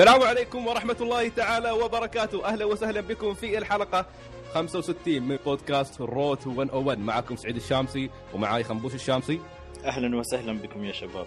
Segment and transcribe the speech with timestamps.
[0.00, 2.44] السلام عليكم ورحمة الله تعالى وبركاته.
[2.44, 4.06] أهلا وسهلا بكم في الحلقة
[4.54, 9.40] 65 من بودكاست روت 101 معكم سعيد الشامسي ومعاي خنبوش الشامسي.
[9.84, 11.26] أهلا وسهلا بكم يا شباب.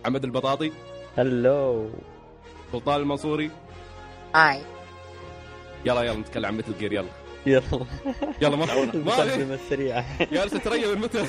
[0.00, 0.72] محمد البطاطي.
[1.16, 1.90] هلو.
[2.72, 3.50] سلطان المنصوري.
[4.34, 4.62] هاي.
[5.84, 7.08] يلا يلا نتكلم عن مثل جير يلا.
[7.46, 7.86] يلا.
[8.42, 11.26] يلا ما السريعة جالس تريا من متى.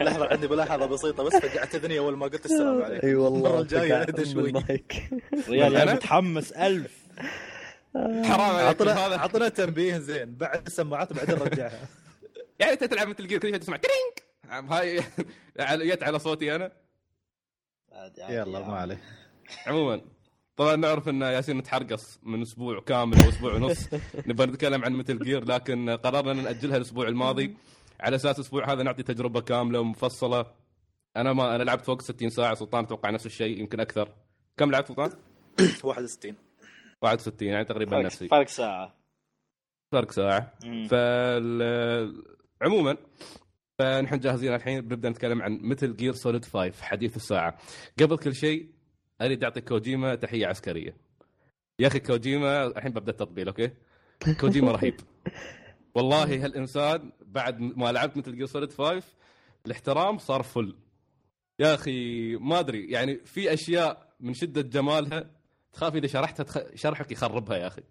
[0.00, 3.06] لحظة عندي ملاحظة بسيطة بس فقعت اذني أول ما قلت السلام عليكم.
[3.06, 5.10] أي والله المرة الجاية اهدى شوي المايك.
[5.48, 7.02] ريال أنا؟ أنا؟ متحمس ألف.
[7.96, 11.80] حرام عليك عطنا هذا عطنا تنبيه زين بعد السماعات بعدين رجعها
[12.60, 15.00] يعني أنت تلعب Metal Gear تسمع cringe هاي
[15.60, 16.72] على- جت على صوتي أنا.
[18.28, 19.00] يلا ما عليه.
[19.66, 20.00] عموما.
[20.62, 23.88] طبعا نعرف إن ياسين نتحرقص من أسبوع كامل أو أسبوع ونص.
[24.28, 27.56] نبغى نتكلم عن Metal Gear لكن قررنا نأجلها الأسبوع الماضي.
[28.00, 30.46] على أساس الأسبوع هذا نعطي تجربة كاملة ومفصلة.
[31.16, 34.08] أنا ما أنا لعبت فوق 60 ساعة سلطان أتوقع نفس الشيء يمكن أكثر.
[34.56, 35.10] كم لعبت سلطان؟
[35.84, 36.34] 61
[37.02, 37.90] 61 يعني تقريبا.
[37.90, 38.28] فرق, نفسي.
[38.28, 38.94] فرق ساعة.
[39.92, 40.52] فرق ساعة.
[40.88, 42.22] فال
[42.62, 42.96] عموما
[43.78, 47.58] فنحن جاهزين الحين بنبدأ نتكلم عن Metal Gear Solid 5 حديث الساعة.
[48.00, 48.81] قبل كل شيء
[49.24, 50.96] أريد أعطي كوجيما تحية عسكرية.
[51.78, 53.70] يا أخي كوجيما الحين ببدأ التطبيل okay؟
[54.40, 54.94] كوجيما رهيب.
[55.94, 59.02] والله هالإنسان بعد ما لعبت Metal Gear Solid 5
[59.66, 60.76] الاحترام صار full
[61.58, 65.30] يا أخي ما أدري يعني في أشياء من شدة جمالها
[65.72, 66.58] تخاف إذا شرحتها تخ...
[66.74, 67.82] شرحك يخربها يا أخي.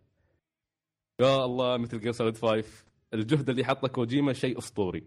[1.21, 2.63] يا الله Metal Gear Solid 5
[3.13, 5.03] الجهد اللي حطه كوجيما شيء أسطوري.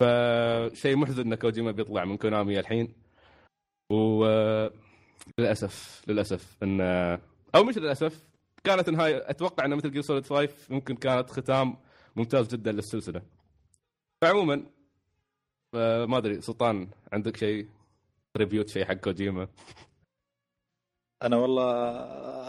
[0.00, 2.94] فشيء محزن إن كوجيما بيطلع من كونامي الحين.
[3.92, 4.24] و
[5.38, 6.80] للأسف للأسف إن
[7.54, 8.24] أو مش للأسف
[8.64, 11.76] كانت نهايه أتوقع إن Metal Gear Solid 5 ممكن كانت ختام
[12.16, 13.22] ممتاز جدا للسلسلة.
[14.22, 14.66] فعموما
[16.06, 17.66] ما أدري سلطان عندك شيء؟
[18.36, 19.48] ريفيو شيء حق كوجيما؟
[21.22, 21.72] أنا والله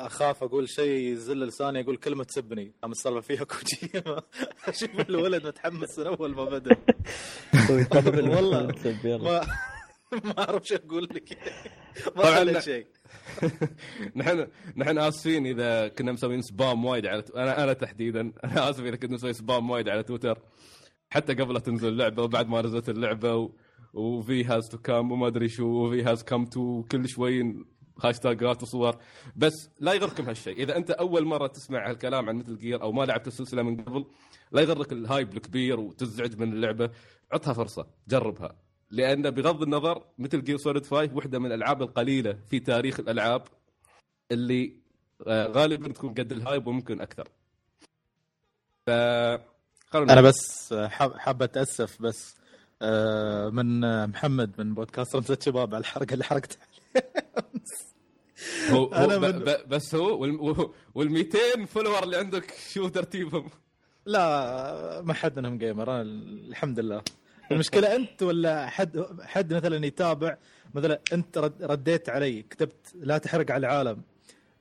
[0.05, 2.73] أخاف أقول شيء يزل لساني أقول كلمة تسبني.
[2.81, 4.21] قام السالفة فيها كوجيما.
[4.67, 6.75] أشوف الولد متحمس من اول ما بدأ.
[7.69, 8.67] يستقبل والله.
[9.17, 9.41] ما
[10.25, 11.37] ما اعرف شو أقول لك.
[12.15, 12.59] ما طبعاً.
[12.59, 12.87] شيء.
[14.15, 14.47] نحن
[14.77, 19.13] نحن آسفين إذا كنا مسوين spam وايد على أنا أنا تحديدا أنا آسف إذا كنا
[19.13, 20.39] مسوين spam وايد على تويتر.
[21.09, 23.51] حتى قبل لا تنزل اللعبة وبعد ما نزلت اللعبة و...
[23.93, 27.65] وفي has to come وما أدري شو وفي has come to كل شوي
[28.03, 28.97] هاشتاجات وصور
[29.35, 30.57] بس لا يغركم هالشيء.
[30.63, 34.05] إذا أنت أول مرة تسمع هالكلام عن Metal Gear أو ما لعبت السلسلة من قبل
[34.51, 36.89] لا يغرك ال hype الكبير وتزعج من اللعبة.
[37.31, 37.87] عطها فرصة.
[38.07, 38.68] جربها.
[38.91, 43.43] لأن بغض النظر Metal Gear Solid 5 واحدة من الألعاب القليلة في تاريخ الألعاب
[44.31, 44.73] اللي
[45.27, 47.27] آه، غالبا تكون قد ال hype وممكن أكثر
[48.85, 48.89] ف
[49.95, 52.35] أنا بس حاب حاب أتأسف بس
[52.81, 56.67] آه، من آه، محمد من بودكاست رمزة شباب على الحركه اللي حركتها
[58.69, 59.17] هو, هو أنا.
[59.17, 59.43] من-.
[59.67, 60.21] بس هو
[60.95, 63.49] وال 200 follower اللي عندك شو ترتيبهم؟
[64.05, 67.01] لا ما حد منهم gamer أنا الحمد لله
[67.51, 70.37] المشكلة أنت ولا حد حد مثلا يتابع؟
[70.73, 74.01] مثلا أنت رد رديت علي كتبت لا تحرق على العالم.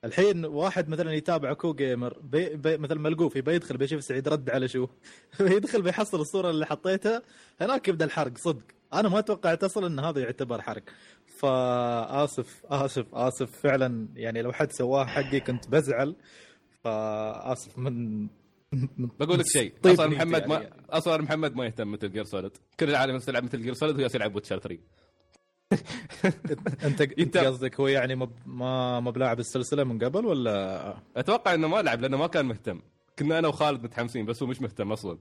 [0.04, 4.50] الحين واحد مثلا يتابع كو gamer بي بي مثلا ملقوف يبي يدخل بيشوف سعيد رد
[4.50, 4.86] على شو؟
[5.40, 7.22] بيدخل بيحصل الصورة اللي حطيتها
[7.60, 8.62] هناك يبدأ الحرق صدق.
[8.94, 10.82] أنا ما توقعت أصلا إن هذا يعتبر حرق.
[11.26, 13.50] فآسف آسف آسف.
[13.60, 16.14] فعلا يعني لو حد سواه حقي كنت بزعل.
[16.84, 18.28] فآسف من-
[18.72, 20.70] بقول لك شيء طيب أصلا محمد ما يعني.
[20.90, 24.34] أصلا محمد ما يهتم Metal Gear Solid كل العالم يلعب Metal Gear Solid وهو يلعب
[24.34, 24.78] ويتشر 3
[26.84, 28.32] أنت انت قصدك هو يعني مب...
[28.46, 32.80] ما ما بلاعب السلسلة من قبل ولا؟ أتوقع إنه ما لعب لأنه ما كان مهتم.
[33.18, 35.18] كنا أنا وخالد متحمسين بس هو مش مهتم أصلا.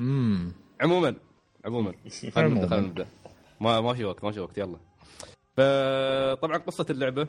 [0.00, 1.16] امم عموما
[1.64, 1.94] عموما.
[2.34, 2.66] خلينا نبدأ.
[2.66, 3.06] خلينا نبدأ.
[3.60, 4.78] ما ما في وقت ما في وقت يلا.
[5.56, 7.28] فطبعا قصة اللعبة.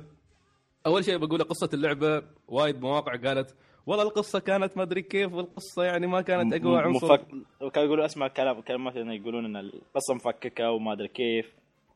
[0.86, 3.56] أول شيء بقوله قصة اللعبة وايد مواقع قالت
[3.86, 7.14] والله القصة كانت ما أدري كيف والقصة يعني ما كانت أقوى عنصر.
[7.14, 7.28] مفك...
[7.74, 11.54] كانوا يقولوا أسمع كلام كلمات انه يقولون إن القصة مفككة وما أدري كيف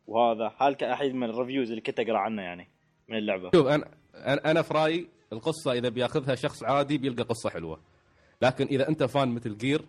[0.07, 0.51] وهذا.
[0.57, 2.67] هل كان أحد من ال reviews اللي كنت أقرأ عنه يعني
[3.09, 7.49] من اللعبة؟ شوف أنا أنا أنا في رأيي القصة إذا بيأخذها شخص عادي بيلقى قصة
[7.49, 7.79] حلوة.
[8.41, 9.81] لكن إذا أنت fan Metal Gear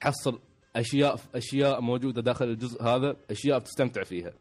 [0.00, 0.40] تحصل
[0.76, 4.32] اشياء أشياء موجودة داخل الجزء هذا أشياء بتستمتع فيها.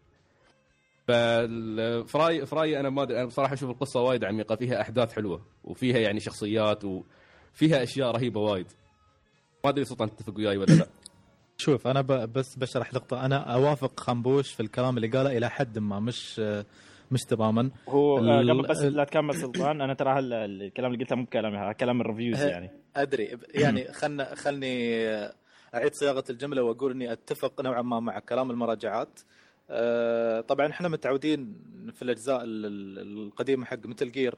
[1.06, 5.98] في رايي أنا ما أدري أنا بصراحة أشوف القصة وايد عميقة فيها أحداث حلوة وفيها
[5.98, 8.68] يعني شخصيات وفيها أشياء رهيبة وايد.
[9.64, 10.88] ما أدري سلطان تتفق وياي ولا لا.
[11.58, 12.34] شوف أنا ب...
[12.34, 16.42] بس بشرح نقطه أنا أوافق خنبوش في الكلام اللي قاله إلى حد ما مش
[17.12, 17.72] مش تماما.
[17.90, 21.72] هو آه، قبل بس لا تكمل سلطان أنا ترى الكلام اللي قلته مو كلامي هذا
[21.72, 22.70] كلام الريفيوز يعني.
[22.96, 23.38] أدري.
[23.54, 25.06] يعني خلنا خلني
[25.76, 29.20] أعيد صياغة الجملة وأقول إني أتفق نوعا ما مع كلام المراجعات.
[30.48, 31.56] طبعا إحنا متعودين
[31.94, 34.36] في الأجزاء ال- ال- القديمة حق مثل جير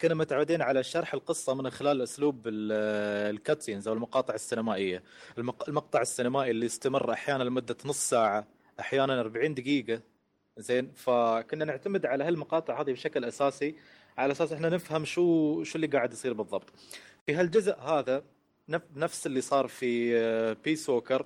[0.00, 5.02] كنا متعودين على شرح القصة من خلال أسلوب الكاتسينز أو المقاطع السينمائية.
[5.38, 8.46] المق- المقطع السينمائي اللي يستمر أحيانا لمدة نص ساعة
[8.80, 10.00] أحيانا 40 دقيقة.
[10.58, 13.74] زين فكنا نعتمد على هالمقاطع هذه بشكل أساسي
[14.18, 16.72] على أساس إحنا نفهم شو شو اللي قاعد يصير بالضبط.
[17.26, 18.24] في هالجزء هذا
[18.70, 21.24] نف- نفس اللي صار في آه، Peace ال-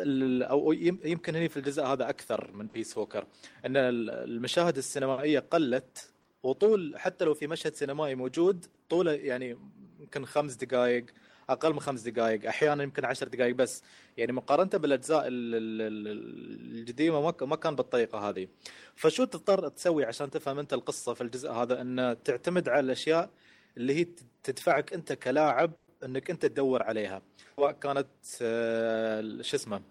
[0.00, 3.26] أو يم- يمكن هني في الجزء هذا أكثر من Peace Walker
[3.66, 6.10] إن ال- المشاهد السينمائية قلت
[6.42, 9.56] وطول حتى لو في مشهد سينمائي موجود طوله يعني
[10.00, 11.04] يمكن خمس دقائق
[11.48, 13.82] أقل من خمس دقائق أحيانا يمكن عشر دقائق بس.
[14.16, 18.48] يعني مقارنة بالأجزاء ال- ال- ال- القديمه ما كان بالطريقة هذه.
[18.94, 23.30] فشو تضطر تسوي عشان تفهم أنت القصة في الجزء هذا؟ إن تعتمد على الأشياء
[23.76, 24.06] اللي هي
[24.42, 25.72] تدفعك أنت كلاعب
[26.04, 27.22] انك انت تدور عليها.
[27.56, 28.06] سواء كانت
[28.42, 29.82] آه، شو اسمه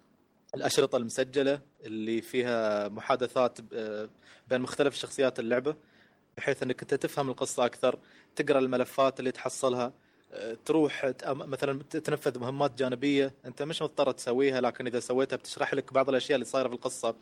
[0.56, 4.10] الأشرطة المسجلة اللي فيها محادثات آه،
[4.48, 5.76] بين مختلف شخصيات اللعبة
[6.38, 8.00] بحيث انك انت تفهم القصة أكثر
[8.36, 9.94] تقرأ الملفات اللي تحصلها
[10.34, 13.34] آه، تروح مثلا تنفذ مهمات جانبية.
[13.46, 17.16] انت مش مضطر تسويها لكن إذا سويتها بتشرح لك بعض الأشياء اللي صايرة في القصة.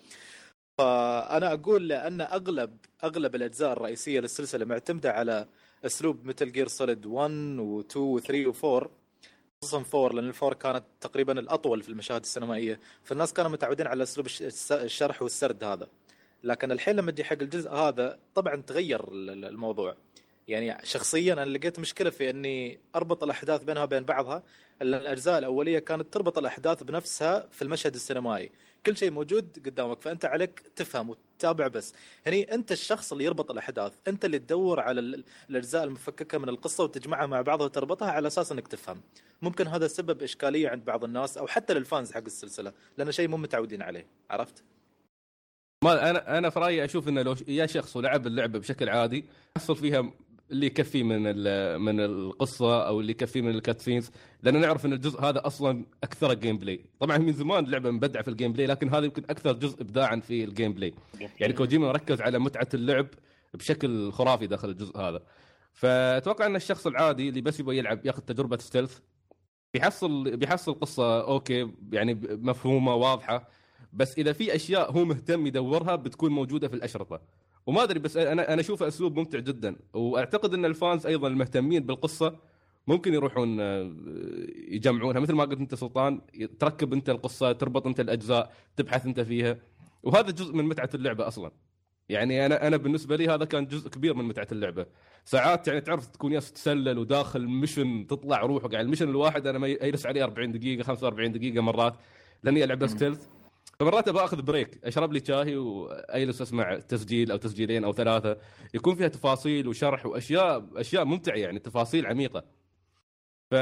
[0.78, 5.48] فأنا أقول لأن أغلب أغلب الأجزاء الرئيسية للسلسلة معتمدة على
[5.86, 8.88] أسلوب Metal Gear Solid 1 و2 و3 و4
[9.62, 12.80] خصوصا 4 لأن ال four كانت تقريبا الأطول في المشاهد السينمائية.
[13.04, 14.28] فالناس كانوا متعودين على أسلوب
[14.72, 15.88] الشرح والسرد هذا.
[16.44, 19.96] لكن الحين لما تجي حق الجزء هذا طبعا تغير ال- ال- الموضوع.
[20.48, 24.44] يعني شخصيا أنا لقيت مشكلة في إني أربط الأحداث بينها وبين بعضها
[24.82, 28.52] الأجزاء الأولية كانت تربط الأحداث بنفسها في المشهد السينمائي.
[28.86, 31.94] كل شيء موجود قدامك فأنت عليك تفهم وتتابع بس.
[32.28, 36.84] هني أنت الشخص اللي يربط الأحداث أنت اللي تدور على ال- الأجزاء المفككة من القصة
[36.84, 39.02] وتجمعها مع بعضها وتربطها على أساس إنك تفهم.
[39.42, 43.28] ممكن هذا سبب إشكالية عند بعض الناس أو حتى لل fans حق السلسلة لأنه شيء
[43.28, 44.08] مو متعودين عليه.
[44.30, 44.64] عرفت؟
[45.84, 49.26] ما أنا أنا في رأيي أشوف إنه لو يا شخص ولعب اللعبة بشكل عادي
[49.58, 50.12] يحصل فيها
[50.52, 51.24] اللي يكفيه من
[51.82, 54.12] من القصة أو اللي يكفيه من ال cutscenes.
[54.44, 58.54] لأن نعرف إن الجزء هذا أصلا أكثر gameplay طبعا من زمان اللعبه مبدعة في ال
[58.54, 60.94] gameplay لكن هذا يمكن أكثر جزء ابداعا في ال gameplay
[61.40, 63.08] يعني كوجيما ركز على متعة اللعب
[63.54, 65.22] بشكل خرافي داخل الجزء هذا.
[65.74, 69.00] فأتوقع أن الشخص العادي اللي بس يبغى يلعب يأخذ تجربة stealth
[69.74, 73.48] بيحصل بيحصل قصة okay يعني مفهومة واضحة.
[73.94, 77.22] بس إذا في أشياء هو مهتم يدورها بتكون موجودة في الأشرطة.
[77.68, 79.76] وما أدري بس أنا أنا اشوفه أسلوب ممتع جدا.
[79.94, 82.36] وأعتقد إن ال fans أيضا المهتمين بالقصة
[82.88, 83.94] ممكن يروحون آه،
[84.68, 85.20] يجمعونها.
[85.20, 86.22] مثل ما قلت أنت سلطان
[86.60, 89.58] تركب أنت القصة تربط أنت الأجزاء تبحث أنت فيها.
[90.04, 91.52] وهذا جزء من متعة اللعبة أصلا.
[92.10, 94.86] يعني أنا أنا بالنسبة لي هذا كان جزء كبير من متعة اللعبة.
[95.26, 98.74] ساعات يعني تعرف تكون ياس تسلل وداخل mission تطلع روحك.
[98.74, 101.96] يعني ال mission الواحد أنا ما يجلس عليه 40 دقيقة 45 دقيقة مرات.
[102.44, 103.28] لأني ألعب stealth
[103.80, 108.38] فمرات أبغى أخذ break أشرب لي شاي وأجلس أسمع تسجيل أو تسجيلين أو ثلاثة
[108.74, 112.44] يكون فيها تفاصيل وشرح وأشياء أشياء ممتعة يعني تفاصيل عميقة.
[113.52, 113.56] ف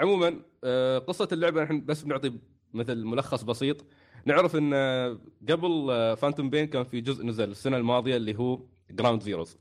[0.00, 2.38] عموما آه، قصة اللعبة نحن بس بنعطي
[2.74, 3.84] مثل ملخص بسيط.
[4.24, 5.18] نعرف إن آه،
[5.48, 9.56] قبل Phantom Pain كان في جزء نزل السنة الماضية اللي هو Ground Zeroes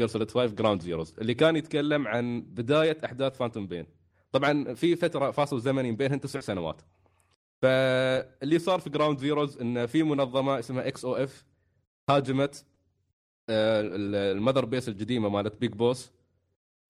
[0.00, 3.86] Gear Solid 5 Ground Zeroes اللي كان يتكلم عن بداية أحداث Phantom Pain
[4.32, 6.82] طبعا في فترة فاصل زمني بينهم تسع سنوات.
[7.62, 11.44] فاللي صار في Ground Zeroes إن في منظمة اسمها XOF
[12.10, 12.64] هاجمت
[13.50, 13.80] آه،
[14.32, 16.12] ال Mother Base القديمة مالت Big Boss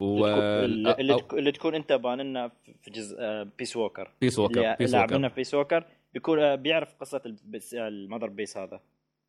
[0.00, 2.48] و اللي, اللي, أو- تكون- اللي تكون أنت باننا
[2.82, 6.94] في جزء آه، Peace Walker Peace Walker بيس لاعبنا في Peace Walker بيكون آه، بيعرف
[6.94, 8.80] قصة البس- ال Mother Base هذا.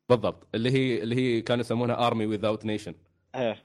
[0.08, 0.46] بالضبط.
[0.54, 2.94] اللي هي اللي هي كانوا يسمونها Army Without Nation
[3.34, 3.64] إيه.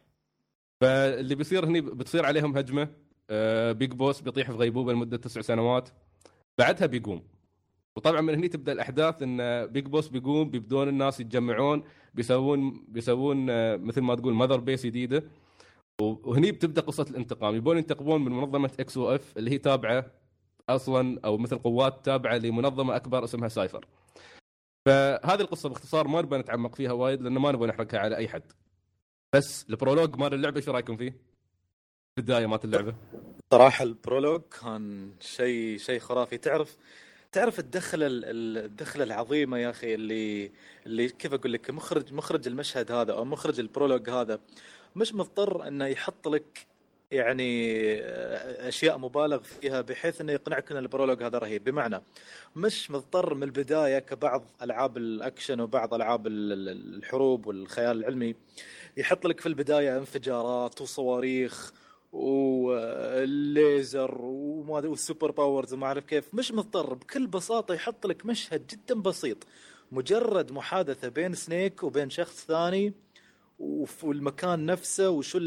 [0.82, 2.88] فاللي بيصير هني بتصير عليهم هجمة
[3.30, 5.90] آه، Big Boss بيطيح في غيبوبة لمدة تسع سنوات
[6.58, 7.24] بعدها بيقوم.
[7.98, 13.78] وطبعا من هني تبدأ الأحداث إن Big Boss بيقوم بيبدون الناس يتجمعون بيسوون بيسوون آه،
[13.78, 15.24] مثل ما تقول Mother Base جديدة.
[16.02, 17.56] وهني بتبدأ قصة الانتقام.
[17.56, 20.12] يبون ينتقمون من منظمة XOF اللي هي تابعة
[20.70, 23.86] أصلا أو مثل قوات تابعة لمنظمة أكبر اسمها Cipher
[24.88, 28.52] فهذه القصة باختصار ما نبغى نتعمق فيها وايد لأنه ما نبغى نحرقها على أي حد.
[29.36, 31.18] بس ال prologue مال اللعبة شو رأيكم فيه؟
[32.20, 32.96] بدايه مالت اللعبة.
[33.54, 36.38] صراحة ال prologue كان شيء شيء خرافي.
[36.38, 36.78] تعرف
[37.32, 40.52] تعرف الدخلة ال- ال- الدخلة العظيمة يا أخي اللي
[40.86, 44.40] اللي كيف أقول لك مخرج مخرج المشهد هذا أو مخرج ال prologue هذا
[44.96, 46.68] مش مضطر إنه يحط لك
[47.12, 47.76] يعني
[48.68, 51.64] أشياء مبالغ فيها بحيث إنه يقنعك إن ال prologue هذا رهيب.
[51.64, 52.02] بمعنى
[52.56, 58.36] مش مضطر من البداية كبعض ألعاب الأكشن وبعض ألعاب ال- ال- الحروب والخيال العلمي
[58.98, 61.74] يحط لك في البداية انفجارات وصواريخ
[62.12, 66.34] والليزر وما أدري وال super powers وما أعرف كيف.
[66.36, 69.38] مش مضطر بكل بساطة يحط لك مشهد جدا بسيط.
[69.92, 72.94] مجرد محادثة بين Snake وبين شخص ثاني
[74.04, 75.38] والمكان نفسه وشو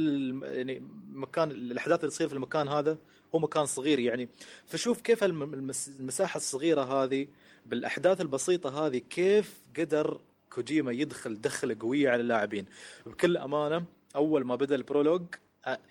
[0.42, 2.98] يعني مكان الأحداث اللي تصير في المكان هذا.
[3.34, 4.28] هو مكان صغير يعني.
[4.66, 7.26] فشوف كيف الم- المس- المساحة الصغيرة هذه
[7.66, 10.20] بالأحداث البسيطة هذه كيف قدر
[10.52, 12.66] كوجيما يدخل دخله قويه على اللاعبين.
[13.06, 13.84] بكل أمانة
[14.16, 15.22] أول ما بدأ ال prologue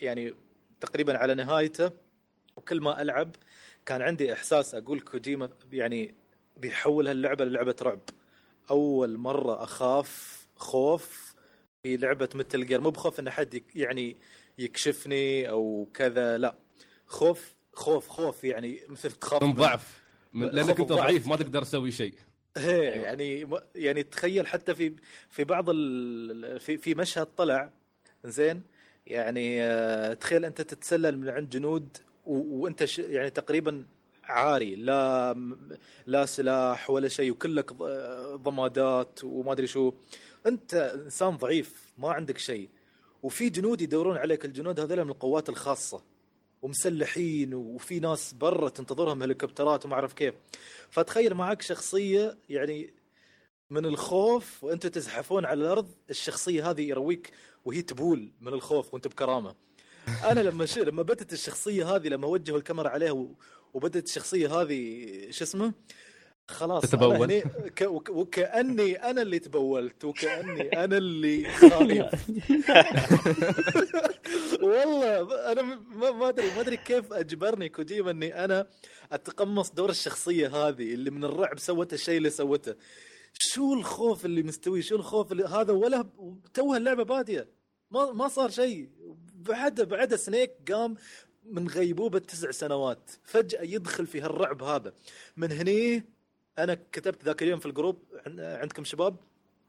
[0.01, 0.33] يعني
[0.81, 1.91] تقريبا على نهايته
[2.55, 3.35] وكل ما ألعب
[3.85, 6.15] كان عندي إحساس أقول كوجيما يعني
[6.57, 8.00] بيحول هاللعبة للعبة رعب.
[8.71, 11.33] أول مرة أخاف خوف
[11.83, 14.17] في لعبة Metal Gear مو بخوف إن حد يعني
[14.57, 16.55] يكشفني أو كذا لا.
[17.07, 20.01] خوف خوف خوف يعني مثل تخاف من ضعف.
[20.33, 20.91] من- لأنك أنت.
[20.91, 22.13] ضعيف ما تقدر تسوي شيء.
[22.57, 24.95] إيه يعني يعني تخيل حتى في
[25.29, 27.71] في بعض ال في في مشهد طلع
[28.25, 28.63] زين
[29.11, 33.85] يعني آه، تخيل أنت تتسلل من عند جنود وأنت يعني تقريبا
[34.23, 35.35] عاري لا
[36.05, 39.93] لا سلاح ولا شيء وكلك ض- ضمادات وما أدري شو.
[40.47, 42.69] أنت إنسان ضعيف ما عندك شيء.
[43.23, 46.03] وفي جنود يدورون عليك الجنود هذول من القوات الخاصة
[46.61, 50.33] ومسلحين وفي ناس برا تنتظرهم هليكوبترات وما أعرف كيف.
[50.89, 52.93] فتخيل معك شخصية يعني
[53.69, 57.31] من الخوف وأنتم تزحفون على الأرض الشخصية هذه يرويك
[57.65, 59.55] وهي تبول من الخوف وانت بكرامة.
[60.23, 60.77] أنا لما ش...
[60.77, 63.27] لما بدت الشخصية هذه لما وجهوا الكاميرا عليه و...
[63.73, 65.73] وبدت الشخصية هذه شو اسمه؟
[66.47, 67.15] خلاص تتبول.
[67.15, 67.41] أنا هني
[67.75, 67.81] ك...
[67.81, 68.09] وك...
[68.09, 72.05] وكأني أنا اللي تبولت وكأني أنا اللي خايف.
[74.63, 78.67] والله أنا ما ما ادري ما أدري كيف أجبرني كوجيما أني أنا
[79.11, 82.75] أتقمص دور الشخصية هذه اللي من الرعب سوت الشيء اللي سوته.
[83.39, 86.09] شو الخوف اللي مستوي؟ شو الخوف اللي هذا؟ ولا
[86.53, 87.47] توها اللعبة بادية.
[87.91, 88.89] ما ما صار شيء.
[89.35, 90.95] بعد بعد سنيك قام
[91.45, 93.11] من غيبوبة تسع سنوات.
[93.23, 94.93] فجأة يدخل في هالرعب هذا.
[95.38, 96.03] من هني
[96.59, 99.15] أنا كتبت ذاك اليوم في ال group عن- عندكم شباب؟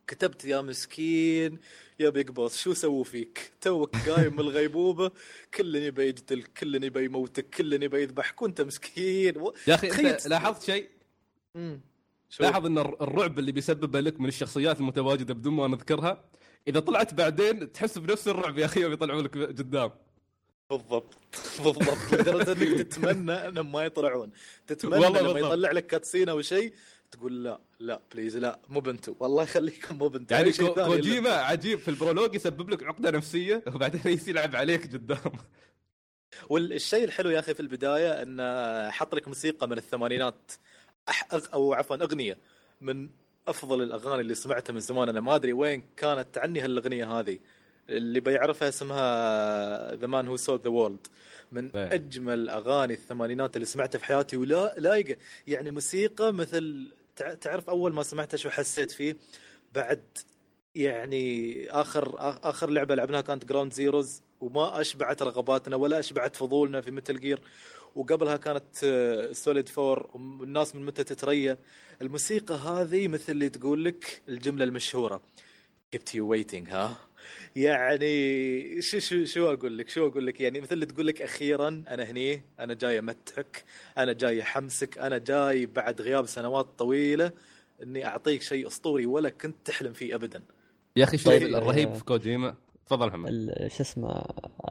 [0.07, 1.59] كتبت يا مسكين
[2.01, 5.11] يا بيج بوس شو سووا فيك؟ توك قايم من الغيبوبة.
[5.55, 9.39] كل يبي يقتل كل يبي يموتك كل يبي يذبحك وأنت مسكين.
[9.39, 9.55] و...
[9.67, 10.89] يا أخي أنت لاحظت شيء؟
[12.41, 16.25] لاحظ إن الر- الرعب اللي بيسببه لك من الشخصيات المتواجدة بدون ما نذكرها
[16.69, 19.91] إذا طلعت بعدين تحس بنفس الرعب يا أخي يوم يطلعوا لك قدام.
[20.71, 21.15] بالضبط.
[21.65, 22.13] بالضبط.
[22.13, 24.31] لدرجة إنك تتمنى انهم ما يطلعون.
[24.67, 25.53] تتمنى والله لما بالضبط.
[25.53, 26.73] يطلع لك كاتسين أو شيء
[27.11, 29.15] تقول لا لا please لا مو بنتو.
[29.21, 30.35] والله يخليكم مو بنتو.
[30.35, 35.33] يعني كوجيما عجيب في ال prologue يسبب لك عقدة نفسية وبعدين يجي يلعب عليك قدام.
[36.49, 40.53] والشيء الحلو يا أخي في البداية انه حط لك موسيقى من الثمانينات.
[41.55, 42.39] أو عفوا أغنية
[42.81, 43.09] من
[43.49, 45.09] أفضل الأغاني اللي سمعتها من زمان.
[45.09, 47.39] أنا ما أدري وين كانت تعني هالأغنية هذه.
[47.89, 51.07] اللي بيعرفها اسمها The Man Who Sold the World
[51.53, 51.95] من إيه.
[51.95, 54.37] أجمل أغاني الثمانينات اللي سمعتها في حياتي.
[54.37, 55.17] ولا لايقه
[55.47, 59.17] يعني موسيقى مثل تع- تعرف أول ما سمعتها شو حسيت فيه؟
[59.75, 60.03] بعد
[60.75, 62.15] يعني آخر
[62.49, 67.41] آخر لعبة لعبناها كانت Ground Zeroes وما أشبعت رغباتنا ولا أشبعت فضولنا في Metal Gear
[67.95, 68.77] وقبلها كانت
[69.33, 71.59] Solid Four والناس من متى تتريا.
[72.03, 75.23] الموسيقى هذه مثل اللي تقول لك الجملة المشهورة.
[75.97, 76.97] Kept you waiting ها؟
[77.57, 81.85] يعني شو شو شو أقول لك؟ شو أقول لك؟ يعني مثل اللي تقول لك أخيرا
[81.89, 83.65] أنا هني أنا جاي أمتعك
[83.99, 87.33] أنا جاي أحمسك أنا جاي بعد غياب سنوات طويلة
[87.83, 90.43] إني أعطيك شيء أسطوري ولا كنت تحلم فيه ابدا.
[90.97, 91.95] يا أخي شوف طيب، الرهيب آه.
[91.95, 92.55] في كوجيما.
[92.87, 93.31] تفضل محمد.
[93.69, 94.25] شو اسمه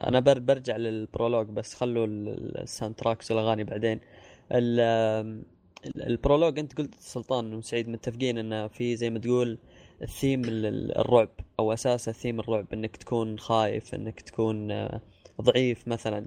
[0.08, 4.00] أنا بر برجع لل prologue بس خلوا ال- ال soundtracks والأغاني بعدين.
[4.52, 4.80] ال-
[5.86, 9.58] ال- ال prologue أنت قلت سلطان وسعيد متفقين إنه في زي ما تقول
[10.02, 11.28] الثيم ال- ال- الرعب
[11.58, 15.00] أو أساس الثيم الرعب إنك تكون خايف إنك تكون آه،
[15.40, 16.26] ضعيف مثلا.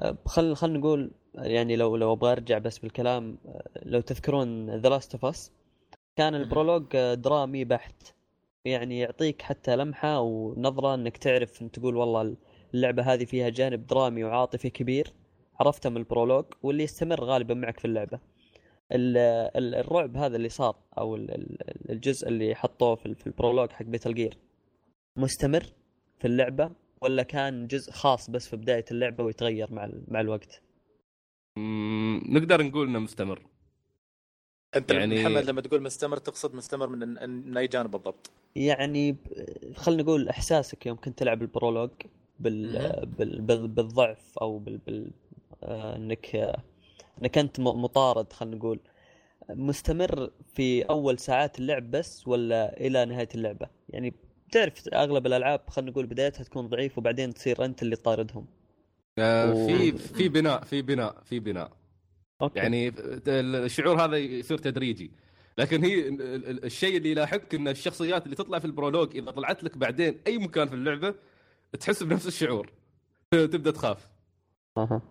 [0.00, 4.88] آه، خل خلينا نقول يعني لو لو أبغى أرجع بس بالكلام آه، لو تذكرون The
[4.88, 5.52] Last of Us
[6.16, 8.15] كان ال prologue درامي بحت.
[8.66, 12.36] يعني يعطيك حتى لمحة أو نظرة أنك تعرف أن تقول والله
[12.74, 15.12] اللعبة هذه فيها جانب درامي وعاطفي كبير
[15.60, 18.20] عرفته من ال prologue واللي يستمر غالبا معك في اللعبة.
[18.92, 19.16] ال-
[19.56, 23.84] ال- الرعب هذا اللي صار ال- الجزء اللي حطوه في ال- في ال prologue حق
[23.84, 24.38] Metal Gear
[25.16, 25.64] مستمر
[26.18, 26.70] في اللعبة
[27.02, 30.62] ولا كان جزء خاص بس في بداية اللعبة ويتغير مع مع الوقت؟
[32.28, 33.42] نقدر نقول إنه مستمر.
[34.76, 38.30] أنت يعني- محمد لما تقول مستمر تقصد مستمر من من اي جانب بالضبط.
[38.56, 39.16] يعني
[39.76, 41.90] خلينا نقول إحساسك يوم كنت تلعب البرولوج
[42.40, 42.72] بال...
[43.18, 43.40] بال...
[43.40, 43.68] بال...
[43.68, 44.78] بالضعف أو بال...
[44.78, 45.10] بال...
[45.62, 46.62] آه، إنك آه،
[47.22, 48.80] إنك أنت مطارد خلينا نقول.
[49.50, 54.14] مستمر في أول ساعات اللعب بس ولا إلى نهاية اللعبة؟ يعني
[54.52, 58.46] تعرف أغلب الألعاب خلينا نقول بدايتها تكون ضعيف وبعدين تصير أنت اللي طاردهم.
[59.18, 61.70] آه، و- في في بناء في بناء في بناء.
[62.42, 62.58] okay.
[62.58, 62.92] يعني
[63.28, 65.10] الشعور هذا يصير تدريجي.
[65.58, 69.30] لكن هي ال- ال- الشيء اللي يلاحقك إن الشخصيات اللي تطلع في ال prologue إذا
[69.30, 71.14] طلعت لك بعدين أي مكان في اللعبة
[71.80, 72.70] تحس بنفس الشعور.
[73.30, 74.06] تبدأ تخاف.
[74.76, 75.02] أها.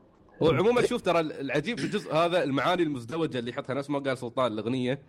[0.42, 4.52] وعموما شوف ترى العجيب في الجزء هذا المعاني المزدوجة اللي يحطها نفس ما قال سلطان
[4.52, 5.00] الأغنية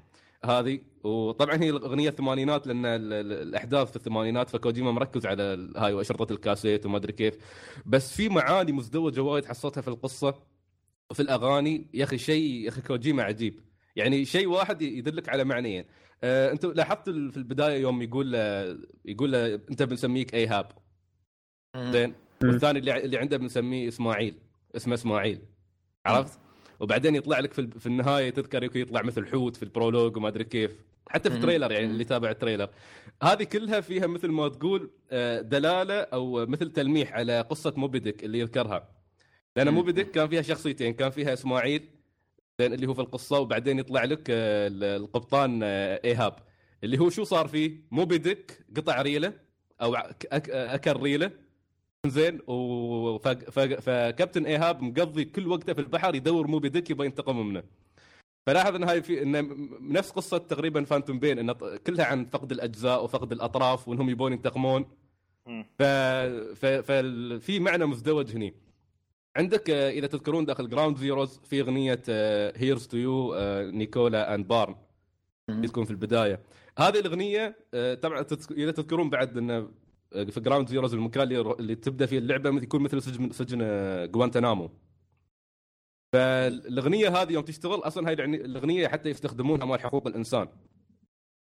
[0.45, 0.81] هذه.
[1.05, 6.33] وطبعا هي الأغنية الثمانينات لأن ال- ال- الأحداث في الثمانينات فكوجيما مركز على هاي واشرطه
[6.33, 7.35] الكاسيت وما أدري كيف.
[7.87, 10.35] بس في معاني مزدوجة وايد حصلتها في القصة.
[11.11, 13.61] وفي الأغاني يا أخي شيء يا أخي كوجيما عجيب.
[13.97, 15.85] يعني شيء واحد يدلك على معنيين.
[16.25, 20.67] آه انت لاحظت ال- في البداية يوم يقول آه، يقول آه، أنت بنسميك إيهاب.
[21.79, 22.15] زين.
[22.45, 24.35] والثاني اللي اللي عنده بنسميه إسماعيل.
[24.77, 25.41] اسمه إسماعيل.
[26.07, 26.39] عرفت؟
[26.81, 30.29] وبعدين يطلع لك في ال- في النهاية تذكر يطلع مثل حوت في ال prologue وما
[30.29, 30.71] أدري كيف.
[31.09, 31.37] حتى في.
[31.37, 32.69] ال trailer يعني اللي تابع ال trailer.
[33.23, 38.25] هذه كلها فيها مثل ما تقول آه، دلالة أو مثل تلميح على قصة موبي ديك
[38.25, 38.96] اللي يذكرها.
[39.65, 39.75] لأن.
[39.75, 41.89] موبي ديك كان فيها شخصيتين كان فيها إسماعيل
[42.61, 46.37] زين اللي هو في القصة وبعدين يطلع لك آه، ال- القبطان آه، إيهاب.
[46.85, 49.33] اللي هو شو صار فيه؟ موبي ديك قطع ريلة
[49.83, 50.11] أو أك-
[50.51, 51.31] أكل ريلة.
[52.07, 52.39] زين
[53.81, 57.63] فكابتن إيهاب مقضي كل وقته في البحر يدور موبي ديك يبغى ينتقم منه.
[58.47, 61.53] فلاحظ إن هاي في إن نفس قصة تقريبا Phantom Pain إن
[61.87, 64.85] كلها عن فقد الأجزاء وفقد الأطراف وإنهم يبون ينتقمون.
[65.79, 65.83] ف...
[66.63, 68.55] ففي معنى مزدوج هني.
[69.37, 72.02] عندك آه، إذا تذكرون داخل Ground Zeroes في أغنية
[72.57, 73.35] Here's to You
[73.71, 74.76] Nicola and Bart
[75.62, 76.40] تكون في البداية.
[76.78, 79.69] هذه الأغنية آه، طبعا إذا تذكرون بعد انه
[80.12, 83.59] آه، في Ground Zeroes المكان اللي, تبدأ فيه اللعبة يكون مثل سجن سجن
[84.11, 84.71] جوانتنامو
[86.12, 90.49] فالأغنية هذه يوم تشتغل أصلا هاي الأغنية- الأغنية حتى يستخدمونها مال حقوق الإنسان.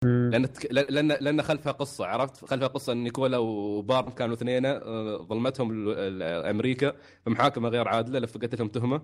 [0.02, 0.48] لأن.
[0.70, 6.90] لأن لأن خلفها قصة عرفت؟ خلفها قصة إن نيكولا وبارت كانوا اثنين آه، ظلمتهم أمريكا
[7.24, 9.02] في محاكمه غير عادلة لفقت لهم تهمة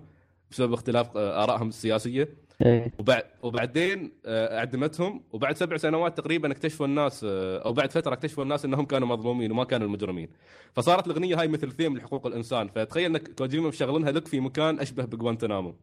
[0.51, 2.29] بسبب اختلاف آه، آرائهم السياسية.
[2.65, 2.91] إيه.
[2.99, 8.65] وبعد وبعدين آه، أعدمتهم وبعد سبع سنوات تقريبا اكتشفوا الناس أو بعد فترة اكتشفوا الناس
[8.65, 10.29] إنهم كانوا مظلومين وما كانوا المجرمين.
[10.73, 12.67] فصارت الأغنية هاي مثل ثيم لحقوق الإنسان.
[12.67, 15.75] فتخيل إنك كوجيما مشغلينها لك في مكان أشبه بجوانتنامو.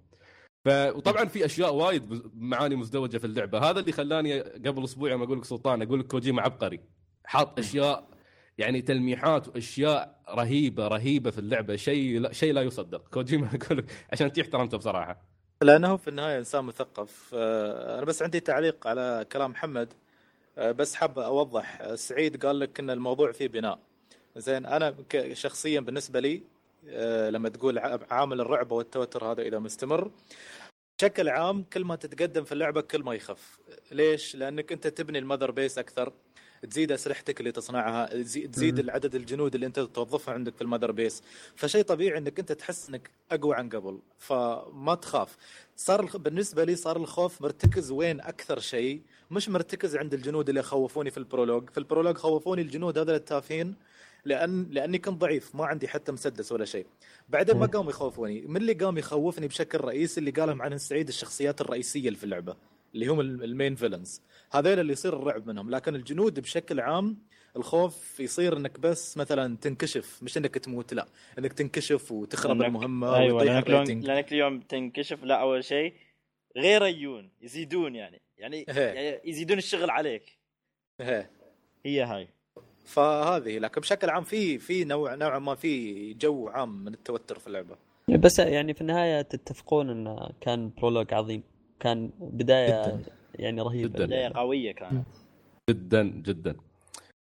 [0.66, 3.58] ف وطبعا في أشياء وايد معاني مزدوجة في اللعبة.
[3.58, 6.80] هذا اللي خلاني قبل أسبوع يوم أقول لك سلطان أقول لك كوجيما عبقري.
[7.24, 8.08] حاط أشياء
[8.58, 11.76] يعني تلميحات وأشياء رهيبة رهيبة في اللعبة.
[11.76, 13.08] شيء لا شيء لا يصدق.
[13.08, 15.22] كوجيما أقول لك عشان تي احترمته بصراحة.
[15.62, 17.30] لأنه في النهاية إنسان مثقف.
[17.34, 19.92] آه، أنا بس عندي تعليق على كلام محمد.
[20.58, 21.80] آه، بس حاب أوضح.
[21.80, 23.78] آه، سعيد قال لك إن الموضوع فيه بناء.
[24.36, 24.94] زين أنا
[25.32, 26.42] شخصيا بالنسبة لي
[27.30, 27.78] لما تقول
[28.10, 30.10] عامل الرعب والتوتر هذا إذا مستمر.
[30.98, 33.58] بشكل عام كل ما تتقدم في اللعبة كل ما يخف.
[33.92, 36.12] ليش؟ لأنك أنت تبني ال mother base أكثر
[36.70, 38.78] تزيد أسلحتك اللي تصنعها تزي- تزيد.
[38.78, 41.22] العدد الجنود اللي أنت توظفها عندك في ال mother base
[41.54, 45.36] فشيء طبيعي إنك أنت تحس إنك أقوى عن قبل فما تخاف.
[45.76, 51.10] صار بالنسبة لي صار الخوف مرتكز وين أكثر شيء؟ مش مرتكز عند الجنود اللي خوفوني
[51.10, 51.70] في ال prologue.
[51.70, 53.74] في ال prologue خوفوني الجنود هذول التافهين
[54.26, 56.86] لأن لأني كنت ضعيف ما عندي حتى مسدس ولا شيء.
[57.28, 57.66] بعدين ما.
[57.66, 58.40] قاموا يخوفوني.
[58.40, 62.56] من اللي قام يخوفني بشكل رئيسي اللي قالهم عن سعيد الشخصيات الرئيسية اللي في اللعبة
[62.94, 65.70] اللي هم ال- ال main villains هذول اللي يصير الرعب منهم.
[65.70, 67.18] لكن الجنود بشكل عام
[67.56, 71.06] الخوف يصير إنك بس مثلا تنكشف مش إنك تموت لا.
[71.38, 75.40] إنك تنكشف وتخرب لأنك- المهمة أيوه ويطيح لأنك اليوم ال rating لأنك اليوم تنكشف لا
[75.40, 75.94] أول شيء
[76.56, 78.20] غير يجون يزيدون يعني.
[78.38, 78.74] يعني, إيه.
[78.82, 80.38] يعني يزيدون الشغل عليك.
[81.00, 81.30] إيه.
[81.84, 82.28] هي هاي.
[82.86, 87.46] فهذه لكن بشكل عام في في نوع نوعا ما في جو عام من التوتر في
[87.46, 87.76] اللعبة.
[88.08, 91.42] بس يعني في النهاية تتفقون انه كان prologue عظيم.
[91.80, 93.02] كان بداية جداً.
[93.34, 93.88] يعني رهيبة.
[93.88, 94.06] جداً.
[94.06, 95.06] بداية قوية كانت.
[95.70, 96.56] جدا جدا.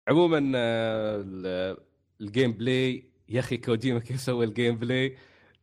[0.09, 1.77] عموما آه، ال-
[2.21, 5.17] ال gameplay يا أخي كوجيما كيف سوى ال gameplay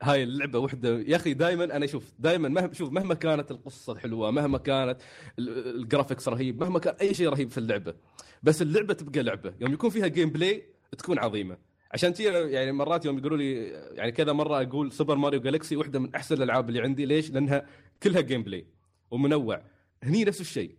[0.04, 0.90] هاي اللعبة وحدة.
[1.08, 5.02] يا أخي دائما أنا شوف دائما مهما شوف مهما كانت القصة حلوة مهما كانت
[5.40, 7.94] ال- ال graphics رهيب مهما كان أي شيء رهيب في اللعبة.
[8.44, 9.54] بس اللعبة تبقى لعبة.
[9.62, 10.64] يوم يكون فيها gameplay
[10.98, 11.58] تكون عظيمة.
[11.92, 13.64] عشان كذا يعني مرات يوم يقولوا لي
[13.96, 17.06] يعني كذا مرة أقول Super Mario Galaxy واحدة من أحسن الألعاب اللي عندي.
[17.06, 17.66] ليش؟ لأنها
[18.04, 18.66] كلها gameplay
[19.12, 19.62] ومنوع.
[20.04, 20.76] هني نفس الشيء.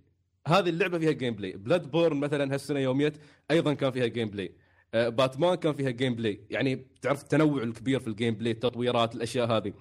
[0.48, 3.16] هذه اللعبة فيها gameplay Bloodborne مثلا هالسنة يوم جت
[3.50, 4.52] أيضا كان فيها gameplay
[4.94, 9.72] باتمان كان فيها gameplay يعني تعرف التنوع الكبير في ال gameplay التطويرات الأشياء هذه.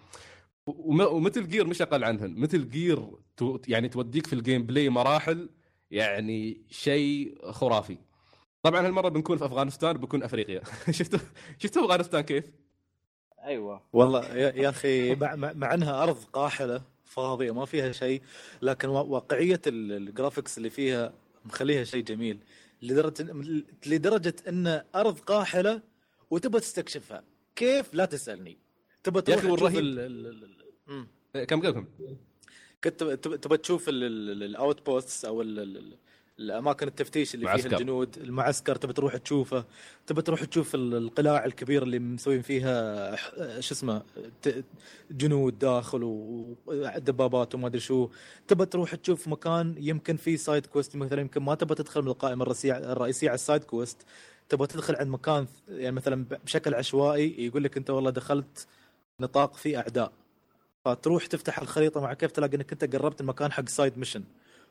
[0.68, 2.36] وم- و Metal Gear مش أقل عنهن.
[2.40, 3.08] Metal Gear
[3.68, 5.50] يعني توديك في ال gameplay مراحل
[5.92, 7.98] يعني شيء خرافي
[8.64, 11.20] طبعا هالمرة بنكون في أفغانستان بكون أفريقيا شفتوا
[11.58, 12.46] شفتوا أفغانستان كيف؟
[13.44, 18.22] أيوه والله يا, يا أخي مع, مع مع إنها أرض قاحلة فاضية ما فيها شيء
[18.62, 21.14] لكن وا- واقعية ال- ال graphics اللي فيها
[21.46, 22.40] مخليها شيء جميل
[22.82, 23.34] لدرجة
[23.88, 25.82] لدرجة إن أرض قاحلة
[26.30, 27.24] وتبى تستكشفها
[27.56, 28.58] كيف لا تسألني
[29.04, 29.80] تبى يا تروح أخي تشوف والرهيب.
[29.84, 31.08] ال- ال- ال- ال- مم.
[31.46, 31.86] كم قلكم؟
[32.84, 35.94] كنت تب- تبى تشوف ال outposts أو ال- ال-
[36.40, 37.70] الأماكن التفتيش اللي معسكر.
[37.70, 39.66] فيها الجنود المعسكر تبى تروح تشوفه
[40.08, 43.16] تبى تروح تشوف ال- القلاع الكبيرة اللي مسوين فيها
[43.60, 44.02] شو اسمه
[45.12, 48.10] جنود داخل ودبابات وما أدري شو.
[48.48, 52.44] تبى تروح تشوف مكان يمكن فيه side quest مثلا يمكن ما تبى تدخل من القائمة
[52.44, 53.98] الرئيسيه الرئيسية على ال side quest
[54.50, 58.68] تبى تدخل عند مكان يعني مثلا بشكل عشوائي يقول لك أنت والله دخلت
[59.20, 60.12] نطاق فيه أعداء.
[60.86, 64.24] فتروح تفتح الخريطة مع كيف تلاقي إنك أنت قربت المكان حق side mission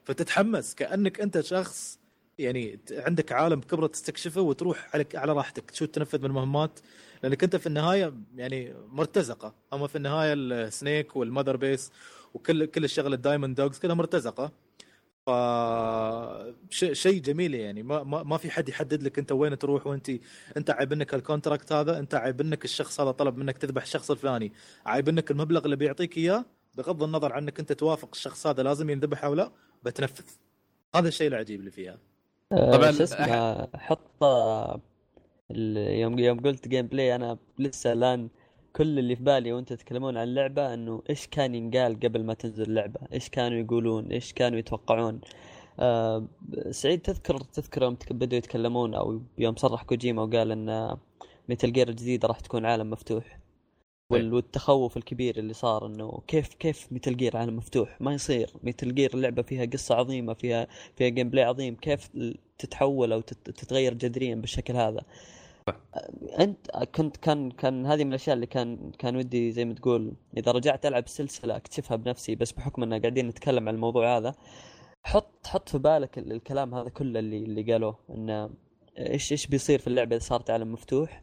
[0.05, 1.99] فتتحمس كأنك أنت شخص
[2.39, 6.81] يعني عندك عالم بكبره تستكشفه وتروح على على راحتك تشوف تنفذ من المهمات
[7.23, 9.55] لأنك أنت في النهاية يعني مرتزقة.
[9.73, 11.93] أما في النهاية ال Snake وال Mother Base
[12.35, 14.53] وكل كل الشغل ال Diamond Dogs كلها مرتزقة.
[16.71, 17.83] ش- شيء جميل يعني.
[17.83, 20.11] ما, ما ما في حد يحدد لك انت وين تروح وانت
[20.57, 24.11] انت عيب انك ال contract هذا انت عيب انك الشخص هذا طلب منك تذبح الشخص
[24.11, 24.53] الفلاني.
[24.87, 29.25] عيب انك المبلغ اللي بيعطيك إياه بغض النظر عنك انت توافق الشخص هذا لازم ينذبح
[29.25, 30.25] أو لا بتنفذ.
[30.95, 31.99] هذا الشيء العجيب اللي فيها.
[32.53, 34.81] آه، طبعاً شو اسمه؟ حط آه،
[35.51, 38.29] يوم يوم قلت gameplay أنا لسه الآن
[38.77, 42.63] كل اللي في بالي وانت تتكلمون عن اللعبة انه إيش كان ينقال قبل ما تنزل
[42.63, 45.21] اللعبة؟ إيش كانوا يقولون؟ إيش كانوا يتوقعون؟
[45.81, 46.27] آه
[46.71, 50.97] سعيد تذكر تذكر يوم بدوا يتكلمون أو يوم صرح كوجيما وقال إن
[51.49, 53.39] Metal Gear الجديدة راح تكون عالم مفتوح.
[54.13, 58.51] وال- والتخوف الكبير اللي صار إنه كيف كيف Metal Gear عالم مفتوح؟ ما يصير.
[58.63, 61.75] Metal Gear اللعبة فيها قصة عظيمة فيها فيها gameplay عظيم.
[61.77, 62.09] كيف
[62.59, 65.01] تتحول أو تت- تتغير جذريا بالشكل هذا؟
[66.41, 70.53] انت كنت كان كان هذه من الأشياء اللي كان كان ودي زي ما تقول إذا
[70.53, 74.35] رجعت ألعب السلسله أكتشفها بنفسي بس بحكم ان قاعدين نتكلم عن الموضوع هذا
[75.05, 78.51] حط حط في بالك ال- الكلام هذا كله اللي اللي قالوه انه
[78.99, 81.23] إيش إيش بيصير في اللعبة إذا صارت عالم مفتوح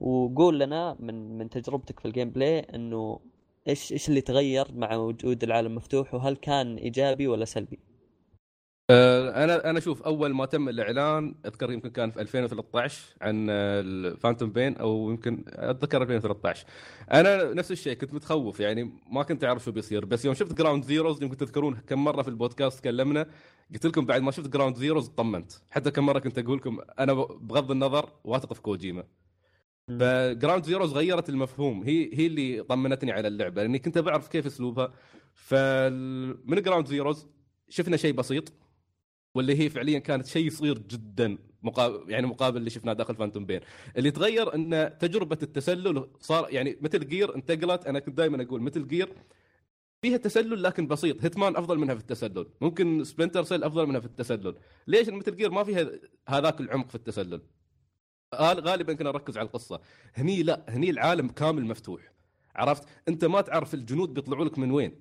[0.00, 3.20] وقول لنا من من تجربتك في ال gameplay إنه
[3.68, 7.78] إيش إيش اللي تغير مع وجود العالم مفتوح وهل كان إيجابي ولا سلبي؟
[8.90, 13.62] آه، أنا أنا أشوف أول ما تم الإعلان اذكر يمكن كان في 2013 عن ال
[13.62, 16.66] Phantom Pain أو يمكن أتذكر 2013
[17.12, 20.04] أنا نفس الشيء كنت متخوف يعني ما كنت أعرف شو بيصير.
[20.04, 23.26] بس يوم شفت Ground Zeroes يمكن تذكرون كم مرة في البودكاست تكلمنا
[23.72, 27.12] قلت لكم بعد ما شفت Ground Zeroes طمنت حتى كم مرة كنت أقول لكم أنا
[27.14, 29.04] بغض النظر واثق في كوجيما.
[30.00, 31.82] ف Ground Zeroes غيرت المفهوم.
[31.82, 34.92] هي هي اللي طمنتني على اللعبة لأني كنت بعرف كيف أسلوبها.
[35.34, 37.26] فمن Ground Zeroes
[37.68, 38.52] شفنا شيء بسيط.
[39.38, 43.60] واللي هي فعليا كانت شيء صغير جدا مقابل يعني مقابل اللي شفناه داخل Phantom Pain
[43.96, 48.88] اللي تغير إن تجربة التسلل صار يعني Metal Gear انتقلت أنا كنت دائما أقول Metal
[48.88, 49.08] Gear
[50.02, 51.24] فيها تسلل لكن بسيط.
[51.24, 52.46] Hitman أفضل منها في التسلل.
[52.60, 54.54] ممكن Splinter Cell أفضل منها في التسلل.
[54.86, 55.90] ليش؟ Metal Gear ما فيها
[56.28, 57.40] هذاك العمق في التسلل.
[58.34, 59.80] غال- غالبا كنا نركز على القصة.
[60.14, 62.12] هني لا هني العالم كامل مفتوح.
[62.54, 65.00] عرفت؟ أنت ما تعرف الجنود بيطلعوا لك من وين.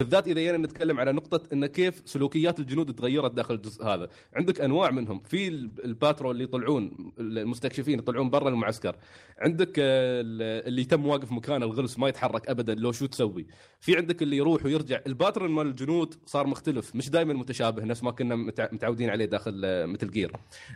[0.00, 4.08] بالذات إذا جينا نتكلم على نقطة إن كيف سلوكيات الجنود تغيرت داخل الجزء هذا.
[4.34, 8.96] عندك أنواع منهم في ال- ال patrol اللي يطلعون المستكشفين يطلعون برا المعسكر.
[9.38, 13.46] عندك آه، ال- اللي تم واقف مكانه الغلس ما يتحرك ابدا لو شو تسوي؟
[13.80, 15.00] في عندك اللي يروح ويرجع.
[15.06, 19.24] ال pattern مال الجنود صار مختلف مش دائما متشابه نفس ما كنا متع- متعودين عليه
[19.24, 20.32] داخل آه، Metal Gear.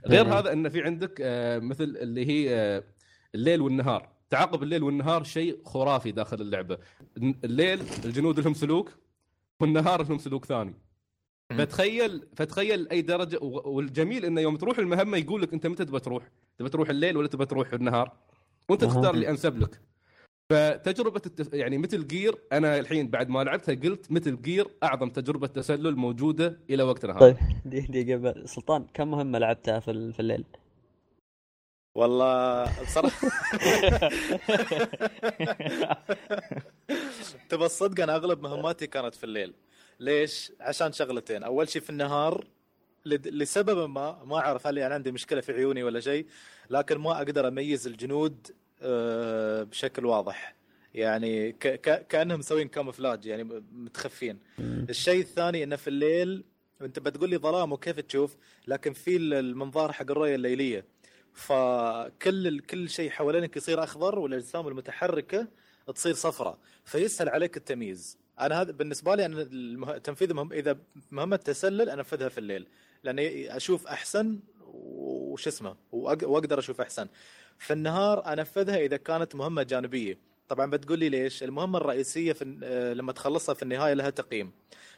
[0.07, 0.39] غير.
[0.39, 2.83] هذا انه في عندك آه، مثل اللي هي
[3.35, 4.09] الليل والنهار.
[4.31, 6.79] تعاقب الليل والنهار شيء خرافي داخل اللعبة.
[7.45, 8.91] الليل الجنود لهم سلوك
[9.61, 10.75] والنهار لهم سلوك ثاني
[11.59, 16.31] فتخيل فتخيل أي درجة والجميل إنه يوم تروح المهمة يقول لك أنت متى تبى تروح؟
[16.59, 18.13] تبى تروح الليل ولا تبى تروح النهار؟
[18.69, 18.85] وأنت.
[18.85, 19.81] تختار اللي أنسب لك.
[20.51, 21.55] فتجربة التس...
[21.55, 26.61] يعني مثل جير أنا الحين بعد ما لعبتها قلت مثل جير أعظم تجربة تسلل موجودة
[26.71, 27.21] إلى وقتنا هذا.
[27.21, 27.37] طيب
[28.13, 30.45] قبل سلطان كم مهمة لعبتها في الليل؟
[31.95, 33.29] والله بصراحه
[37.49, 39.55] تبى الصدق أنا أغلب مهماتي كانت في الليل.
[40.01, 41.43] ليش؟ عشان شغلتين.
[41.43, 42.47] أول شيء في النهار
[43.05, 46.27] لد- لسبب ما ما أعرف هل يعني عندي مشكلة في عيوني ولا شيء
[46.71, 48.47] لكن ما أقدر أميز الجنود
[48.83, 50.55] آه، بشكل واضح.
[50.95, 54.39] يعني ك- ك- كأنهم مسوين كاموفلاج يعني متخفين.
[54.61, 56.45] الشيء الثاني إنه في الليل
[56.83, 60.85] أنت بتقول لي ظلام وكيف تشوف لكن في المنظار حق الرؤية الليلية.
[61.35, 65.49] فكل كل شيء حوالينك يصير أخضر والأجسام المتحركة
[65.95, 68.19] تصير صفراء فيسهل عليك التمييز.
[68.41, 69.99] أنا هذا بالنسبة لي أنا المه...
[69.99, 70.53] تنفيذ مهم...
[70.53, 70.79] إذا
[71.11, 72.67] مهمة تسلل أنفذها في الليل
[73.05, 76.29] لأني أشوف أحسن وش اسمه وأق...
[76.29, 77.09] وأقدر أشوف أحسن.
[77.59, 80.19] في النهار أنفذها إذا كانت مهمة جانبية.
[80.49, 84.53] طبعا بتقول لي ليش؟ المهمة الرئيسية في آه، لما تخلصها في النهاية لها تقييم.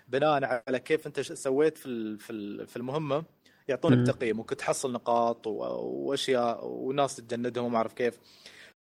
[0.08, 2.18] بناء على كيف أنت سويت في
[2.66, 3.24] في المهمة
[3.68, 8.18] يعطونك تقييم ممكن تحصل نقاط وأشياء وناس تجندهم وما أعرف كيف.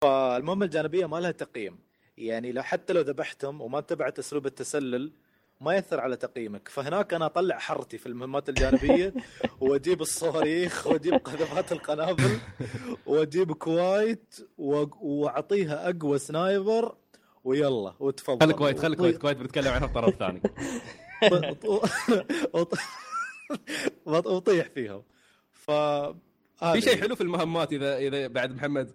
[0.04, 1.78] فالمهمة الجانبية ما لها تقييم.
[2.18, 5.12] يعني لو حتى لو ذبحتهم وما اتبعت أسلوب التسلل
[5.61, 6.68] ما يأثر على تقييمك.
[6.68, 9.14] فهناك أنا أطلع حرتي في المهمات الجانبية
[9.61, 12.38] وأجيب الصواريخ وأجيب قذفات القنابل
[13.07, 16.94] وأجيب Quiet وأعطيها أقوى sniper
[17.44, 18.40] ويلا وتفضل.
[18.40, 20.42] خلي كويت خلي كويت كويت بنتكلم عنها الطرف الثاني.
[22.54, 22.78] وط-
[24.07, 25.03] وطيح فيهم.
[25.53, 25.71] ف
[26.73, 28.91] في شيء حلو في المهمات اذا إذا بعد محمد.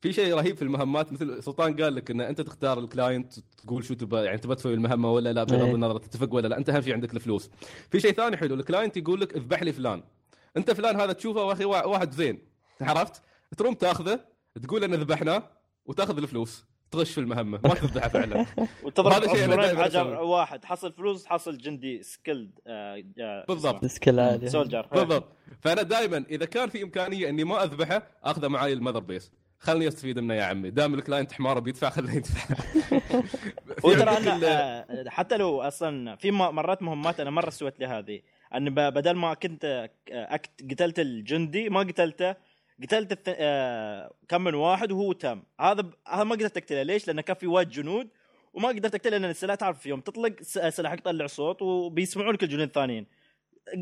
[0.00, 3.32] في شيء رهيب في المهمات مثل سلطان قال لك إن أنت تختار ال client
[3.64, 5.74] تقول شو تبى يعني تبى تسوي المهمة ولا لا بغض إيه.
[5.74, 7.50] النظر تتفق ولا لا أنت أهم شيء عندك الفلوس.
[7.90, 10.02] في شيء ثاني حلو ال client يقول لك اذبح لي فلان.
[10.56, 12.38] أنت فلان هذا تشوفه واخي وا- واحد زين
[12.80, 13.22] عرفت؟
[13.58, 14.20] تروم تاخذه
[14.62, 15.50] تقول إن ذبحناه
[15.86, 16.64] وتاخذ الفلوس.
[16.94, 17.60] تغش في المهمة.
[17.64, 18.46] ما تذبحه فعلا.
[18.84, 20.18] وتضرب أسويه.
[20.18, 20.60] واحد.
[20.60, 22.02] تحصل فلوس تحصل جندي.
[22.02, 23.04] skilled آه،
[23.48, 23.84] بالضبط.
[23.84, 24.86] skill عالي soldier.
[24.92, 25.28] بالضبط.
[25.60, 29.32] فأنا دائما إذا كان في إمكانية إني ما أذبحه أخذه معاي ال Mother Base.
[29.58, 30.70] خلني أستفيد منه يا عمي.
[30.70, 32.54] دام الكلاينت حماره بيدفع خليه يدفع.
[33.84, 38.20] وترى أنا آه، حتى لو أصلا في مرات مهمات أنا مرة سويت لي هذه
[38.54, 42.34] أن ب- بدل ما كنت آه، قتلت الجندي ما قتلته.
[42.82, 43.28] قتلت الث...
[43.38, 45.94] آه، كم من واحد وهو تم هذا ب...
[46.08, 46.82] هذا ما قدرت أقتله.
[46.82, 48.08] ليش؟ لأنه كان في وايد جنود
[48.52, 53.06] وما قدرت أقتله لأن السلاح تعرف يوم تطلق سلاحك يطلع صوت وبيسمعونك الجنود الثانيين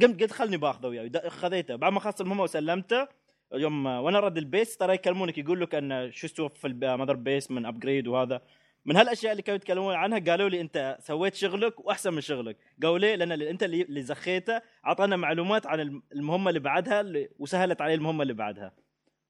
[0.03, 1.77] قمت قلت خلني باخذه وياي خذيته.
[1.77, 3.09] بعد ما خلصت المهمة وسلمته
[3.55, 7.15] يوم وأنا رد ال base ترى يكلمونك يقول لك أن شو استوى في ال Mother
[7.17, 8.43] Base من upgrade وهذا.
[8.85, 12.57] من هالأشياء اللي كانوا يتكلمون عنها قالوا لي أنت سويت شغلك وأحسن من شغلك.
[12.83, 17.05] قالوا ليه لأن أنت اللي زخيته أعطانا معلومات عن الم- المهمة اللي بعدها
[17.39, 18.73] وسهلت عليه المهمة اللي بعدها.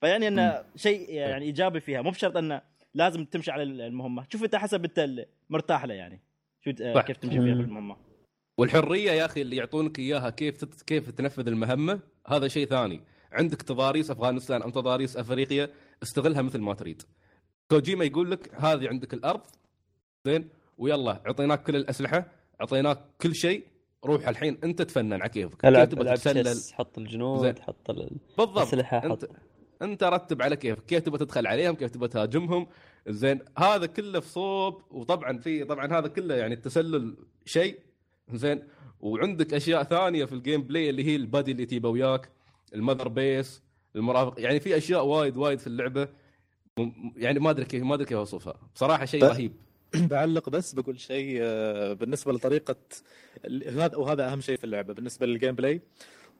[0.03, 2.03] فيعني إنه شيء يعني إيجابي فيها.
[2.03, 2.63] مو بشرط إنه
[2.95, 4.27] لازم تمشي على المهمة.
[4.33, 6.21] شوف أنت حسب أنت اللي مرتاح له يعني.
[6.65, 6.73] شو.
[7.03, 7.61] كيف تمشي فيها في.
[7.61, 7.97] المهمه
[8.59, 10.83] والحرية يا أخي اللي يعطونك إياها كيف تت...
[10.83, 13.01] كيف تنفذ المهمة هذا شيء ثاني.
[13.33, 15.69] عندك تضاريس أفغانستان أو تضاريس أفريقيا
[16.03, 17.03] استغلها مثل ما تريد.
[17.71, 19.41] كوجيما يقول لك هذه عندك الأرض
[20.27, 22.27] زين ويلا أعطيناك كل الأسلحة
[22.61, 23.65] أعطيناك كل شيء
[24.05, 25.65] روح الحين أنت تفنن على كيفك.
[25.65, 26.19] العب العب
[26.73, 27.55] حط الجنود زين.
[27.63, 28.57] حط ال- بالضبط.
[28.59, 29.29] الأسلحة حط
[29.83, 32.67] انت رتب على كيفك كيف تبغى تدخل عليهم كيف تبغى تهاجمهم.
[33.09, 37.79] زين هذا كله في صوب وطبعا في طبعا هذا كله يعني التسلل شيء.
[38.33, 38.63] زين
[39.01, 42.29] وعندك أشياء ثانية في ال gameplay اللي هي ال buddy اللي تجيبه وياك
[42.75, 43.63] ال Mother Base
[43.97, 46.09] المرافق يعني في أشياء وايد وايد في اللعبة.
[47.17, 48.55] يعني ما أدري كيف ما أدري كيف أوصفها.
[48.75, 49.53] بصراحة شيء رهيب.
[50.11, 52.77] بعلق بس بقول شيء آه، بالنسبة لطريقة
[53.69, 55.81] هذا وهذا أهم شيء في اللعبة بالنسبة لل gameplay.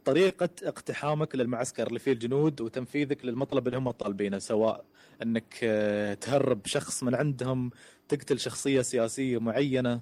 [0.05, 4.85] طريقة اقتحامك للمعسكر اللي فيه الجنود وتنفيذك للمطلب اللي هم طالبينه سواء
[5.23, 7.71] إنك آه، تهرب شخص من عندهم
[8.09, 10.01] تقتل شخصية سياسية معينة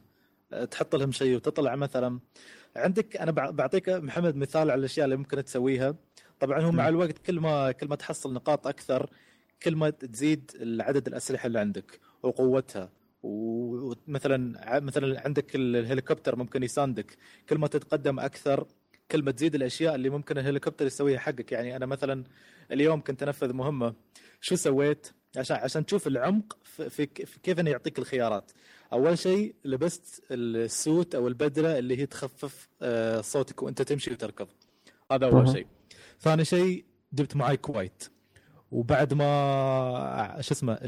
[0.53, 2.21] آه، تحط لهم شيء وتطلع مثلا.
[2.77, 5.95] عندك أنا بع- بعطيك محمد مثال على الأشياء اللي ممكن تسويها.
[6.41, 9.11] طبعا هو مع الوقت كل ما كل ما تحصل نقاط أكثر
[9.63, 12.93] كل ما تزيد عدد الأسلحة اللي عندك وقوتها.
[13.23, 17.17] ومثلا مثلا عندك ال- الهليكوبتر ممكن يساندك.
[17.49, 18.67] كل ما تتقدم أكثر
[19.11, 21.53] كل ما تزيد الأشياء اللي ممكن الهليكوبتر يسويها حقك.
[21.53, 22.25] يعني أنا مثلا
[22.73, 23.94] اليوم كنت أنفذ مهمة.
[24.40, 27.07] شو سويت؟ عشان عشان تشوف العمق في, في,
[27.42, 28.51] كيف إنه يعطيك الخيارات.
[28.92, 34.49] أول شيء لبست السوت أو البدلة اللي هي تخفف آه، صوتك وأنت تمشي وتركض.
[35.12, 35.49] هذا أول.
[35.49, 35.66] شيء.
[36.20, 38.05] ثاني شيء جبت معي Quiet
[38.73, 40.79] وبعد ما شو اسمه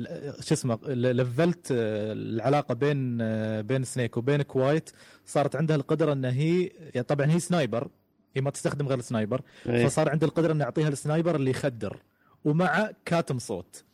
[0.41, 3.19] شو اسمه لفلت العلاقة بين
[3.63, 4.91] بين سنيك وبين Quiet
[5.27, 6.69] صارت عندها القدرة إن هي
[7.09, 7.91] طبعا هي sniper.
[8.35, 9.87] هي ما تستخدم غير ال sniper إيه.
[9.87, 12.03] فصار عندي القدرة إني أعطيها ال sniper اللي يخدر
[12.45, 13.85] ومع كاتم صوت.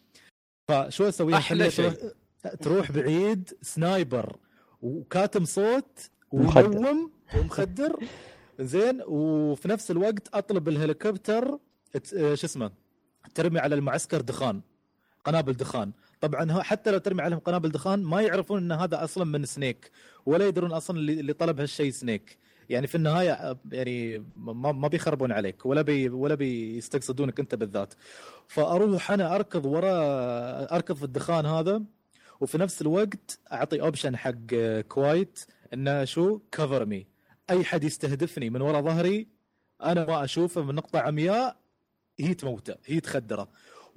[0.68, 4.36] فشو أسوي؟ أحلى أخليها تروح, تروح بعيد sniper
[4.82, 6.96] وكاتم صوت ومخدر.
[7.34, 7.98] ومخدر.
[8.60, 11.58] زين وفي نفس الوقت أطلب الهليكوبتر
[12.14, 12.70] آه، شو اسمه؟
[13.34, 14.60] ترمي على المعسكر دخان
[15.24, 15.92] قنابل دخان.
[16.20, 19.90] طبعا حتى لو ترمي عليهم قنابل دخان ما يعرفون إن هذا أصلا من سنيك
[20.26, 22.38] ولا يدرون أصلا اللي اللي طلب هالشيء سنيك.
[22.68, 27.94] يعني في النهاية يعني ما ما بيخربون عليك ولا بي ولا بيستقصدونك أنت بالذات.
[28.48, 29.92] فأروح أنا أركض ورا
[30.74, 31.82] أركض في الدخان هذا
[32.40, 34.54] وفي نفس الوقت أعطي option حق
[34.88, 35.38] Quiet
[35.74, 37.06] إنه شو؟ cover me
[37.50, 39.28] أي حد يستهدفني من ورا ظهري
[39.82, 41.56] أنا ما أشوفه من نقطة عمياء
[42.20, 43.48] هي تموته هي تخدره.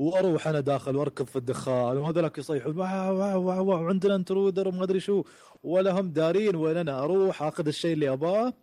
[0.02, 4.84] وأروح أنا داخل واركض في الدخان وهذولاك يصيحون واو واو واو واو عندنا intruder وما
[4.84, 5.24] أدري شو
[5.64, 8.54] ولا هم دارين وين أنا أروح أخذ الشيء اللي أباه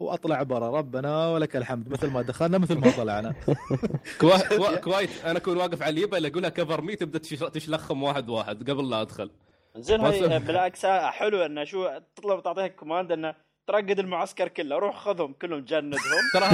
[0.00, 3.34] وأطلع برا ربنا ولك الحمد مثل ما دخلنا مثل ما طلعنا.
[4.84, 8.90] Quiet أنا أكون واقف على اليبه اقولها cover me تبدأ تش- تشلخم واحد واحد قبل
[8.90, 9.30] لا أدخل
[9.76, 10.38] زين هاي.
[10.38, 13.34] بالعكس حلو إنه شو تطلب تعطيها command إنه
[13.66, 16.00] ترقد المعسكر كله روح خذهم كلهم جندهم.
[16.32, 16.48] ترى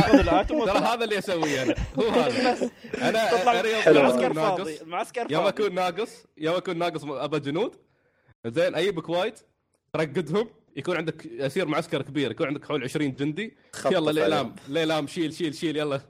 [0.47, 0.79] ترى.
[0.79, 1.75] هذا اللي اسويه أنا.
[1.99, 2.71] هو هذا.
[3.03, 4.81] أنا المعسكر ناقص.
[4.81, 7.77] المعسكر يوم أكون ناقص يوم أكون ناقص ابى جنود.
[8.47, 9.41] زين أجيب Quiet
[9.93, 10.49] ترقدهم.
[10.77, 13.57] يكون عندك يصير معسكر كبير يكون عندك حول 20 جندي.
[13.91, 14.11] يلا.
[14.11, 16.01] الاعلام الاعلام شيل شيل شيل يلا.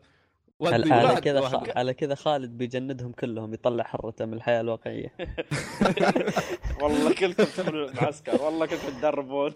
[0.66, 1.40] على كذا.
[1.76, 5.12] على كذا خالد بيجندهم كلهم يطلع حرته من الحياة الواقعية.
[6.82, 9.54] والله كنتم تدخلوا المعسكر والله كنتم تدربون.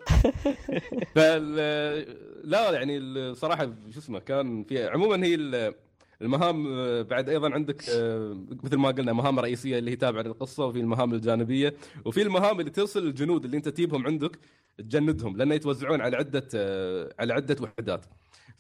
[1.14, 1.54] فال
[2.50, 5.74] لا يعني الصراحه شو اسمه كان في عموما هي ال-
[6.22, 10.64] المهام آه، بعد أيضا عندك آه، مثل ما قلنا مهام رئيسية اللي هي تابعة للقصة
[10.66, 14.38] وفي المهام الجانبية وفي المهام اللي توصل الجنود اللي أنت تجيبهم عندك
[14.78, 18.04] تجندهم لأن يتوزعون على عدة آه، على عدة وحدات.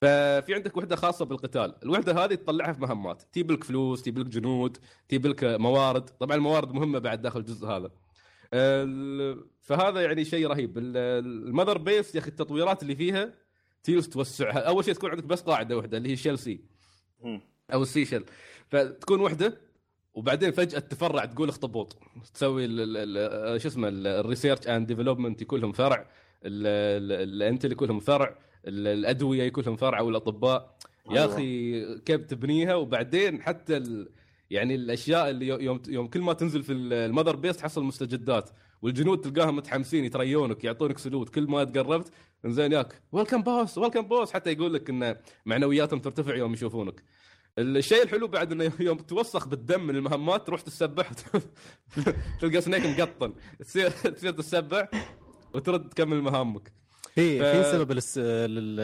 [0.00, 1.74] ففي عندك وحدة خاصة بالقتال.
[1.82, 3.22] الوحدة هذه تطلعها في مهمات.
[3.32, 4.76] تجيب لك فلوس تجيب لك جنود
[5.08, 6.04] تجيب لك موارد.
[6.10, 7.90] طبعا الموارد مهمة بعد داخل الجزء هذا.
[9.62, 10.78] فهذا يعني شيء رهيب.
[10.78, 10.96] ال-
[11.48, 13.34] Mother Base يا أخي التطويرات اللي فيها
[13.82, 16.60] تجلس توسعها أول شيء تكون عندك بس قاعدة واحدة اللي هي shell C
[17.72, 18.24] أو السيشل
[18.68, 19.58] فتكون وحدة
[20.14, 21.96] وبعدين فجأة تفرع تقول اخطبوط
[22.34, 22.66] تسوي
[23.58, 26.10] شو اسمه ال research and development يكون لهم فرع.
[26.44, 28.38] ال intel يكون لهم فرع.
[28.66, 30.76] الأدوية يكون لهم فرع أو الأطباء.
[31.10, 31.34] يا أيوة.
[31.34, 34.08] أخي كيف تبنيها؟ وبعدين حتى ال...
[34.50, 38.50] يعني الأشياء اللي يوم يوم كل ما تنزل في ال Mother Base تحصل مستجدات.
[38.82, 41.28] والجنود تلقاهم متحمسين يتريونك يعطونك salute.
[41.28, 42.12] كل ما تقربت
[42.46, 47.02] زين ياك welcome boss welcome boss حتى يقول لك إن معنوياتهم ترتفع يوم يشوفونك.
[47.58, 51.10] الشيء الحلو بعد إنه يوم توسخ بالدم من المهمات تروح تسبح.
[52.40, 53.32] تلقى سنيك مقطن.
[53.60, 54.88] تصير تصير تسبح
[55.54, 56.72] وترد تكمل مهامك.
[57.16, 58.18] في ف- في سبب للس...
[58.18, 58.76] لل...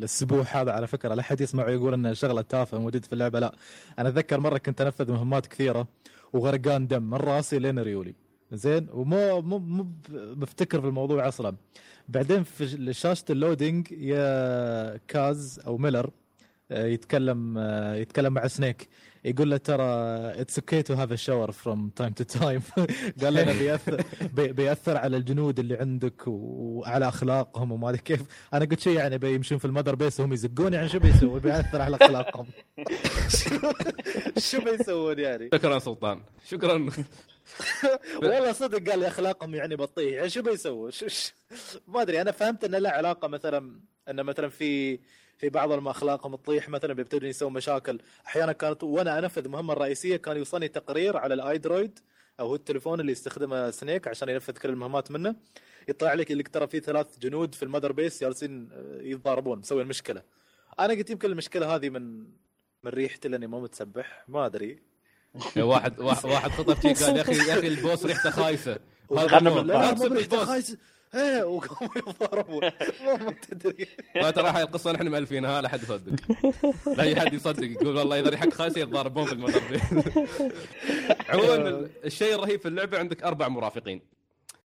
[0.00, 1.14] للسبوح هذا على فكرة.
[1.14, 3.54] لا أحد يسمع ويقول انه شغلة تافهة موجود في اللعبة لا.
[3.98, 5.88] أنا أتذكر مرة كنت أنفذ مهمات كثيرة
[6.32, 8.14] وغرقان دم من رأسي لين ريولي.
[8.52, 11.56] زين؟ ومو مو مو مفتكر في الموضوع أصلا.
[12.08, 16.10] بعدين في شاشه ال loading يا كاز أو ميلر
[16.70, 18.88] آه، يتكلم آه، يتكلم مع سنيك.
[19.24, 19.84] يقول له ترى
[20.40, 22.60] it's okay to have a shower from time to time
[23.22, 24.02] قال لنا بيأثر
[24.32, 28.22] بي- بيأثر على الجنود اللي عندك وعلى أخلاقهم وما أدري كيف.
[28.54, 31.82] أنا قلت شيء يعني بيمشون في ال Mother Base وهم يزقون يعني شو بيسوي؟ بيأثر
[31.82, 32.46] على أخلاقهم.
[34.38, 36.20] شو بيسوون يعني؟ شكرا سلطان.
[36.48, 36.90] شكرا.
[38.22, 40.12] والله صدق قال لي أخلاقهم يعني بطيء.
[40.12, 41.06] يعني شو بيسووا شو
[41.88, 44.98] ما أدري أنا فهمت إن له علاقة مثلا إن مثلا في
[45.38, 48.00] في بعضهم اخلاقهم تطيح مثلا بيبتدون يسوون مشاكل.
[48.26, 51.98] أحيانا كانت وأنا أنفذ المهمه الرئيسيه كان يوصلني تقرير على ال iDroid
[52.40, 55.36] أو هو التليفون اللي يستخدمه Snake عشان ينفذ كل المهمات منه.
[55.88, 59.82] يطلع لك اللي ترى في ثلاث جنود في ال Mother Base جالسين آه، يتضاربون مسوي
[59.82, 60.22] المشكلة.
[60.80, 62.18] أنا قلت يمكن المشكلة هذه من
[62.84, 64.78] من ريحتي لأني مو متسبح ما أدري.
[65.56, 68.78] واحد واحد واحد خطف شي قال يا أخي يا أخي البوس ريحته خايسة.
[69.10, 69.44] بالبعض.
[69.44, 70.08] لا لا مو
[71.14, 72.60] إيه وقاموا يتضاربون
[73.04, 73.86] ما تدري.
[74.22, 76.12] ما ترى هاي القصة نحن مألفينها لا حد يصدق.
[76.96, 79.62] لا أي حد يصدق يقول والله إذا ريحك خايسه يتضاربون في ال Mother
[81.28, 84.00] عموما الشيء الرهيب في اللعبة عندك أربع مرافقين.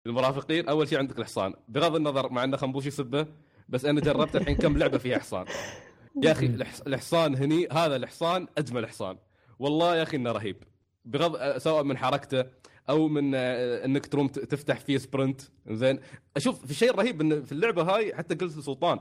[0.06, 1.54] المرافقين أول شيء عندك الحصان.
[1.68, 3.26] بغض النظر مع أنه خنبوش يسبه
[3.70, 5.46] بس أنا جربت الحين كم لعبة فيها حصان.
[6.24, 9.18] يا أخي الحص- الحصان هني هذا الحصان أجمل حصان.
[9.60, 10.64] والله يا أخي إنه رهيب.
[11.06, 12.46] بغض سواء من حركته
[12.90, 15.42] أو من آه، إنك تروم تفتح فيه sprint.
[15.68, 16.00] زين.
[16.38, 19.00] أشوف في الشيء الرهيب إن في اللعبة هاي حتى قلت لسلطان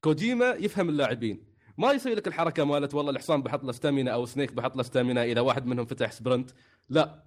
[0.00, 1.44] كوجيما يفهم اللاعبين.
[1.78, 5.24] ما يسوي لك الحركة مالت والله الحصان بحط له stamina أو Snake بحط له stamina
[5.24, 6.50] إذا واحد منهم فتح sprint.
[6.88, 7.24] لا.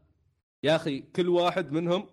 [0.63, 2.05] يا أخي كل واحد منهم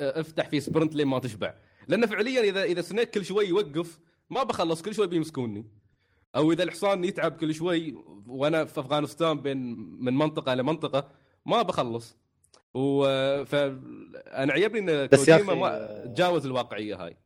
[0.00, 1.54] أفتح في sprint لين ما تشبع.
[1.88, 3.98] لأن فعليا إذا إذا Snake كل شوي يوقف
[4.30, 5.66] ما بخلص كل شوي بيمسكوني.
[6.36, 7.94] أو إذا الحصان يتعب كل شوي
[8.26, 9.58] وأنا في أفغانستان بين
[10.04, 11.08] من منطقة لمنطقه
[11.46, 12.16] ما بخلص.
[12.74, 13.04] و
[13.44, 17.16] فانا عجبني إن بس كوجيما ما تجاوز الواقعية هاي.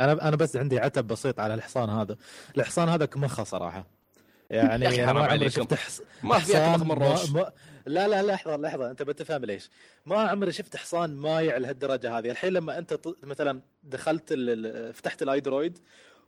[0.00, 2.16] أنا أنا بس عندي عتب بسيط على الحصان هذا.
[2.58, 3.86] الحصان هذا كمخة صراحة.
[4.50, 5.50] يعني أنا ما عمري.
[5.50, 6.02] شفت حص...
[6.22, 7.10] ما في اكمخ من ما...
[7.10, 7.30] روش.
[7.30, 7.52] ما...
[7.86, 9.70] لا لا لحظة لحظة أنت بتفهم ليش.
[10.06, 12.30] ما عمري شفت حصان مايع لهالدرجة هذه.
[12.30, 13.16] الحين لما أنت ط...
[13.22, 14.94] مثلا دخلت ال...
[14.94, 15.78] فتحت الأيدرويد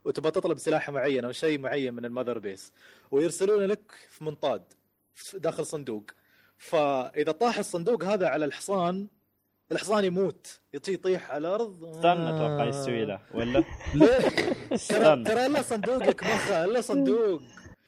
[0.05, 2.71] وتبغى تطلب سلاح معين أو شيء معين من المذر بيس
[3.11, 4.63] ويرسلون لك في منطاد
[5.33, 6.11] داخل صندوق.
[6.57, 9.07] فإذا طاح الصندوق هذا على الحصان
[9.71, 11.83] الحصان يموت يطي يطيح على الأرض.
[11.83, 15.23] استنى أتوقع يستوي له ولا؟ ترى استنى.
[15.23, 17.41] ترى الا صندوقك مخه الا صندوق.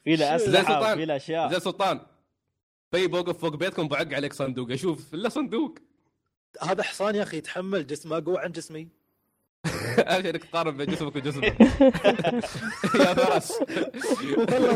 [0.04, 0.94] في له زي اسلحه سلطان.
[0.94, 1.52] وفي له أشياء.
[1.52, 2.02] زي سلطان.
[2.92, 5.14] طيب اوقف فوق بيتكم بعق عليك صندوق أشوف.
[5.14, 5.80] الا صندوق.
[6.62, 8.88] هذا حصان يا أخي يتحمل جسمه أقوى عن جسمي.
[10.00, 11.46] أخي إنك تقارن بين جسمك وجسمه.
[13.00, 13.60] يا فرس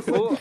[0.10, 0.36] هو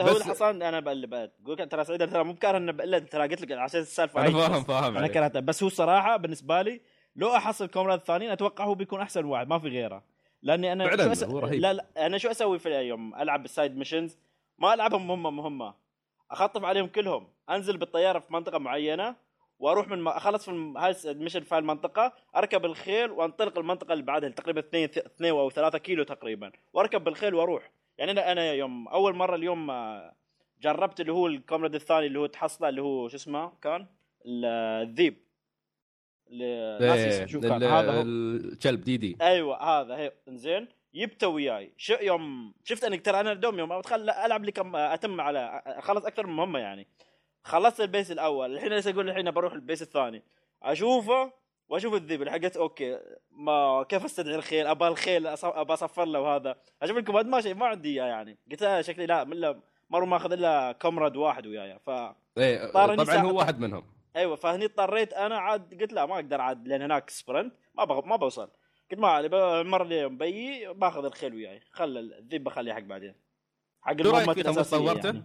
[0.00, 3.40] هو الحصان أنا اللي بقول لك ترى سعيد ترى مو بكاره إنه إلا ترى قلت
[3.40, 4.64] لك عشان السالفه أنا فاهم.
[4.64, 5.06] فاهم أنا.
[5.06, 5.40] كرهته.
[5.40, 6.80] بس هو صراحة بالنسبة لي
[7.16, 10.02] لو أحصل comrade الثانيين أتوقع هو بيكون أحسن واحد ما في غيره.
[10.42, 11.60] لأني أنا فعلاً، شو هو رهيب.
[11.60, 14.18] لا لا أنا شو أسوي في يوم ألعب بال side missions
[14.58, 15.74] ما ألعبهم مهمه مهمه
[16.30, 17.28] أخطف عليهم كلهم.
[17.50, 19.14] أنزل بالطيارة في منطقة معينة.
[19.64, 24.04] وأروح من ما أخلص في هاي ال mission في المنطقة أركب الخيل وأنطلق المنطقة اللي
[24.04, 26.52] بعدها تقريبا 2 2 أو 3 كيلو تقريبا.
[26.72, 27.70] وأركب بالخيل وأروح.
[27.98, 30.12] يعني أنا أنا يوم أول مرة اليوم آه،
[30.62, 33.86] جربت اللي هو ال comrade الثاني اللي هو تحصله اللي هو شو اسمه كان؟
[34.26, 34.44] ال-
[34.88, 35.16] الذيب.
[36.30, 37.52] اللي ناسي اسمه شو كان.
[37.62, 39.16] ال- هذا الكلب DD.
[39.22, 40.68] أيوه هذا هي إنزين.
[40.94, 41.72] جبته وياي.
[41.76, 46.04] شو يوم شفت اني ترى أنا دوم يوم أدخل ألعب لي كم أتم على أخلص
[46.04, 46.86] أكثر من مهمة يعني.
[47.44, 48.54] خلصت ال base الأول.
[48.54, 50.22] الحين لسه أقول الحين بروح ال base الثاني.
[50.62, 51.32] أشوفه
[51.68, 56.56] وأشوف الذيب اللي حقت أوكي ما كيف أستدعي الخيل؟ ابى الخيل ابى أصفر له وهذا
[56.82, 58.38] أشوف ال command ما شيء ما عندي إياه يعني.
[58.50, 59.54] قلت له شكلي لا من
[59.90, 61.78] مره ماخذ إلا comrade واحد وياي.
[61.78, 61.90] ف
[62.38, 63.84] إيه طارني طبعا ساعة- هو واحد منهم.
[64.16, 68.06] أيوه فهني اضطريت أنا عاد قلت لا ما أقدر عاد لأن هناك sprint ما بغ...
[68.06, 68.50] ما بوصل.
[68.90, 71.60] قلت ما علي المره اللي بيي باخذ الخيل وياي.
[71.72, 73.14] خل الذيب بخليه حق بعدين.
[73.82, 75.22] حق تم الأساسية صورته؟ يعني.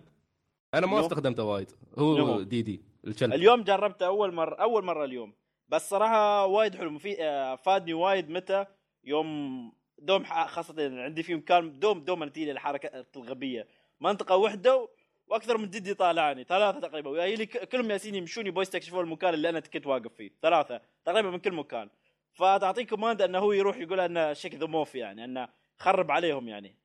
[0.73, 1.71] أنا ما؟ استخدمته وايد.
[1.97, 5.33] هو DD الكلب اليوم جربته أول مرة أول مرة اليوم.
[5.69, 6.97] بس صراحة وايد حلو.
[6.99, 8.65] في آه، فادني وايد متى؟
[9.03, 13.67] يوم دوم خاصة عندي في مكان دوم دوم تجي الحركة الغبية.
[14.01, 14.89] منطقة وحدة
[15.27, 16.43] وأكثر من جدي طالعني.
[16.43, 17.09] ثلاثة تقريبا.
[17.09, 20.31] وياي لي ك- كلهم ياسين يمشون يبغوا يستكشفون المكان اللي أنا كنت واقف فيه.
[20.41, 21.89] ثلاثة تقريبا من كل مكان.
[22.33, 26.75] فتعطيه command إنه هو يروح يقول أنه check the move يعني أنه خرب عليهم يعني.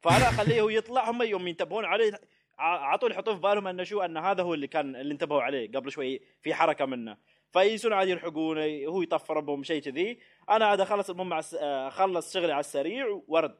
[0.00, 2.20] فأنا أخليه هو يطلع هم يوم ينتبهون عليه
[2.58, 5.70] على طول يحطون في بالهم انه شو أن هذا هو اللي كان اللي انتبهوا عليه
[5.72, 6.20] قبل شوي.
[6.42, 7.16] في حركة منه.
[7.52, 10.18] فيجلسون عادي يلحقونه هو يطفر بهم شيء كذي.
[10.50, 13.54] أنا عاد أخلص المهمه على آه، أخلص شغلي على السريع ورد.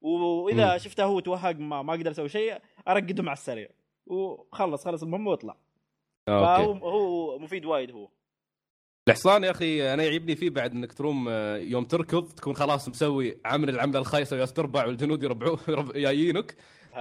[0.00, 0.78] وإذا مم.
[0.78, 3.68] شفته هو توهق ما, ما أقدر أسوي شيء ارقدهم على السريع.
[4.06, 5.56] وخلص خلص المهمه واطلع
[6.26, 6.84] فهو أوكي.
[6.84, 8.08] هو مفيد وايد هو.
[9.08, 13.40] الحصان يا أخي أنا يعجبني فيه بعد إنك تروم آه، يوم تركض تكون خلاص مسوي
[13.44, 16.56] عامل العمله الخايسه وياس تربع والجنود يربعوا يرب- جايينك ها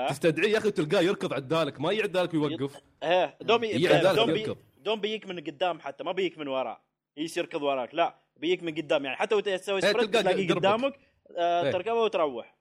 [0.10, 2.82] تستدعيه يا أخي تلقاه يركض عدالك ما يعدالك ويوقف.
[3.04, 4.58] إيه دوم هي عدالك دوم بي يركض.
[4.78, 6.82] دوم بيجيك من قدام حتى ما بيجيك من وراء.
[7.18, 9.18] يجلس يركض وراك لا بيجيك من قدام يعني.
[9.18, 10.54] حتى وانت تسوي إيه، sprint تلاقيه.
[10.54, 10.94] قدامك
[11.38, 11.72] آه إيه.
[11.72, 12.56] تركبه وتروح.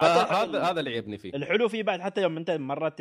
[0.00, 0.22] هذا
[0.62, 1.34] هذا اللي يعجبني فيه.
[1.34, 3.00] الحلو فيه بعد حتى يوم انت مرات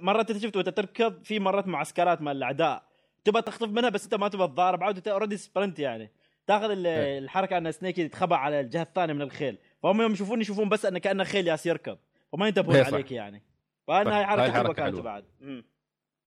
[0.00, 2.82] مرات انت شفت وانت تركض في مرات معسكرات مال الأعداء.
[3.24, 6.12] تبى تخطف منها بس انت ما تبى تضارب عاد انت already sprint يعني.
[6.46, 7.18] تاخذ إيه.
[7.18, 9.58] الحركة أن Snake يتخبى على الجهة الثانية من الخيل.
[9.82, 11.98] فهم يوم يشوفون يشوفون بس انه كأنه خيل ياس يركض.
[12.34, 12.92] فما ينتبهون إيه صح.
[12.94, 13.42] عليك يعني
[13.88, 14.18] فانا.
[14.18, 14.96] هاي حركه حلوة كانت.
[15.00, 15.64] بعد مم.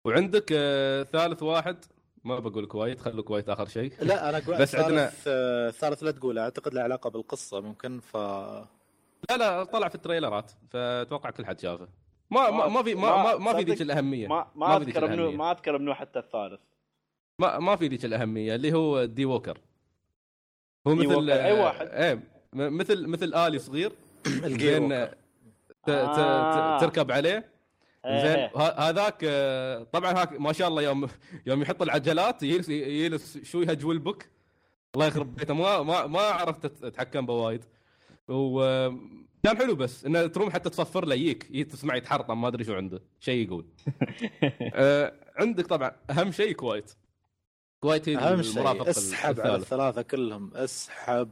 [0.07, 1.85] وعندك آه ثالث واحد
[2.25, 6.03] ما بقول Quiet خلوا Quiet آخر شيء لا أنا أقول بس عندنا- الثالث آه، الثالث
[6.03, 11.47] لا تقول أعتقد له علاقة بالقصة ممكن ف لا لا طلع في التريلرات فأتوقع كل
[11.47, 11.89] حد شافه
[12.31, 15.37] ما ما, ما في ما, ما, ما في ذيك الأهمية ما ما أذكر منه الأهمية.
[15.37, 16.61] ما أذكر منه حتى الثالث
[17.39, 19.59] ما ما في ذيك الأهمية اللي هو D-Walker
[20.87, 21.87] هو D مثل Walker، أي واحد.
[21.87, 23.93] إيه م- مثل مثل آلي صغير
[24.45, 25.15] Walker.
[25.89, 26.79] آه، ت- ت- آه.
[26.79, 27.55] ت- تركب عليه.
[28.07, 28.53] زين إيه.
[28.57, 31.09] ه- هذاك آه، طبعا هاك ما شاء الله يوم
[31.47, 34.31] يوم يحط العجلات يجلس يجلس شو يهجول بك
[34.95, 35.55] الله يخرب بيته.
[35.55, 37.65] ما ما ما عرفت اتحكم بوايد.
[38.29, 42.75] وكان حلو بس إنه تروم حتى تصفر له يجيك يجي تسمع يتحرطم ما أدري شو
[42.75, 43.03] عنده.
[43.21, 43.67] شيء يقول.
[44.75, 46.93] آه، عندك طبعا أهم شيء Quiet
[47.85, 49.57] Quiet هي أهم المرافق شيء اسحب على.
[49.57, 50.51] الثلاثة كلهم.
[50.55, 51.29] اسحب.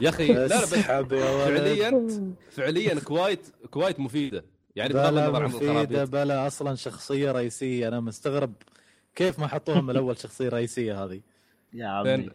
[0.00, 1.58] يا أخي لا لا بس اسحب يا ولد.
[1.58, 4.44] فعليا فعليا كويت كويت مفيدة.
[4.76, 7.88] يعني بغض بلا النظر عن مفيدة بلا أصلا شخصية رئيسية.
[7.88, 8.52] أنا مستغرب
[9.14, 11.20] كيف ما حطوها من الأول شخصية رئيسية هذه.
[11.72, 11.86] يا.
[11.86, 12.30] عمي.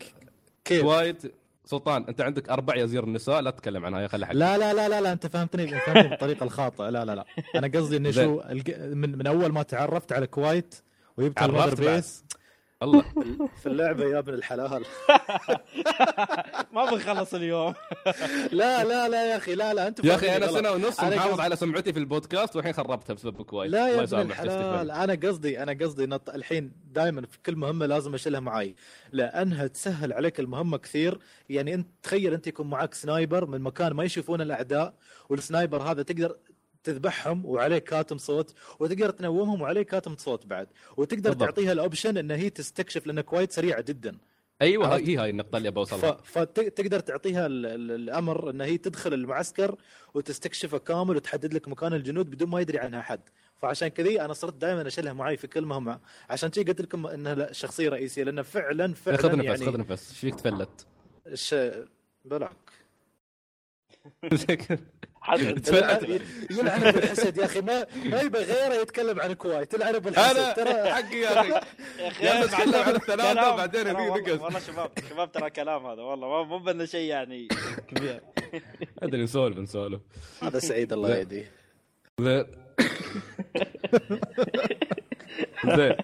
[0.66, 1.34] كيف؟ كويت
[1.66, 4.89] سلطان أنت عندك أربع يزير النساء لا تتكلم عنها يا خلي حق لا لا لا
[4.89, 6.89] لا لا أنت فهمتني فهمتني بالطريقة الخاطئة.
[6.89, 7.26] لا لا لا.
[7.56, 8.12] أنا قصدي إنه.
[8.22, 8.41] شو
[8.80, 10.76] من, من أول ما تعرفت على كويت
[11.18, 12.04] وجبت عرفت ال Mother بعد.
[12.84, 13.06] الله.
[13.62, 14.86] في اللعبة يا ابن الحلال.
[16.74, 17.74] ما بنخلص اليوم.
[18.52, 20.48] لا لا لا يا أخي لا لا انت يا أخي أنا.
[20.48, 23.72] سنة ونص محافظ على سمعتي في البودكاست والحين خربتها بسبب Quiet.
[23.72, 24.92] لا يا ابن الحلال.
[24.92, 26.30] أنا قصدي أنا قصدي نط...
[26.30, 28.76] الحين دائما في كل مهمة لازم أشيلها معي
[29.12, 31.20] لأنها تسهل عليك المهمة كثير.
[31.50, 34.94] يعني انت تخيل أنت يكون معك sniper من مكان ما يشوفون الأعداء
[35.30, 36.36] وال sniper هذا تقدر
[36.86, 40.68] تذبحهم وعليه كاتم صوت وتقدر تنومهم وعليه كاتم صوت بعد.
[40.98, 41.50] وتقدر بالضبط.
[41.50, 44.18] تعطيها ال option إن هي تستكشف لأن Quiet سريعة جدا.
[44.62, 49.76] أيوه؟ هي هاي النقطة اللي بوصلها فتقدر تعطيها ال- ال- الأمر إن هي تدخل المعسكر
[50.14, 53.22] وتستكشفه كامل وتحدد لك مكان الجنود بدون ما يدري عنها حد
[53.58, 56.00] فعشان كذي أنا صرت دائما أشيلها معي في كل مهمة.
[56.30, 60.10] عشان كذي قلت لكم إنها شخصية رئيسية لأنه فعلا فعلا خذ نفس يعني خذ نفس.
[60.10, 60.86] إيش فيك تفلت؟
[61.34, 61.56] ش...
[62.26, 62.52] بلاك.
[66.52, 69.74] يلعن أبو الحسد يا أخي ما ما يبغى غيره يتكلم عن الكويت.
[69.74, 71.50] يلعن أبو الحسد أنا ترى حقي يا أخي.
[72.00, 73.38] يا أخي يلا نتكلم عن كلام
[73.88, 74.42] يبي والله- نقص.
[74.42, 77.48] والله شباب شباب ترى كلام هذا والله ما- مو بانه شيء يعني
[77.88, 78.22] كبير.
[79.04, 80.02] أدري نسولف نسولف.
[80.44, 81.18] هذا سعيد الله.
[81.18, 81.52] يهديه.
[82.22, 82.46] زين.
[85.76, 85.96] زين.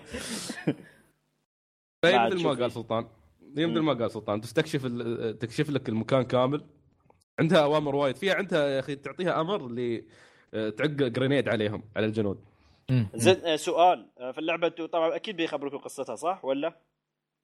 [2.03, 2.49] فهي مثل ما.
[2.53, 3.07] قال سلطان.
[3.57, 3.79] هي مثل.
[3.79, 4.41] ما قال سلطان.
[4.41, 6.63] تستكشف ال- تكشف لك المكان كامل.
[7.39, 8.15] عندها اوامر وايد.
[8.15, 10.03] فيها عندها يا أخي تعطيها أمر اللي
[10.53, 12.39] آه، تعق grenade عليهم على الجنود.
[13.15, 16.73] زين آه، سؤال آه، في اللعبة أنتوا طبعا أكيد بيخبروكوا قصتها صح؟ ولا؟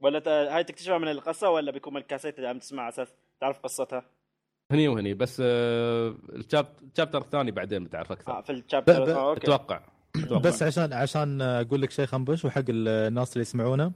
[0.02, 3.08] ولا ت- هاي تكتشفها من القصة ولا بيكون من الكاسيت اللي عم تسمع على أساس
[3.42, 4.04] تعرف قصتها؟
[4.72, 8.60] هني وهني بس آه، ال chap- ال chapter الثاني بعدين بتعرف آه أكثر في ال
[8.60, 9.42] chapter آه، okay.
[9.44, 9.82] أتوقع.
[10.16, 10.42] أتوقع.
[10.42, 13.92] بس عشان عشان أقول لك شيء خنبوش وحق الناس اللي يسمعونا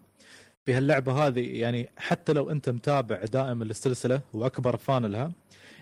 [0.66, 5.32] في هاللعبة هذه يعني حتى لو أنت متابع دائم السلسله وأكبر fan لها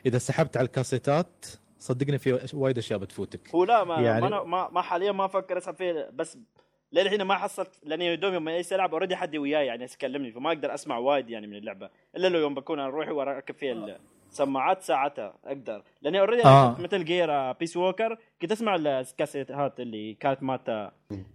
[0.05, 1.45] إذا سحبت على الكاسيتات
[1.79, 3.55] صدقني في وايد أشياء بتفوتك.
[3.55, 6.37] هو لا ما يعني- ما, ما ما حاليا ما أفكر أسحب فيه بس
[6.91, 10.73] للحين ما حصلت لأني دوم يوم إيش العب already حد وياي يعني يكلمني فما أقدر
[10.73, 11.89] أسمع وايد يعني من اللعبة.
[12.15, 15.83] إلا لو يوم بكون أنا روحي وأركب فيها السماعات ساعتها أقدر.
[16.01, 16.81] لأني already آه.
[16.81, 20.65] Metal Gear Peace Walker كنت أسمع الكاسيتات اللي كانت مات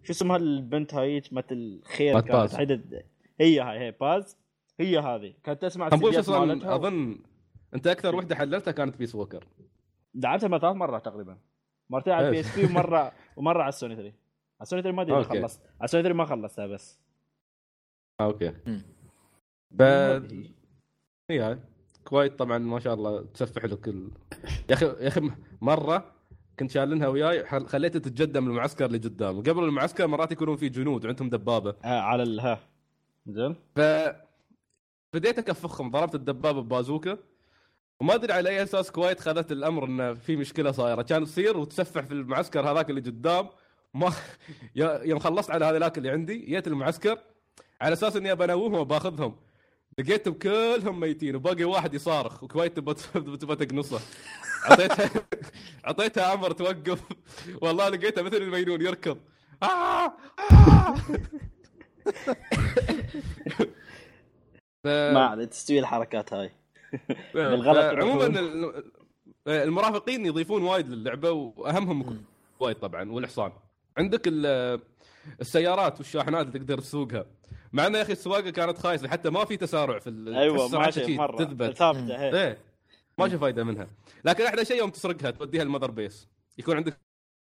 [0.05, 2.55] شو اسمها البنت هاي؟ مثل خير مات كانت.
[3.41, 4.37] هي هاي هي باز
[4.81, 5.35] هي هذه.
[5.45, 7.19] كانت تسمع خنبوش السيديات مالتها أظن
[7.75, 9.47] أنت أكثر وحدة حللتها كانت بيس ووكر
[10.15, 11.39] لعبتها ما ثلاث مرات تقريبا.
[11.91, 14.15] مرتين على البي؟ اس بي ومره ومرة على السوني 3 على
[14.63, 15.25] السوني 3 ما أدري.
[15.25, 15.61] خلصت.
[15.63, 17.01] على السوني 3 ما خلصتها بس.
[18.21, 18.53] آه، أوكي.
[19.71, 19.83] ب...
[21.31, 21.59] هي هاي
[22.05, 24.11] كويت طبعا ما شاء الله تسفح لك ال...
[24.71, 26.15] يا أخي يا أخي مرة
[26.59, 29.39] كنت شالنها وياي خليته تتجدم المعسكر اللي قدام.
[29.39, 31.77] قبل المعسكر مرات يكونون في جنود وعندهم دبابة.
[31.85, 32.61] آه على الها
[33.27, 33.57] زين.
[33.77, 33.81] ف
[35.15, 37.19] بديت أكفخهم ضربت الدبابة ببازوكا.
[38.05, 41.03] وما أدري على أي أساس كويت خذت الأمر انه في مشكلة صايرة.
[41.03, 43.49] كان تصير وتسفح في المعسكر هذاك اللي قدام.
[43.95, 44.13] ما
[45.11, 47.19] يوم خلصت على هذاك اللي عندي جيت المعسكر.
[47.81, 49.37] على أساس إني بنومهم وباخذهم
[49.99, 52.43] لقيتهم كلهم ميتين وباقي واحد يصارخ.
[52.43, 54.01] وكويت تبى تقنصه.
[54.71, 55.11] اعطيتها
[55.87, 57.03] أعطيتها أمر توقف.
[57.63, 59.19] والله لقيته مثل المجنون يركض.
[59.63, 59.67] آه!
[60.07, 60.97] آه!
[64.85, 66.64] ما عاد تستوي الحركات هاي.
[67.35, 68.83] بالغلط عموما يروحون.
[69.49, 72.25] المرافقين يضيفون وايد للعبة وأهمهم
[72.61, 73.53] وايد طبعا والحصان.
[73.99, 74.81] عندك ال-
[75.41, 77.27] السيارات والشاحنات اللي تقدر تسوقها.
[77.73, 80.79] مع انه يا أخي السواقة كانت خايسة حتى ما في تسارع في ال- أيوه ما
[81.17, 81.77] مرة تثبت.
[81.77, 82.59] ثابته هي إيه
[83.19, 83.87] ما في فايدة منها.
[84.25, 86.29] لكن أحلى شيء يوم تسرقها توديها ال Mother Base.
[86.59, 86.97] يكون عندك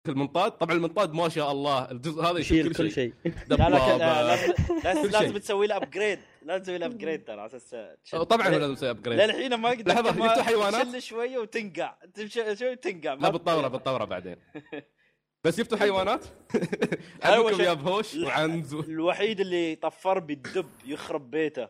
[0.09, 1.91] المنطاد؟ طبعا المنطاد ما شاء الله.
[1.91, 3.13] الجزء هذا يشيل كل شيء.
[3.49, 3.69] لا لا
[4.85, 5.39] لازم لازم.
[5.39, 8.11] تسوي له upgrade لازم تسوي له upgrade ترى على أساس.
[8.11, 11.95] طبعا لازم يسوي upgrade للحين ما أقدر لحظة، ما- جبتوا حيوانات؟ تشل شوية وتنقع.
[12.15, 13.15] تمشي شوي وتنقع.
[13.15, 14.37] لا بالطوره بالطوره بعدين.
[15.45, 16.25] بس جبتوا حيوانات؟
[17.23, 21.69] عندكم يا بهوش وعنز الوحيد اللي طفر بالدب يخرب بيته.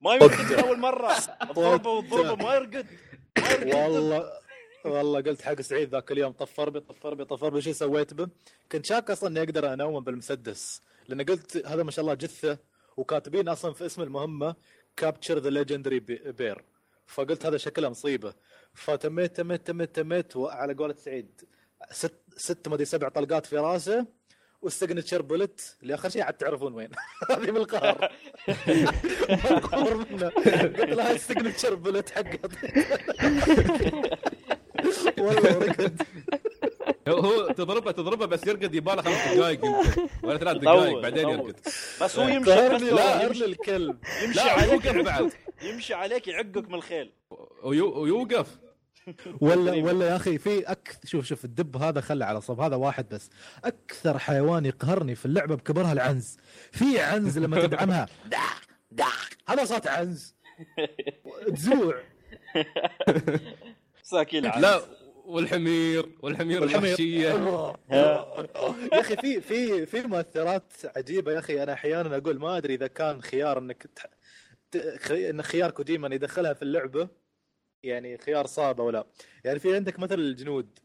[0.00, 1.12] ما يرقد من أول مرة.
[1.42, 2.86] الضربة والضربة ما يرقد.
[3.38, 4.43] ما يرقد والله.
[4.84, 7.60] والله قلت حق سعيد ذاك اليوم طفر بي طفر بي طفر بي.
[7.60, 8.28] شو سويت به؟
[8.72, 12.58] كنت شاك أصلا إني أقدر انوم بالمسدس لأن قلت هذا ما شاء الله جثة
[12.96, 14.54] وكاتبين أصلا في اسم المهمة
[14.96, 16.64] capture the legendary bear
[17.06, 18.34] فقلت هذا شكله مصيبة.
[18.74, 21.40] فتميت تميت تميت تميت وعلى قولة سعيد
[21.90, 24.06] ست ست ما أدري سبع طلقات في راسه
[24.62, 26.90] والسجنتشر بولت اللي آخر شيء عاد تعرفون وين.
[27.30, 28.08] هذه بالقهر
[30.10, 30.28] منه.
[30.28, 32.38] قلت له هاي السجنتشر بولت حقه.
[35.18, 35.74] والله
[37.08, 40.08] هو هو تضربه تضربه بس يرقد يباله خمس دقائق يمكن.
[40.22, 41.28] ولا ثلاث دقائق بعدين.
[41.28, 41.56] يرقد.
[42.02, 43.96] بس هو يمشي بس لا يمشي, قهرني الكلب.
[44.24, 45.32] يمشي لا عليك يوقف بعد.
[45.62, 47.12] يمشي عليك يعقك من الخيل.
[47.62, 48.46] ويو- ويوقف.
[49.40, 49.72] ولا.
[49.72, 50.98] ولا يا أخي في أك...
[51.04, 53.30] شوف شوف الدب هذا خلى على صب هذا واحد بس.
[53.64, 56.36] أكثر حيوان يقهرني في اللعبة بكبرها العنز.
[56.72, 58.06] في عنز لما تدعمها.
[58.26, 60.34] داخ داخ هذا صوت عنز.
[61.54, 61.94] تزوع
[64.04, 64.80] ساكين لا
[65.24, 67.28] والحمير والحمير الوحشية.
[67.90, 71.62] يا أخي في في في مؤثرات عجيبة يا أخي.
[71.62, 74.10] أنا أحيانا أقول ما أدري إذا كان خيار إنك.
[75.10, 77.08] إن خيار كوجيما يدخلها في اللعبة
[77.82, 79.06] يعني خيار صعب أو لا.
[79.44, 80.78] يعني في عندك مثل الجنود.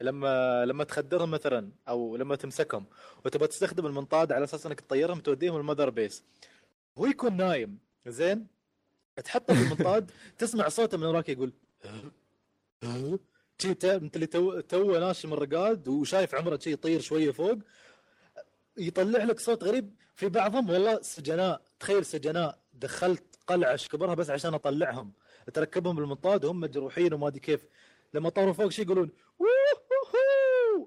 [0.00, 2.86] لما لما تخدرهم مثلا أو لما تمسكهم
[3.24, 6.24] وتبغى تستخدم المنطاد على أساس إنك تطيرهم توديهم ال Mother Base.
[6.98, 7.78] هو يكون نايم.
[8.06, 8.46] زين؟
[9.24, 11.52] تحطه في المنطاد تسمع صوته من وراك يقول
[13.58, 17.58] شي اللي تو تو ناش من الرقاد وشايف عمره شي يطير شوية فوق.
[18.76, 24.54] يطلع لك صوت غريب في بعضهم والله سجناء تخيل سجناء دخلت قلعة كبرها بس عشان
[24.54, 25.12] أطلعهم.
[25.54, 27.66] تركبهم بالمنطاد وهم مجروحين وما أدري كيف.
[28.14, 29.10] لما طاروا فوق شي يقولون.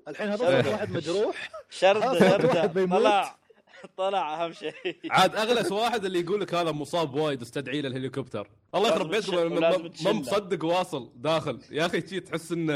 [0.07, 1.51] الحين هذا واحد مجروح.
[1.83, 2.99] واحد بيموت.
[2.99, 3.40] طلع.
[3.97, 4.73] طلع أهم شيء.
[5.09, 8.49] عاد أغلس واحد اللي يقول لك هذا مصاب وايد استدعي له الهليكوبتر.
[8.75, 9.59] الله يخرب تشل-
[10.05, 11.59] ما- مصدق واصل داخل.
[11.71, 12.73] يا أخي شي تحس انه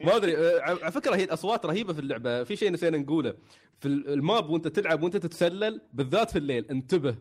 [0.00, 2.44] ما أدري آه، على فكرة هي الأصوات رهيبة في اللعبة.
[2.44, 3.34] في شيء نسينا نقوله.
[3.80, 7.16] في الماب وأنت تلعب وأنت تتسلل بالذات في الليل انتبه.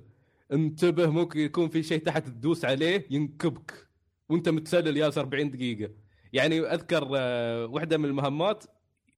[0.52, 3.88] انتبه ممكن يكون في شيء تحت تدوس عليه ينكبك.
[4.30, 5.92] وأنت متسلل يالس 40 دقيقة.
[6.34, 8.64] يعني أذكر آه، واحدة من المهمات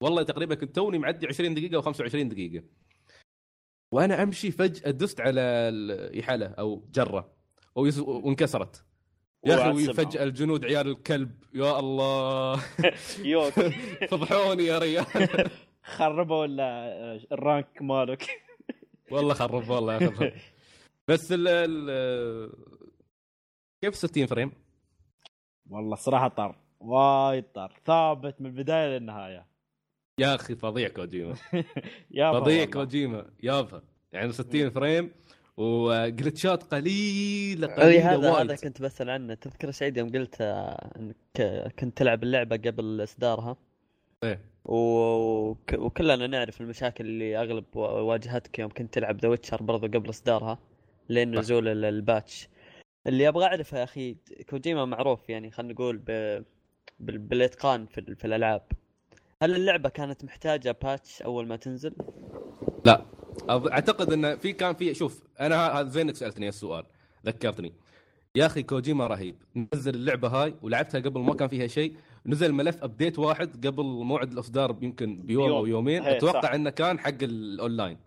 [0.00, 2.64] والله تقريبا كنت توني معدي 20 دقيقة أو 25 دقيقة.
[3.92, 7.30] وأنا أمشي فجأة دست على الاحاله أو جرة
[7.76, 8.84] وانكسرت.
[9.46, 12.62] يا أخي فجأة الجنود عيال الكلب يا الله.
[13.24, 13.52] يوك.
[14.10, 15.04] فضحوني يا ريال.
[15.96, 18.42] خربوا ال- ال rank مالك.
[19.10, 20.32] والله خرب والله يا خرب.
[21.08, 22.52] بس ال ال
[23.82, 24.52] كيف 60 frame؟
[25.70, 27.80] والله صراحة طار وايد طار.
[27.86, 29.46] ثابت من البداية للنهاية.
[30.18, 31.34] يا أخي فظيع كوجيما.
[32.10, 33.30] يا فظيع كوجيما.
[33.42, 33.82] يابا.
[34.12, 35.10] يعني 60 frame
[35.56, 38.50] وجلتشات قليلة اي قليلة هذا وايد.
[38.50, 39.34] هذا كنت بسأل عنه.
[39.34, 43.56] تذكر سعيد يوم قلت آه، إنك آه، كنت تلعب اللعبة قبل إصدارها؟
[44.24, 44.40] إيه.
[44.64, 45.72] وك...
[45.78, 50.58] وكلنا نعرف المشاكل اللي أغلب و- واجهتك يوم كنت تلعب The Witcher برضو قبل إصدارها
[51.08, 51.38] لين.
[51.38, 52.48] نزول ال- ال patch.
[53.06, 54.16] اللي أبغى أعرفه يا أخي
[54.50, 56.04] كوجيما معروف يعني خلينا نقول ب...
[57.00, 57.18] بال...
[57.18, 58.62] بالإتقان في, ال- في الألعاب.
[59.42, 61.94] هل اللعبة كانت محتاجة patch أول ما تنزل؟
[62.84, 63.02] لا.
[63.50, 66.84] أعتقد انه في كان في شوف أنا هذا زينك سألتني السؤال
[67.26, 67.72] ذكرتني.
[68.34, 69.36] يا أخي كوجيما رهيب.
[69.74, 71.96] نزل اللعبة هاي ولعبتها قبل ما كان فيها شيء.
[72.26, 75.52] نزل ملف update واحد قبل موعد الإصدار يمكن بيوم.
[75.52, 76.02] أو يومين.
[76.02, 76.52] إيه، أتوقع صح.
[76.52, 77.98] إنه كان حق الاونلاين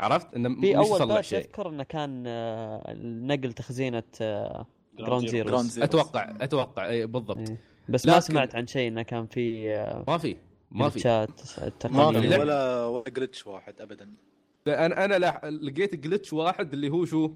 [0.00, 1.38] عرفت؟ إنه في أول patch شيء.
[1.38, 4.66] أذكر إنه كان آه، نقل تخزينة آه،
[4.98, 5.84] Ground Zero Ground Zero.
[5.84, 7.38] أتوقع أتوقع اي بالضبط.
[7.50, 7.71] إيه.
[7.88, 10.36] بس ما سمعت عن شيء إنه كان في آه، ما في
[10.70, 11.26] ما في.
[11.90, 14.10] ما في ولا ولا جلتش واحد ابدا.
[14.66, 17.34] أنا أنا لا- لقيت جلتش واحد اللي هو شو؟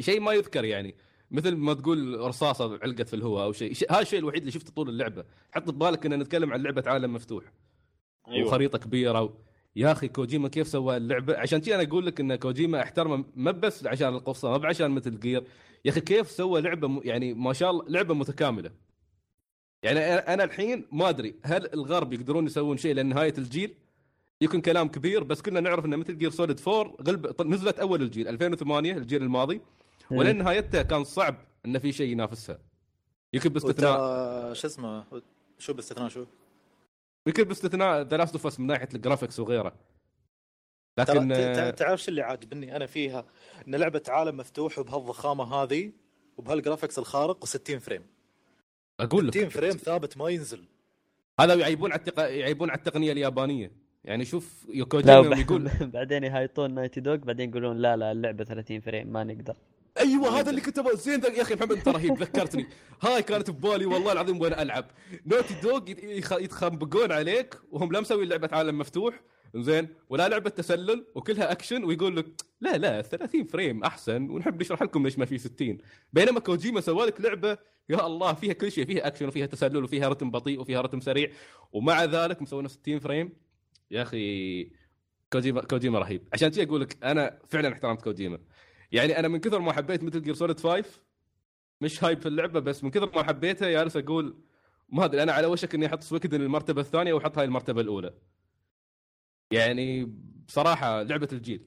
[0.00, 0.94] شيء ما يذكر يعني.
[1.30, 3.72] مثل ما تقول رصاصة علقت في الهواء أو شيء.
[3.90, 5.24] هذا الشيء الوحيد اللي شفته طول اللعبة.
[5.52, 7.44] حط ببالك ان نتكلم عن لعبة عالم مفتوح.
[8.28, 8.46] أيوه.
[8.48, 9.30] وخريطة كبيرة و...
[9.76, 13.50] يا أخي كوجيما كيف سوى اللعبة؟ عشان كذا أنا أقول لك إن كوجيما احترمه ما
[13.50, 15.44] بس عشان القصة ما بعشان مثل جير
[15.84, 17.00] يا أخي كيف سوى لعبة م...
[17.04, 18.70] يعني ما شاء الله لعبة متكاملة.
[19.84, 23.74] يعني أنا- أنا الحين ما أدري هل الغرب يقدرون يسوون شيء لنهاية الجيل؟
[24.40, 28.28] يكون كلام كبير بس كلنا نعرف إن Metal Gear Solid 4 غلب نزلت أول الجيل
[28.28, 29.60] 2008 الجيل الماضي
[30.10, 32.58] ولين نهايتها كان صعب إن في شيء ينافسها.
[33.32, 35.04] يمكن باستثناء وترى شو اسمه؟
[35.58, 36.24] شو باستثناء شو؟
[37.26, 39.72] يمكن باستثناء The Last of من ناحية ال graphics وغيره.
[40.98, 41.28] لكن
[41.76, 43.24] تعرف شو اللي عاجبني أنا فيها؟
[43.68, 45.92] إن لعبة عالم مفتوح وبهالضخامة هذه
[46.36, 48.02] وبهال graphics الخارق و60 frame
[49.00, 49.34] أقول لك.
[49.34, 50.64] 60 frame ثابت ما ينزل.
[51.40, 52.22] هذا يعيبون على التق...
[52.22, 53.70] يعيبون على التقنية اليابانية.
[54.04, 55.36] يعني شوف يوكوجيما.
[55.38, 59.56] يقول بعدين يهايطون Naughty Dog بعدين يقولون لا لا اللعبة 30 frame ما نقدر.
[60.00, 62.66] أيوه هذا اللي كنت أبغى- زين يا أخي محمد أنت رهيب ذكرتني.
[63.02, 64.84] هاي كانت ببالي والله العظيم وأنا ألعب.
[65.26, 65.82] Naughty Dog
[66.40, 69.20] يتخنبقون عليك وهم لا مسوي لعبه عالم مفتوح.
[69.62, 72.26] زين؟ ولا لعبة تسلل وكلها اكشن ويقول لك
[72.60, 75.78] لا لا 30 frame أحسن ونحب نشرح لكم ليش ما في 60
[76.12, 80.08] بينما كوجيما سوى لك لعبة يا الله فيها كل شيء فيها اكشن وفيها تسلل وفيها
[80.08, 81.30] رتم بطيء وفيها رتم سريع.
[81.72, 83.32] ومع ذلك مسوينا 60 frame
[83.90, 84.70] يا أخي
[85.32, 86.28] كوجيما كوجيما رهيب.
[86.32, 88.38] عشان كذا أقول لك أنا فعلا احترمت كوجيما.
[88.92, 90.84] يعني أنا من كثر ما حبيت ميتل جير سوليد 5
[91.80, 94.36] مش hype في اللعبة بس من كثر ما حبيتها جالس أقول
[94.88, 98.14] ما أدري أنا على وشك إني أحط سويكودن المرتبة الثانية وأحط هاي المرتبة الأولى.
[99.50, 100.12] يعني
[100.46, 101.60] بصراحة لعبة الجيل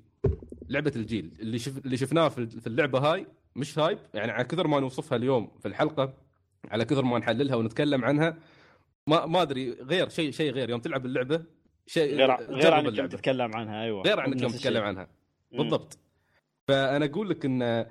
[0.69, 1.37] لعبة الجيل.
[1.39, 1.85] اللي شف...
[1.85, 3.99] اللي شفناه في اللعبة هاي مش هايب.
[4.13, 6.13] يعني على كثر ما نوصفها اليوم في الحلقة
[6.71, 8.37] على كثر ما نحللها ونتكلم عنها
[9.07, 10.69] ما ما أدري غير شيء شيء غير.
[10.69, 11.43] يوم تلعب اللعبة
[11.85, 13.09] شيء غير غير عنك يوم اللعبة.
[13.09, 14.01] تتكلم عنها أيوه.
[14.01, 14.51] غير عنك يوم.
[14.51, 15.09] تتكلم عنها.
[15.51, 15.99] بالضبط.
[16.67, 17.85] فأنا أقول لك إن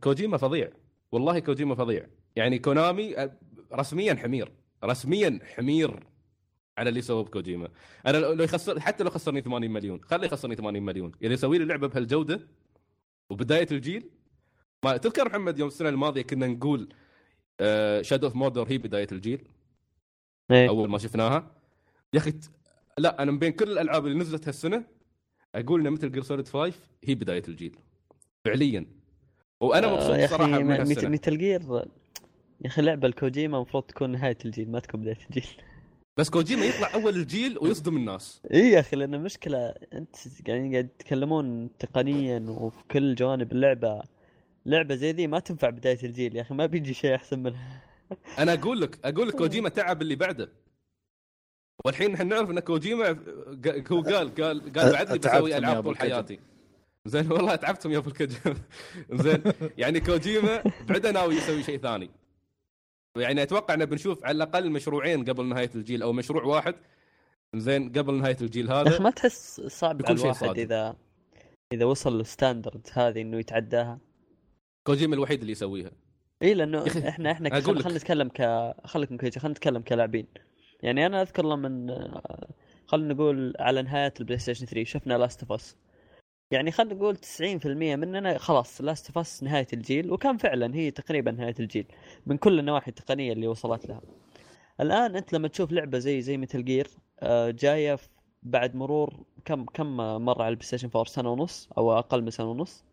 [0.00, 0.70] كوجيما فظيع.
[1.12, 2.06] والله كوجيما فظيع.
[2.36, 3.30] يعني كونامي
[3.72, 4.52] رسميا حمير.
[4.84, 6.06] رسميا حمير.
[6.78, 7.68] على اللي سووه بكوجيما.
[8.06, 11.12] أنا لو يخسر حتى لو خسرني 80 مليون خليه يخسرني 80 مليون.
[11.22, 12.40] إذا يسوي لي لعبة بهالجودة
[13.30, 14.10] وبداية الجيل
[14.84, 16.88] ما تذكر محمد يوم السنة الماضية كنا نقول
[18.00, 19.48] شادو اوف موردر هي بداية الجيل؟
[20.50, 20.68] إيه.
[20.68, 21.50] أول ما شفناها.
[22.12, 22.32] يا أخي
[22.98, 24.84] لا أنا من بين كل الألعاب اللي نزلت هالسنة
[25.54, 26.72] أقول ان ميتل جير سوليد 5
[27.04, 27.76] هي بداية الجيل
[28.44, 28.86] فعليا.
[29.60, 31.62] وأنا مبسوط آه، يا صراحة أخي من هالسنه ميتل جير
[32.60, 35.48] يا أخي لعبة الكوجيما المفروض تكون نهاية الجيل ما تكون بداية الجيل.
[36.16, 38.42] بس كوجيما يطلع أول الجيل ويصدم الناس.
[38.52, 40.16] إي يا أخي لأن المشكلة أنت
[40.48, 44.02] يعني قاعد تتكلمون تقنيا وفي كل جوانب اللعبة.
[44.66, 47.82] لعبة زي ذي ما تنفع بداية الجيل يا أخي ما بيجي شيء أحسن منها.
[48.38, 50.48] أنا أقول لك أقول لك كوجيما تعب اللي بعده.
[51.84, 53.08] والحين إحنا نعرف إن كوجيما
[53.92, 55.98] هو قال قال قال بعدني بسوي ألعاب طول.
[55.98, 56.40] حياتي.
[57.06, 58.54] زين والله تعبتم يا أبو الكجم.
[59.24, 59.42] زين
[59.78, 62.10] يعني كوجيما بعده ناوي يسوي شيء ثاني.
[63.16, 66.74] يعني أتوقع إنه بنشوف على الأقل مشروعين قبل نهاية الجيل أو مشروع واحد.
[67.54, 70.60] زين قبل نهاية الجيل يا أخي هذا ما تحس صعب على شيء الواحد صادم.
[70.60, 70.96] إذا
[71.72, 73.98] إذا وصل الستاندرد هذه إنه يتعداها؟
[74.86, 75.90] كوجيما الوحيد اللي يسويها.
[76.42, 77.98] إي لأنه يا أخي، إحنا إحنا أقول خلينا.
[77.98, 80.26] نتكلم ك خليكم كويس خلينا نتكلم كلاعبين.
[80.82, 82.22] يعني أنا أذكر لما
[82.86, 85.76] خلينا نقول على نهاية البلاي ستيشن 3 شفنا لاست اوف اس
[86.50, 91.30] يعني خلينا نقول 90% مننا خلاص لاست اوف اس نهاية الجيل وكان فعلا هي تقريبا
[91.30, 91.86] نهاية الجيل
[92.26, 94.00] من كل النواحي التقنية اللي وصلت لها.
[94.80, 96.88] الآن أنت لما تشوف لعبة زي زي ميتل جير
[97.50, 98.08] جاية في-
[98.42, 102.50] بعد مرور كم كم مرة على البلاي ستيشن 4 سنة ونص أو أقل من سنة
[102.50, 102.84] ونص؟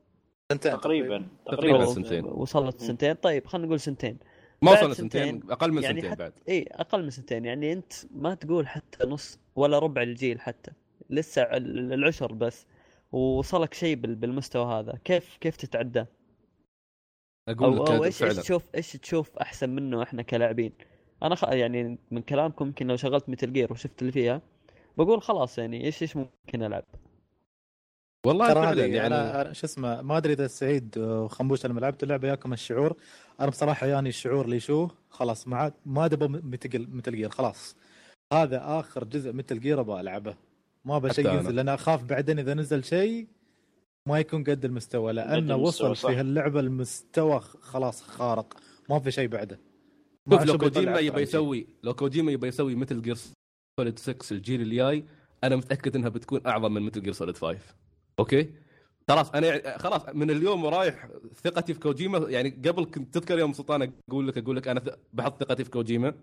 [0.51, 0.71] سنتين.
[0.71, 1.27] تقريبا.
[1.45, 1.85] تقريباً.
[1.85, 2.25] سنتين.
[2.25, 3.13] وصلت سنتين.
[3.13, 4.17] طيب خلينا نقول سنتين.
[4.61, 6.33] ما بعد وصلنا سنتين أقل من يعني سنتين بعد.
[6.49, 7.45] اي أقل من سنتين.
[7.45, 10.71] يعني أنت ما تقول حتى نص ولا ربع الجيل حتى.
[11.09, 12.65] لسه ال- العشر بس.
[13.13, 14.99] ووصلك شيء بال- بالمستوى هذا.
[15.03, 16.05] كيف كيف تتعدى؟
[17.49, 20.73] أقول أو إيش تشوف إيش تشوف أحسن منه إحنا كلاعبين؟
[21.23, 21.43] أنا خ...
[21.43, 24.41] يعني من كلامكم يمكن لو شغلت مثل جير وشفت اللي فيها
[24.97, 26.83] بقول خلاص يعني إيش إيش ممكن ألعب؟
[28.25, 32.27] والله ترى فعلا يعني أنا شو اسمه ما أدري إذا سعيد وخنبوش لما لعبت اللعبة
[32.27, 32.97] ياكم الشعور.
[33.39, 37.75] أنا بصراحة ياني الشعور اللي شو خلاص ما عاد ما دبوا متل متل جير خلاص.
[38.33, 40.35] هذا آخر جزء ميتل جير أبغى ألعبه.
[40.85, 41.39] ما ابى شيء حتى أنا.
[41.39, 43.27] ينزل لأن أخاف بعدين إذا نزل شيء
[44.09, 46.09] ما يكون قد المستوى لأنه وصل صح.
[46.09, 48.53] في هاللعبة المستوى خلاص خارق
[48.89, 49.59] ما في شيء بعده
[50.31, 51.21] شوف لو كوجيما يبي.
[51.21, 53.17] يسوي لو كوجيما يبي يسوي ميتل جير
[53.79, 55.05] سوليد 6 الجيل الجاي
[55.43, 57.59] أنا متأكد إنها بتكون أعظم من ميتل جير سوليد 5
[58.19, 58.49] أوكي
[59.09, 61.07] خلاص أنا يعني خلاص من اليوم ورايح
[61.43, 64.81] ثقتي في كوجيما يعني قبل كنت تذكر يوم سلطان أقول لك أقول لك أنا
[65.13, 66.13] بحط ثقتي في كوجيما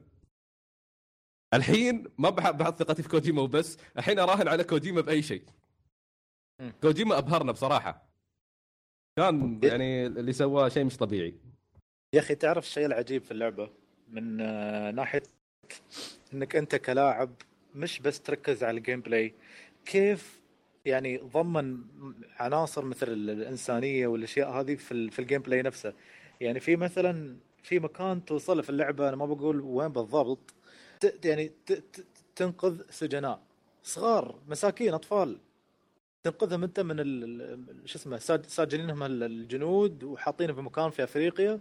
[1.55, 5.43] الحين ما بح- بحط ثقتي في كوجيما وبس الحين أراهن على كوجيما بأي شيء.
[6.83, 8.11] كوجيما أبهرنا بصراحة.
[9.17, 11.35] كان يعني اللي سواه شيء مش طبيعي.
[12.15, 13.71] يا أخي تعرف الشيء العجيب في اللعبة؟
[14.09, 15.23] من آه، ناحية
[16.35, 17.35] إنك أنت كلاعب
[17.75, 19.35] مش بس تركز على ال gameplay
[19.85, 20.41] كيف
[20.85, 21.79] يعني ضمن
[22.37, 25.95] عناصر مثل ال- الإنسانية والأشياء هذه في في ال gameplay نفسه؟
[26.41, 30.55] يعني في مثلا في مكان توصل في اللعبة أنا ما بقول وين بالضبط
[31.25, 31.53] يعني
[32.37, 33.43] تنقذ سجناء.
[33.85, 35.39] صغار مساكين أطفال.
[36.23, 36.97] تنقذهم أنت من
[37.87, 41.61] شو اسمه ساج- ساجنينهم ال- الجنود وحاطينهم في مكان في أفريقيا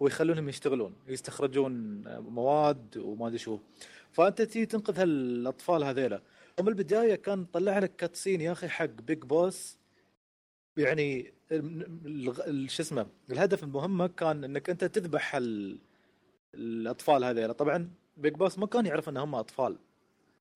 [0.00, 1.72] ويخلونهم يشتغلون يستخرجون
[2.18, 3.58] مواد وما أدري شو.
[4.12, 6.22] فأنت تيجي تنقذ هالأطفال هذيلا.
[6.58, 9.76] ومن البداية كان طلع لك كاتسين يا أخي حق بيج بوس
[10.76, 11.32] يعني
[12.66, 15.78] شو اسمه الهدف المهمه كان إنك أنت تذبح ال-
[16.54, 17.52] الأطفال هذيلا.
[17.52, 19.78] طبعا بيج بوس ما كان يعرف إن هم أطفال.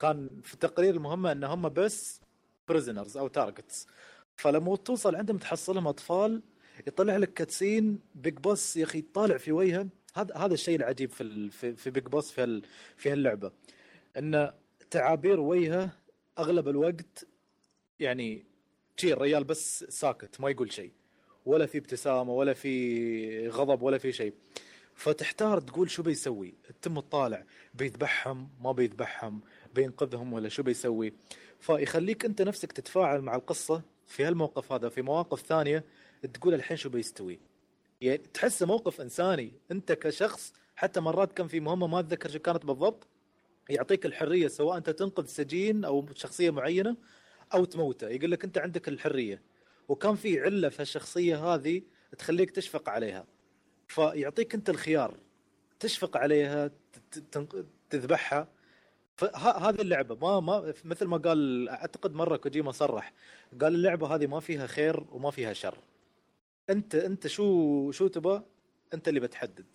[0.00, 2.20] كان في التقرير المهمه إن هم بس
[2.68, 3.86] prisoners أو targets
[4.36, 6.42] فلما توصل عندهم تحصلهم أطفال
[6.86, 9.86] يطلع لك cutscene بيج بوس يا أخي طالع في وجهه.
[10.14, 12.62] هذا هذا الشيء العجيب في في, بيج بوس في
[12.96, 13.52] في هاللعبة.
[14.16, 14.52] إن
[14.90, 15.90] تعابير وجهه
[16.38, 17.26] أغلب الوقت
[18.00, 18.44] يعني
[18.96, 20.92] شي الرجال بس ساكت ما يقول شيء.
[21.46, 24.34] ولا في ابتسامة ولا في غضب ولا في شيء.
[24.98, 27.44] فتحتار تقول شو بيسوي؟ تتم تطالع
[27.74, 29.40] بيذبحهم ما بيذبحهم.
[29.74, 31.12] بينقذهم ولا شو بيسوي؟
[31.60, 34.88] فيخليك أنت نفسك تتفاعل مع القصة في هالموقف هذا.
[34.88, 35.84] في مواقف ثانية
[36.34, 37.38] تقول الحين شو بيستوي؟
[38.00, 39.52] يعني تحسه موقف إنساني.
[39.70, 43.06] أنت كشخص حتى مرات كان في مهمة ما أتذكر شو كانت بالضبط
[43.70, 46.96] يعطيك الحرية سواء أنت تنقذ سجين أو شخصية معينة
[47.54, 48.08] أو تموته.
[48.08, 49.42] يقول لك أنت عندك الحرية.
[49.88, 51.82] وكان في علة في الشخصية هذه
[52.18, 53.26] تخليك تشفق عليها.
[53.88, 55.14] فيعطيك انت الخيار.
[55.80, 56.70] تشفق عليها
[57.90, 58.48] تذبحها.
[59.16, 63.12] فهذه اللعبة ما ما مثل ما قال أعتقد مرة كوجيما صرح
[63.60, 65.78] قال اللعبة هذه ما فيها خير وما فيها شر.
[66.70, 68.40] انت أنت شو شو تبى
[68.94, 69.66] أنت اللي بتحدد.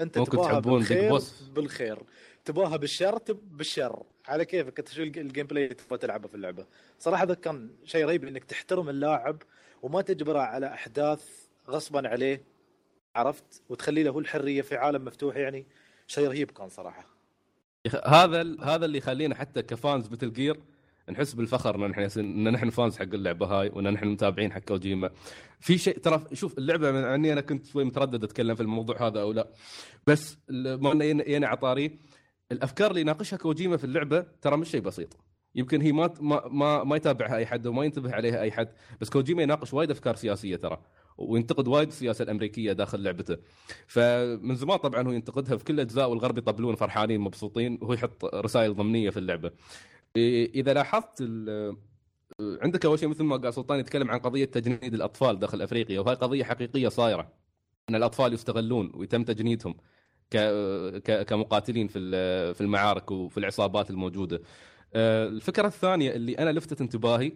[0.00, 1.20] أنت ممكن تباها تحبون بيج بالخير.
[1.54, 2.02] بالخير.
[2.44, 4.02] تباها بالشر تب بالشر.
[4.28, 6.66] على كيفك؟ أنت شو الج- الجيم بلاي اللي تبغى تلعبه في اللعبة؟
[6.98, 9.42] صراحة هذا كان شيء رهيب إنك تحترم اللاعب
[9.82, 11.28] وما تجبره على أحداث
[11.68, 12.42] غصبا عليه.
[13.16, 15.66] عرفت؟ وتخلي له الحرية في عالم مفتوح يعني
[16.06, 17.06] شيء رهيب كان صراحة.
[18.04, 20.60] هذا هذا اللي يخلينا حتى كفانز مثل جير
[21.10, 25.10] نحس بالفخر إن نحن إن نحن فانز حق اللعبة هاي وإن نحن متابعين حق كوجيما.
[25.60, 29.20] في شيء ترى شوف اللعبة من اني أنا كنت شوي متردد أتكلم في الموضوع هذا
[29.20, 29.48] أو لا.
[30.06, 31.98] بس ما ينا عطاري
[32.52, 35.16] الأفكار اللي يناقشها كوجيما في اللعبة ترى مش شيء بسيط.
[35.54, 38.68] يمكن هي ما ما ما, ما يتابعها أي حد وما ينتبه عليها أي حد
[39.00, 40.78] بس كوجيما يناقش وايد أفكار سياسية ترى.
[41.18, 43.36] وينتقد وايد السياسة الأمريكية داخل لعبته
[43.86, 48.74] فمن زمان طبعا هو ينتقدها في كل الاجزاء والغرب يطبلون فرحانين مبسوطين وهو يحط رسائل
[48.74, 49.50] ضمنية في اللعبة
[50.16, 51.22] إذا لاحظت
[52.40, 56.14] عندك أول شيء مثل ما قال سلطان يتكلم عن قضية تجنيد الأطفال داخل أفريقيا وهي
[56.14, 57.32] قضية حقيقية صايرة
[57.90, 59.76] إن الأطفال يستغلون ويتم تجنيدهم.
[61.26, 62.00] كمقاتلين في
[62.54, 64.42] في المعارك وفي العصابات الموجودة.
[64.94, 67.32] آه، الفكرة الثانية اللي أنا لفتت انتباهي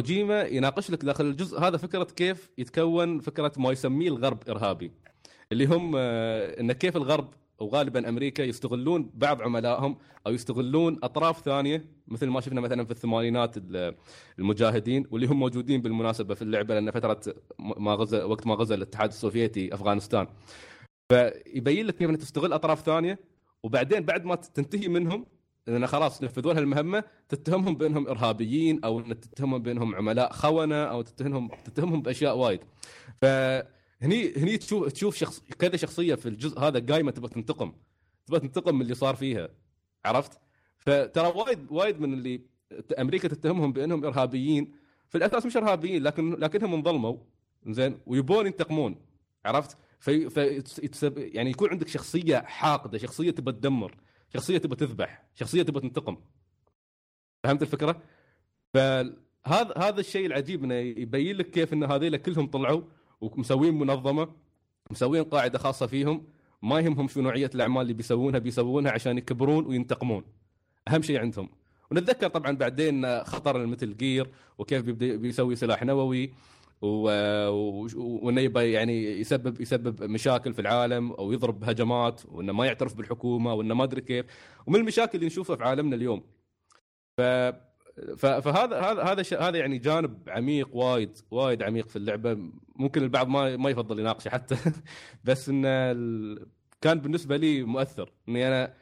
[0.00, 1.58] كوجيما يناقش لك داخل الجزء.
[1.60, 4.92] هذا فكرة كيف يتكون فكرة ما يسميه الغرب إرهابي
[5.52, 11.84] اللي هم آه، إن كيف الغرب وغالبا أمريكا يستغلون بعض عملائهم أو يستغلون أطراف ثانية
[12.08, 13.94] مثل ما شفنا مثلا في الثمانينات ال-
[14.38, 17.20] المجاهدين واللي هم موجودين بالمناسبة في اللعبة لأن فترة
[17.58, 20.26] ما غزا وقت ما غزا الاتحاد السوفيتي أفغانستان.
[21.12, 23.18] فيبين لك كيف تستغل أطراف ثانية
[23.62, 25.26] وبعدين بعد ما تنتهي منهم
[25.70, 31.48] لأن خلاص نفذوا لها المهمه تتهمهم بأنهم إرهابيين أو تتهمهم بأنهم عملاء خونة أو تتهمهم
[31.64, 32.60] تتهمهم بأشياء وايد.
[33.22, 37.72] فهني هني تشوف تشوف شخص كذا شخصية في الجزء هذا قايمة تبغى تنتقم.
[38.26, 39.48] تبغى تنتقم من اللي صار فيها.
[40.04, 40.40] عرفت؟
[40.76, 42.40] فترى وايد وايد من اللي
[42.98, 44.72] أمريكا تتهمهم بأنهم إرهابيين.
[45.08, 47.16] في الأساس مش إرهابيين لكن لكنهم انظلموا.
[47.66, 48.96] زين؟ ويبون ينتقمون.
[49.44, 53.96] عرفت؟ في في يعني يكون عندك شخصية حاقدة، شخصية تبى تدمر،
[54.34, 56.16] شخصية تبى تذبح، شخصية تبى تنتقم.
[57.44, 58.02] فهمت الفكرة؟
[58.74, 62.82] فهذا هذا الشيء العجيب إنه يبين لك كيف إن هذيلا كلهم طلعوا
[63.20, 64.28] ومسوين منظمة
[64.90, 66.26] مسوين قاعدة خاصة فيهم
[66.62, 70.24] ما يهمهم شو نوعية الأعمال اللي بيسوونها بيسوونها عشان يكبرون وينتقمون.
[70.88, 71.48] أهم شيء عندهم.
[71.90, 76.32] ونتذكر طبعا بعدين خطر مثل جير وكيف بيسوي سلاح نووي
[76.82, 83.54] وإنه يبى يعني يسبب يسبب مشاكل في العالم أو يضرب هجمات وإنه ما يعترف بالحكومة
[83.54, 84.26] وإنه ما أدري كيف.
[84.66, 86.22] ومن المشاكل اللي نشوفها في عالمنا اليوم.
[87.16, 87.20] ف
[88.18, 92.38] فهذا هذا هذا هذا يعني جانب عميق وايد وايد عميق في اللعبة.
[92.76, 94.56] ممكن البعض ما ما يفضل يناقشه حتى.
[95.24, 95.92] بس انه
[96.80, 98.12] كان بالنسبة لي مؤثر.
[98.28, 98.74] إني أنا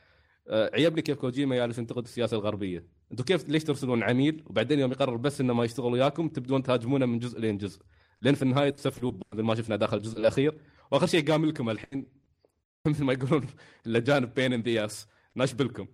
[0.49, 2.98] آه، عيبني كيف كوجيما جالس ينتقد السياسة الغربية.
[3.13, 7.07] أنتم كيف ليش ترسلون عميل وبعدين يوم يقرر بس إنه ما يشتغل وياكم تبدون تهاجمونه
[7.07, 7.81] من جزء لين جزء؟
[8.23, 10.59] لين في النهاية تسفلوا مثل ما شفنا داخل الجزء الأخير.
[10.91, 12.07] وآخر شيء قام لكم الحين.
[12.87, 13.47] مثل ما يقولون
[13.87, 15.87] الاجانب بين ان ذا اس ناشبلكم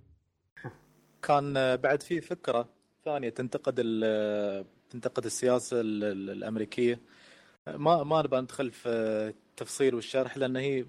[1.23, 2.69] كان بعد في فكرة
[3.05, 3.75] ثانية تنتقد
[4.91, 7.01] تنتقد السياسة ال- ال- الأمريكية.
[7.67, 10.87] ما ما نبغى ندخل في التفصيل والشرح لأن هي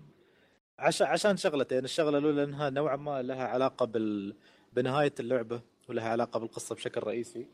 [0.80, 1.84] عشان شغلتين.
[1.86, 4.36] الشغلة الأولى إنها نوعا ما لها علاقة بال
[4.74, 5.62] بنهاية اللعبة.
[5.90, 7.48] ولها علاقة بالقصة بشكل رئيسي.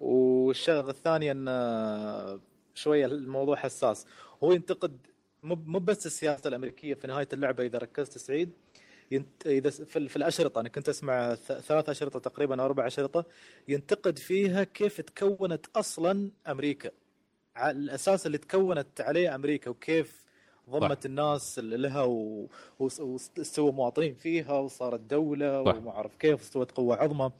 [0.00, 2.40] والشغلة الثانية إن
[2.74, 4.06] شوية الموضوع حساس.
[4.44, 4.98] هو ينتقد
[5.42, 8.50] مو بس السياسة الأمريكية في نهاية اللعبة إذا ركزت سعيد
[9.10, 9.46] ينت...
[9.46, 10.60] إذا في, في الأشرطة.
[10.60, 11.34] أنا كنت أسمع.
[11.34, 13.24] ثلاث أشرطة تقريبا أو أربع أشرطة
[13.68, 16.90] ينتقد فيها كيف تكونت أصلا أمريكا.
[17.56, 20.27] على الأساس اللي تكونت عليه أمريكا وكيف
[20.70, 21.06] ضمت صح.
[21.06, 22.02] الناس اللي لها.
[22.78, 25.76] واستوى مواطنين فيها وصارت دولة صح.
[25.76, 27.30] وما أعرف كيف واستوت قوة عظمى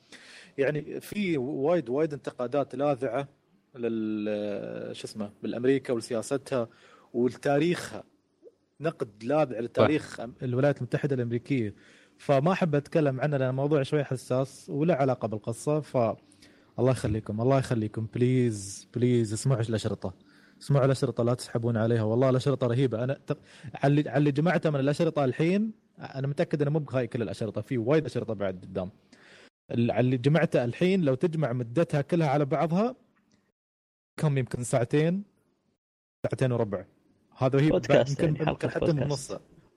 [0.59, 3.29] يعني في وايد وايد انتقادات لاذعة
[3.75, 6.69] لل شو اسمه بالامريكا ولسياستها
[7.15, 8.05] ولتاريخها
[8.81, 11.75] نقد لاذع لتاريخ الولايات المتحدة الأمريكية
[12.19, 15.97] فما أحب أتكلم عنه لأن الموضوع شوي حساس ولا علاقة بالقصة ف
[16.79, 20.15] الله يخليكم الله يخليكم please please اسمعوا الأشرطة
[20.63, 23.05] اسمعوا الاشرطه لا تسحبون عليها والله الاشرطه رهيبة.
[23.05, 23.19] أنا.
[23.75, 28.05] على اللي- جمعته من الأشرطة الحين أنا متأكد إنه مو بهاي كل الأشرطة في وايد
[28.05, 28.91] أشرطة بعد قدام.
[29.71, 32.97] على اللي جمعته الحين لو تجمع مدتها كلها على بعضها
[34.17, 35.23] كم يمكن ساعتين؟
[36.23, 36.85] ساعتين وربع.
[37.37, 39.17] هذا هي بودكاست يمكن يعني، يمكن حتى من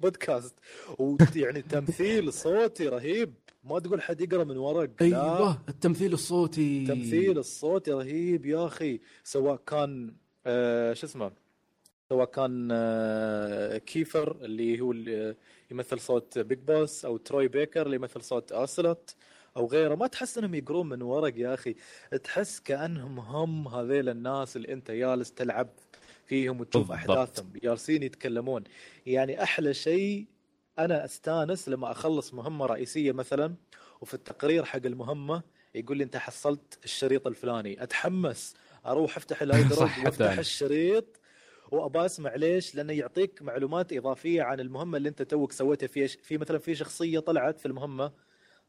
[0.01, 0.55] بودكاست.
[0.99, 3.33] ويعني تمثيل صوتي رهيب.
[3.63, 5.05] ما تقول حد يقرأ من ورق لا.
[5.05, 6.81] أيوه التمثيل الصوتي.
[6.83, 10.13] التمثيل الصوتي رهيب يا أخي سواء كان
[10.45, 11.31] آه شو اسمه؟
[12.09, 15.35] سواء كان آه كيفر اللي هو اللي
[15.71, 19.15] يمثل صوت بيج بوس أو تروي بيكر اللي يمثل صوت اوسلوت
[19.57, 19.95] أو غيره.
[19.95, 21.75] ما تحس إنهم يقرون من ورق يا أخي.
[22.23, 25.69] تحس كأنهم هم هذيل الناس اللي أنت جالس تلعب
[26.25, 27.09] فيهم وتشوف بالضبط.
[27.17, 27.53] أحداثهم.
[27.63, 28.63] جالسين يتكلمون.
[29.05, 30.25] يعني أحلى شيء
[30.79, 33.55] أنا أستانس لما أخلص مهمة رئيسية مثلا
[34.01, 35.43] وفي التقرير حق المهمة
[35.75, 37.83] يقول لي أنت حصلت الشريط الفلاني.
[37.83, 38.55] أتحمس.
[38.85, 39.43] أروح أفتح
[40.05, 40.37] حتى وافتح.
[40.39, 41.19] الشريط
[41.71, 46.37] وأبى أسمع ليش؟ لأنه يعطيك معلومات إضافية عن المهمة اللي أنت توك سويتها في في
[46.37, 48.13] مثلا في شخصية طلعت في المهمة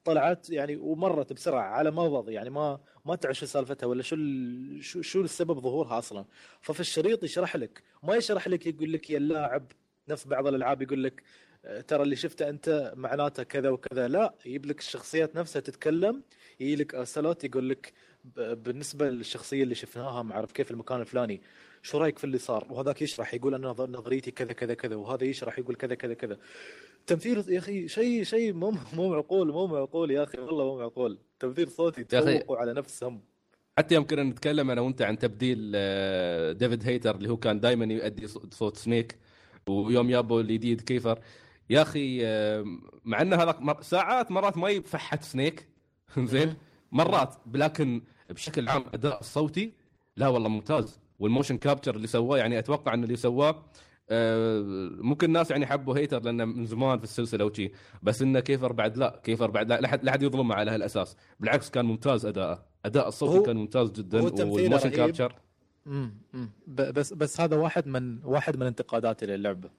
[0.05, 4.17] طلعت يعني ومرت بسرعة على مضض يعني ما ما تعرف شو سالفتها ولا شو
[4.81, 6.25] شو شو السبب ظهورها أصلا
[6.61, 9.73] ففي الشريط يشرح لك ما يشرح لك يقول لك يا اللاعب
[10.09, 11.23] نفس بعض الألعاب يقول لك
[11.65, 16.25] آه، ترى اللي شفته أنت معناته كذا وكذا لا يجيب لك الشخصيات نفسها تتكلم
[16.61, 17.93] يجي لك أرسلات يقول لك
[18.37, 21.41] بالنسبة للشخصية اللي شفناها ما أعرف كيف المكان الفلاني
[21.83, 25.25] شو رأيك في اللي صار؟ وهذاك يشرح يقول؟ أنا نظ- نظريتي كذا كذا كذا وهذا
[25.25, 26.39] يشرح يقول؟ كذا كذا كذا.
[27.07, 31.19] تمثيل يا أخي شيء شيء مو مو معقول مو معقول يا أخي والله مو معقول.
[31.41, 32.05] تمثيل صوتي.
[32.05, 33.21] تفوقوا على نفسهم
[33.79, 37.85] حتى يوم كنا نتكلم أنا وأنت عن تبديل آه، ديفيد هيتر اللي هو كان دائما
[37.95, 39.19] يؤدي صوت سنيك
[39.69, 41.19] ويوم يابوا الجديد كيفر.
[41.71, 42.65] يا أخي آه،
[43.05, 45.69] مع انه هذاك مر- ساعات مرات ما يضبط سنيك
[46.19, 46.55] زين؟
[46.93, 49.73] مرات لكن بشكل عام أداء الصوتي
[50.17, 50.99] لا والله ممتاز.
[51.19, 53.65] وال motion capture اللي سواه يعني أتوقع إن اللي سواه
[54.11, 54.61] آه،
[54.99, 57.71] ممكن الناس يعني حبوا هيتر لأنه من زمان في السلسلة وشي.
[58.03, 61.17] بس إنه كيفر بعد لا كيفر بعد لا لا حد لا حد يظلمه على هالأساس.
[61.41, 62.65] بالعكس كان ممتاز أداءه.
[62.85, 64.89] أداء الصوتي كان ممتاز جدا والموشن.
[64.91, 65.35] كابتشر
[65.87, 66.15] امم
[66.67, 69.71] بس بس هذا واحد من واحد من انتقاداتي للعبة.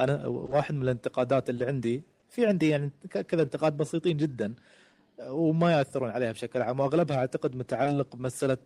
[0.00, 4.54] أنا واحد من الانتقادات اللي عندي في عندي يعني ك- كذا انتقاد بسيطين جدا.
[5.20, 8.58] وما يأثرون عليها بشكل عام وأغلبها أعتقد متعلق بمسألة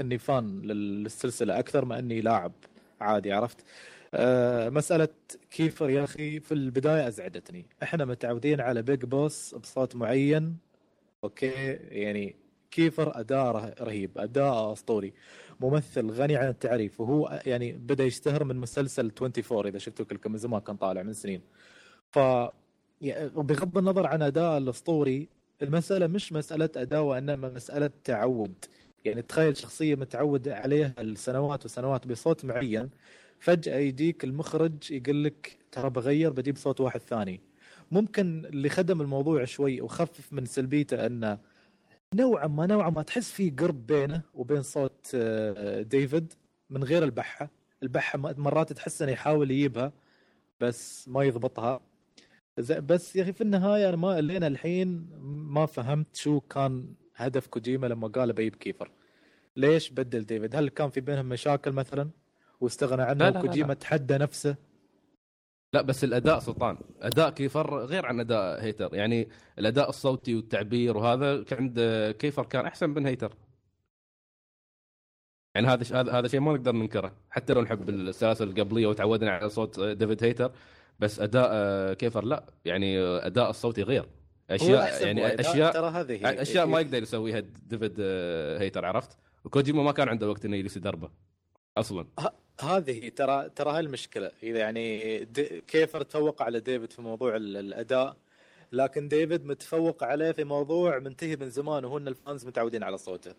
[0.00, 2.52] اني fan لل- للسلسلة أكثر ما أني لاعب
[3.00, 3.64] عادي عرفت؟
[4.14, 5.08] آه، مسألة
[5.50, 7.66] كيفر يا أخي في البداية أزعجتني.
[7.82, 10.56] إحنا متعودين على Big Boss بصوت معين
[11.24, 12.36] أوكي؟ يعني
[12.70, 15.12] كيفر أداء ره- رهيب أداء أسطوري.
[15.60, 20.38] ممثل غني عن التعريف وهو يعني بدأ يشتهر من مسلسل 24 إذا شفتوا كلكم من
[20.38, 21.40] زمان كان طالع من سنين.
[22.10, 22.16] ف
[23.00, 25.28] يعني بغض النظر عن اداء الأسطوري
[25.62, 28.54] المسألة مش مسألة اداء وإنما مسألة تعود.
[29.04, 32.90] يعني تخيل شخصية متعود عليها السنوات وسنوات بصوت معين
[33.40, 37.40] فجأة يجيك المخرج يقول لك ترى بغير بجيب صوت واحد ثاني.
[37.90, 41.38] ممكن اللي خدم الموضوع شوي وخفف من سلبيته إنه
[42.14, 46.32] نوعا ما نوعا ما تحس في قرب بينه وبين صوت آه، ديفيد
[46.70, 47.50] من غير البحة.
[47.82, 49.92] البحة مرات تحس إنه يحاول يجيبها
[50.60, 51.80] بس ما يضبطها.
[52.58, 55.08] بس يا أخي في النهاية أنا ما لين الحين
[55.52, 58.90] ما فهمت شو كان هدف كوجيما لما قال ياب كيفر.
[59.56, 62.10] ليش بدل ديفيد؟ هل كان في بينهم مشاكل مثلا؟
[62.60, 63.74] واستغنى عنه لا، لا، وكوجيما لا.
[63.74, 64.56] تحدى نفسه؟
[65.74, 66.78] لا بس الأداء سلطان.
[67.00, 68.94] أداء كيفر غير عن أداء هيتر.
[68.94, 69.28] يعني
[69.58, 71.80] الأداء الصوتي والتعبير وهذا عند
[72.18, 73.34] كيفر كان أحسن من هيتر.
[75.54, 77.12] يعني هذا ش- هذا هذا شيء ما نقدر ننكره.
[77.30, 80.52] حتى لو نحب السلاسل القبلية وتعودنا على صوت ديفيد هيتر
[80.98, 82.44] بس أداء آه، كيفر لا.
[82.64, 84.08] يعني أداء الصوتي غير.
[84.50, 85.40] أشياء يعني وايد.
[85.40, 90.28] أشياء ترى هذه أشياء ما يقدر يسويها ديفيد آه، هيتر عرفت؟ وكوجيما ما كان عنده
[90.28, 91.10] وقت إنه يجلس يدربه
[91.76, 92.06] أصلا.
[92.60, 95.18] هذه ترى ترى هاي المشكلة إذا يعني
[95.68, 98.16] كيفر تفوق على ديفيد في موضوع ال- الأداء
[98.72, 102.98] لكن ديفيد متفوق عليه في موضوع منتهي من زمان وهو إن ال fans متعودين على
[102.98, 103.34] صوته.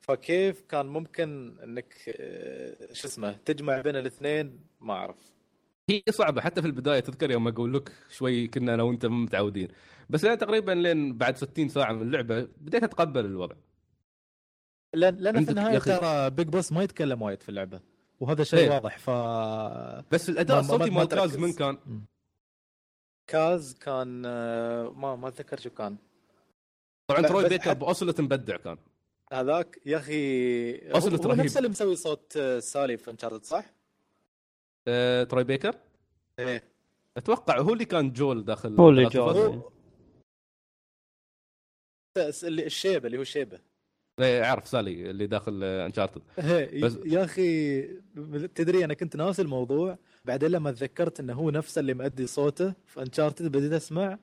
[0.00, 5.16] فكيف كان ممكن إنك آه، شو اسمه تجمع بين الاثنين؟ ما أعرف.
[5.90, 9.68] هي صعبة حتى في البداية تذكر يوم أقول لك شوي كنا أنا وأنت مو متعودين
[10.10, 13.56] بس أنا تقريبا لين بعد 60 ساعة من اللعبة بديت أتقبل الوضع
[14.94, 17.80] لأن لأن في النهاية ترى Big Boss ما يتكلم وايد في اللعبة
[18.20, 18.70] وهذا شيء إيه.
[18.70, 19.10] واضح ف
[20.14, 21.36] بس الأداء الصوتي ما مال كاز.
[21.36, 21.78] من كان
[23.26, 25.96] كاز كان آه، ما ما أتذكر شو كان
[27.10, 28.76] طبعا تروي بيكر حت- أصلا مبدع كان
[29.32, 31.40] هذاك يا أخي هو رهيب.
[31.40, 33.64] نفس اللي مسوي صوت آه، سالي في انشارتد صح؟
[34.88, 35.74] أه تروي بيكر؟
[36.38, 36.62] إيه.
[37.16, 39.62] أتوقع هو اللي كان جول داخل هو اللي جول.
[42.44, 43.60] اللي الشيبة اللي هو شيبه
[44.20, 47.82] إيه، أعرف سالي اللي داخل انشارتد هي بس- يا أخي
[48.54, 53.02] تدري أنا كنت ناسي الموضوع بعدين لما تذكرت إنه هو نفسه اللي مؤدي صوته في
[53.02, 54.18] انشارتد بديت أسمع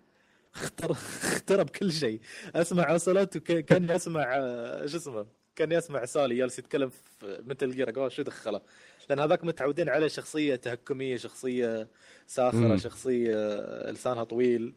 [0.55, 0.91] اختر
[1.24, 2.20] اخترب كل شيء.
[2.55, 7.89] أسمع اصلت وكاني أسمع آه، شو اسمه؟ كاني اسمع سالي جالس يتكلم في مثل جير
[7.89, 8.61] أقول شو دخله؟
[9.09, 11.87] لأن هذاك متعودين على شخصية تهكمية شخصية
[12.25, 12.77] ساخرة مم.
[12.77, 14.75] شخصية آه، لسانها طويل.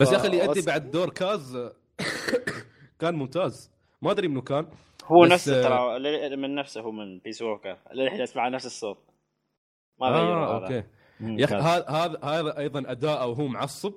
[0.00, 1.72] بس يا أخي اللي يؤدي بعد دور كاز آه،
[3.00, 3.72] كان ممتاز.
[4.02, 4.66] ما أدري منو كان
[5.04, 8.66] هو بس، نفسه آه، ترى ل- من نفسه هو من بيس ووكر للحين اسمع نفس
[8.66, 8.98] الصوت.
[10.00, 10.64] ما آه هذا.
[10.64, 10.88] أوكي.
[11.20, 11.60] يا أخي كان.
[11.62, 13.94] هذا هذا هذا أيضا أداءه وهو معصب.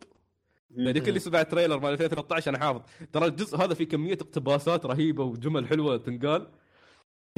[0.77, 2.81] يعني كل سمع trailer مال 2013 أنا حافظ.
[3.13, 6.47] ترى الجزء هذا فيه كمية اقتباسات رهيبة وجمل حلوة تنقال.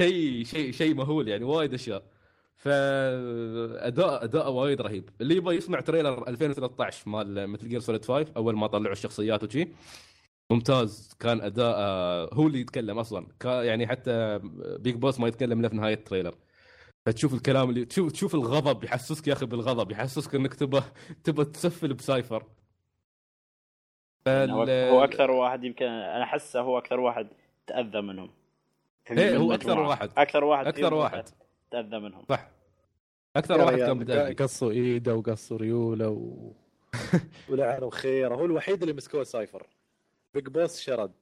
[0.00, 2.02] شيء شيء شيء مهول يعني وايد أشياء.
[2.56, 5.10] فاداء اداء وايد رهيب.
[5.20, 9.68] اللي يبغى يسمع trailer 2013 مال Metal Gear Solid 5 أول ما طلعوا الشخصيات وشي
[10.50, 11.14] ممتاز.
[11.20, 11.78] كان أداء
[12.34, 13.26] هو اللي يتكلم أصلا.
[13.44, 14.40] يعني حتى
[14.78, 16.34] Big Boss ما يتكلم إلا في نهاية ال trailer
[17.06, 20.80] فتشوف الكلام اللي تشوف تشوف الغضب يحسسك يا أخي بالغضب يحسسك إنك تبى
[21.24, 22.36] تبى تسفل ب Cipher.
[22.36, 22.57] يعني
[24.46, 27.28] فال- هو أكثر واحد يمكن أنا احسه هو أكثر واحد
[27.66, 28.30] تأذى منهم.
[29.10, 29.88] من هو أكثر المجموعة.
[29.88, 30.10] واحد.
[30.18, 31.24] أكثر واحد أكثر واحد.
[31.70, 32.22] تأذى منهم.
[32.28, 32.48] صح.
[33.36, 36.52] أكثر واحد كان بداية قصوا إيده وقصوا ريوله و...
[37.50, 39.66] ولعنوا خيره هو الوحيد اللي مسكوه Cipher.
[40.34, 41.12] Big Boss شرد.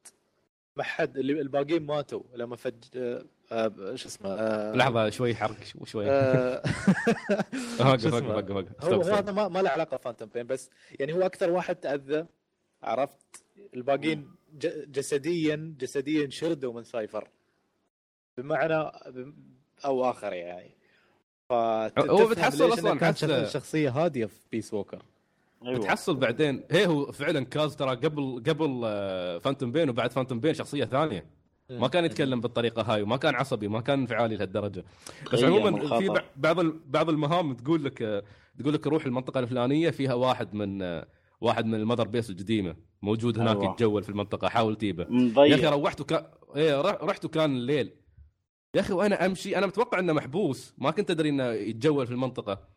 [0.77, 2.23] ما حد اللي الباقيين ماتوا.
[2.35, 6.07] لما فج آه، آه، شو اسمه آه، لحظة شوي حرق شو- شوي.
[7.81, 9.15] وقف وقف؟ وقف وقف هو.
[9.15, 12.27] هذا ما, ما له علاقة Phantom Pain بس يعني هو أكثر واحد تأذى.
[12.83, 17.29] عرفت؟ الباقيين ج- جسديا جسديا شردوا من Cipher.
[18.39, 18.91] بمعنى
[19.85, 20.71] أو آخر يعني.
[21.99, 25.03] هو بتحصل أصلاً كان حتى- شخصيه هادية في Peace Walker
[25.67, 25.79] أيوة.
[25.79, 26.65] بتحصل بعدين.
[26.71, 31.27] هي هو فعلا كاز ترى قبل قبل آه، Phantom Pain وبعد Phantom Pain شخصية ثانية.
[31.71, 34.85] ما كان يتكلم بالطريقة هاي وما كان عصبي ما كان انفعالي لهالدرجة.
[35.33, 36.01] بس هي عموما مخاطر.
[36.01, 38.23] في بع- بعض ال- بعض المهام تقول لك آه،
[38.59, 41.07] تقول لك روح المنطقة الفلانية فيها واحد من آه،
[41.47, 43.73] واحد من المذر بيس القديمة موجود هناك أيوة.
[43.73, 45.07] يتجول في المنطقة حاول تيبه.
[45.45, 46.25] يا أخي روحت وكان
[46.57, 47.93] إيه رح- رحت وكان الليل.
[48.75, 52.69] يا أخي وأنا أمشي أنا متوقع إنه محبوس ما كنت أدري إنه يتجول في المنطقة.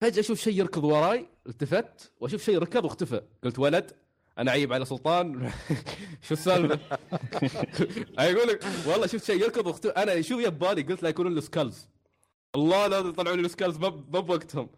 [0.00, 3.20] فجأة أشوف شيء يركض وراي التفت وأشوف شيء ركض واختفى.
[3.44, 3.92] قلت ولد
[4.38, 5.50] أنا عيب على سلطان.
[6.28, 6.78] شو السالفة؟
[8.30, 9.92] يقول لك والله شفت شيء يركض واختفى.
[9.92, 11.88] أنا شو يبالي؟ قلت لا يكونون السكالز.
[12.54, 14.68] الله لا يطلعوا لي السكالز ما بوقتهم.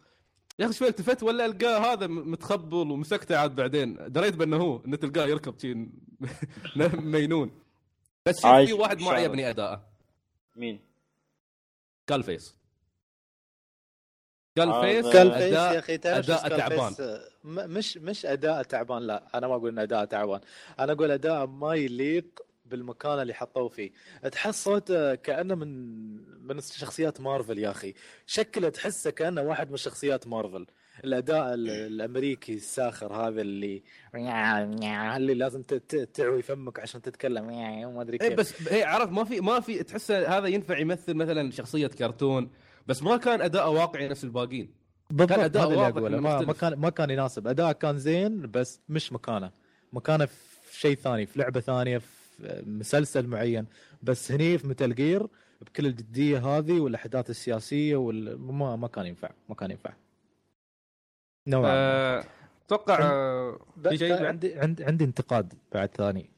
[0.62, 4.12] يا أخي شوي التفت ولا القاه هذا متخبل ومسكته عاد بعدين.
[4.12, 5.74] دريت بأنه هو انه تلقاه يركض شي
[6.94, 7.50] مينون.
[8.26, 9.10] بس في واحد ما.
[9.10, 9.88] عجبني أداءه.
[10.56, 10.80] مين؟
[12.06, 12.56] كال فيس
[14.56, 16.94] كال هذا- فيس سكال فيس أداء يا أخي تعرف سكال تعبان.
[17.44, 19.22] مش مش أداء تعبان لا.
[19.34, 20.40] أنا ما أقول إن أداء تعبان.
[20.78, 22.40] أنا أقول أداء ما يليق
[22.72, 23.90] بالمكان اللي حطوه فيه.
[24.32, 25.68] تحس صوته كأنه من
[26.46, 27.94] من شخصيات مارفل يا أخي.
[28.26, 30.66] شكله تحسه كأنه واحد من شخصيات مارفل.
[31.04, 33.82] الأداء ال- الأمريكي الساخر هذا اللي
[34.14, 35.62] اللي لازم
[36.14, 37.46] تعوي فمك عشان تتكلم.
[37.94, 38.38] ما أدري اي كيف.
[38.38, 42.50] بس هي عرف ما في ما في تحس هذا ينفع يمثل مثلا شخصية كرتون
[42.86, 44.74] بس ما كان اداء واقعي نفس الباقيين.
[45.10, 46.20] بالضبط كان واضح أقوله.
[46.20, 46.52] ما, ما.
[46.52, 47.46] كان ما كان يناسب.
[47.46, 49.50] أداء كان زين بس مش مكانه.
[49.92, 52.06] مكانه في شيء ثاني في لعبة ثانية في
[52.66, 53.66] مسلسل معين
[54.02, 55.26] بس هني في متل جير
[55.60, 58.38] بكل الجدية هذه والأحداث السياسية وال...
[58.38, 59.92] ما ما كان ينفع ما كان ينفع
[61.48, 62.18] نوعا ما.
[62.18, 62.24] آه،
[62.66, 62.96] أتوقع
[63.82, 66.30] في شيء؟ عندي عندي عندي انتقاد بعد ثاني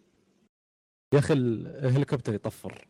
[1.15, 2.89] يا أخي الهليكوبتر يطفر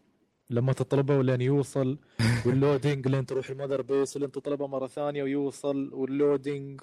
[0.51, 1.99] لما تطلبه ولين يوصل
[2.47, 6.81] وال loading لين تروح ال Mother Base ولين تطلبه مرة ثانية ويوصل وال loading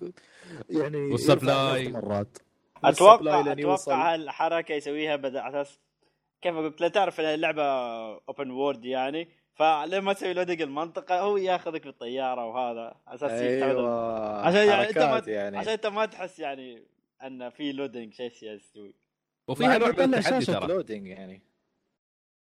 [0.70, 1.88] يعني وال supply.
[1.92, 2.38] مرات
[2.84, 3.92] أتوقع وال supply لين يوصل.
[3.92, 5.80] أتوقع هالحركة يسويها بدا على أساس
[6.42, 7.64] كيف قلت لا تعرف اللعبة
[8.30, 14.68] open world يعني فلما تسوي loading المنطقة؟ هو ياخذك بالطيارة وهذا على أساس أيوه عشان
[14.68, 15.58] يعني أنت ما يعني.
[15.58, 16.84] عشان أنت ما تحس يعني
[17.24, 18.94] أن في loading شيء أساسي
[19.48, 20.68] وفيها نوع من التحدي ترى.
[20.68, 21.42] loading يعني.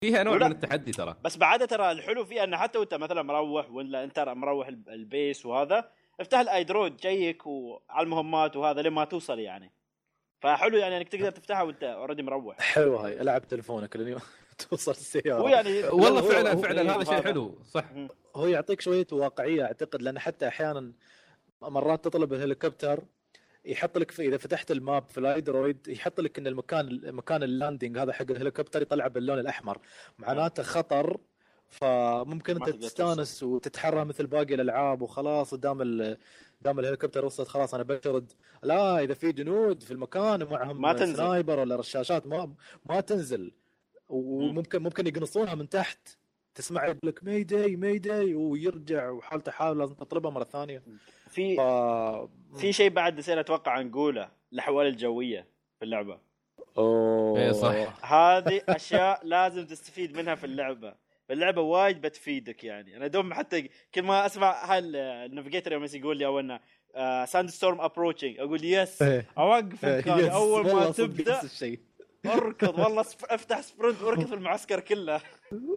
[0.04, 1.16] فيها نوع من التحدي ترى.
[1.24, 5.00] بس بعدها ترى الحلو فيه انه حتى وأنت مثلا مروح ولا أنت مروح الب- ال
[5.00, 9.72] base وهذا افتح ال iDroid جيك وعلى المهمات وهذا لما توصل يعني.
[10.42, 12.60] فحلو يعني انك تقدر تفتحها وانت already مروح.
[12.60, 14.18] حلوة هاي ألعب تلفونك لين
[14.70, 15.40] توصل السيارة.
[15.42, 17.04] هو يعني والله هو- فعلا هو- فعلا هذا هذا.
[17.04, 17.84] شيء حلو صح.
[18.36, 20.92] هو يعطيك شوية واقعية أعتقد لأن حتى أحيانا
[21.62, 23.04] مرات تطلب الهليكوبتر
[23.64, 27.42] يحط لك في إذا فتحت ال map في ال iDroid يحط لك إن المكان مكان
[27.42, 29.78] ال landing هذا حق الهليكوبتر يطلع باللون الأحمر.
[30.18, 31.16] معناته خطر
[31.68, 36.16] فممكن أنت تستانس وتتحرى مثل باقي الألعاب وخلاص قدام ال...
[36.62, 38.32] دام الهليكوبتر وصلت خلاص أنا بشرد
[38.62, 41.16] لا إذا في جنود في المكان ومعهم ما تنزل.
[41.16, 42.54] سنايبر ولا رشاشات ما
[42.86, 43.52] ما تنزل.
[44.08, 46.18] وممكن ممكن يقنصونها من تحت.
[46.54, 50.82] تسمع يقول لك mayday mayday ويرجع وحالته حال لازم تطلبها مرة ثانية.
[51.28, 51.60] في ف...
[52.58, 55.46] في شيء بعد نسينا أتوقع نقوله الأحوال الجوية
[55.78, 56.18] في اللعبة.
[56.78, 57.38] أوه.
[57.38, 58.12] إيه صح.
[58.12, 60.94] هذه أشياء لازم تستفيد منها في اللعبة.
[61.30, 62.96] اللعبة وايد بتفيدك يعني.
[62.96, 66.60] أنا دوم حتى كل ما أسمع هال ال navigator يوم يقول لي warning
[67.24, 69.26] sandstorm approaching أقول yes إيه.
[69.38, 71.40] أوقف إيه، أول ما تبدأ
[72.26, 75.20] أركض والله أفتح sprint وأركض في المعسكر كله.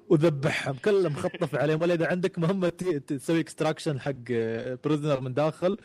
[0.09, 1.81] وذبحهم كله مخطف عليهم.
[1.81, 2.69] ولا إذا عندك مهمة
[3.07, 4.31] تسوي extraction حق
[4.83, 5.77] prisoner من داخل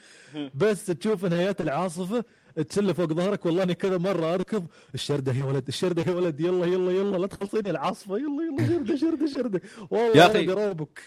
[0.54, 2.24] بس تشوف نهايات العاصفة
[2.68, 4.66] تشله فوق ظهرك والله أني كذا مرة أركض.
[4.94, 8.96] الشرده يا ولد الشرده يا ولد يلا يلا يلا لا تخلصيني العاصفة يلا يلا شرده
[8.96, 9.60] شرده شرده
[9.90, 10.26] والله يا.
[10.26, 11.00] أخي قروبك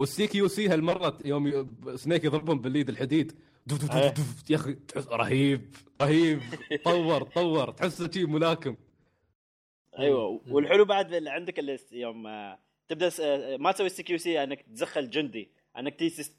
[0.00, 3.32] وال CQC هالمرة يوم Snake يضربهم باليد الحديد.
[3.66, 4.08] دف دف إيه.
[4.08, 4.50] دف دف.
[4.50, 6.40] يا أخي تحس رهيب رهيب.
[6.84, 7.70] طور طور.
[7.70, 8.76] تحس شيء ملاكم.
[9.98, 10.40] أيوه.
[10.50, 12.58] والحلو بعد اللي عندك اللي يوم آه،
[12.88, 15.94] تبدأ س- آه، ما تسوي CQC أنك تزخل جندي أنك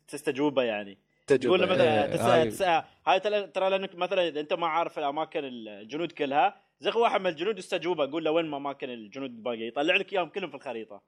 [0.08, 0.98] تستجوبه يعني.
[1.28, 2.50] تقول له مثلا إيه، تسأل هاي.
[2.50, 7.28] تسأل هاي ترى لأنك مثلا إذا أنت ما عارف الأماكن الجنود كلها زخ واحد من
[7.28, 11.02] الجنود استجوبه قول له وين أماكن الجنود الباقيه يطلع لك إياهم كلهم في الخريطة.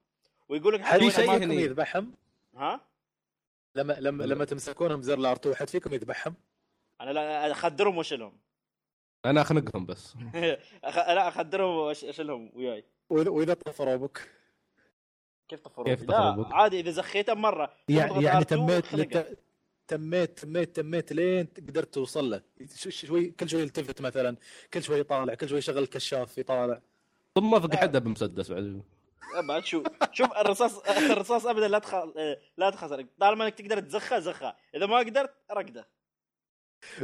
[0.49, 1.55] ويقول لك حد فيكم هني.
[1.55, 2.13] يذبحهم؟
[2.55, 2.81] ها؟
[3.75, 6.35] لما لما لما تمسكونهم زر ال R2 حد فيكم يذبحهم؟
[7.01, 8.37] أنا لا أخدرهم وأشيلهم.
[9.25, 10.15] أنا أخنقهم بس.
[10.83, 10.97] أخ...
[10.97, 12.85] لا أخدرهم واشيلهم وياي.
[13.09, 14.31] واذا طفروا بك.
[15.47, 17.73] كيف طفروا؟ كيف لا طفروا بك؟ عادي إذا زخيته مرة.
[17.89, 18.93] يعني يعني R2 تميت.
[18.93, 19.39] لت...
[19.87, 22.41] تميت تميت تميت لين قدرت توصل له.
[22.89, 24.37] شوي كل شوي يلتفت مثلا
[24.73, 26.81] كل شوي يطالع كل شوي يشغل الكشاف يطالع
[27.35, 28.81] ثم ما في حدا بمسدس بعد؟
[29.47, 31.95] بعد شو شوف الرصاص الرصاص ابدا لا تخ...
[32.57, 33.05] لا تخسر.
[33.19, 34.55] طالما إنك تقدر تزخه زخه.
[34.75, 35.87] إذا ما قدرت رقده.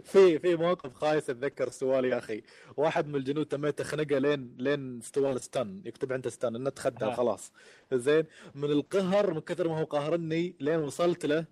[0.03, 2.41] في في موقف خايس أتذكر سوالي يا أخي.
[2.77, 7.13] واحد من الجنود تميت خنقه لين لين استوى ستان يكتب عنده ستان إنه تخدى آه.
[7.13, 7.51] خلاص.
[7.93, 11.45] زين من القهر من كثر ما هو قاهرني لين وصلت له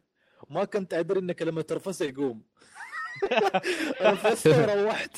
[0.50, 2.42] ما كنت أدري إنك لما ترفسه يقوم.
[4.02, 5.18] رفسته وروحت.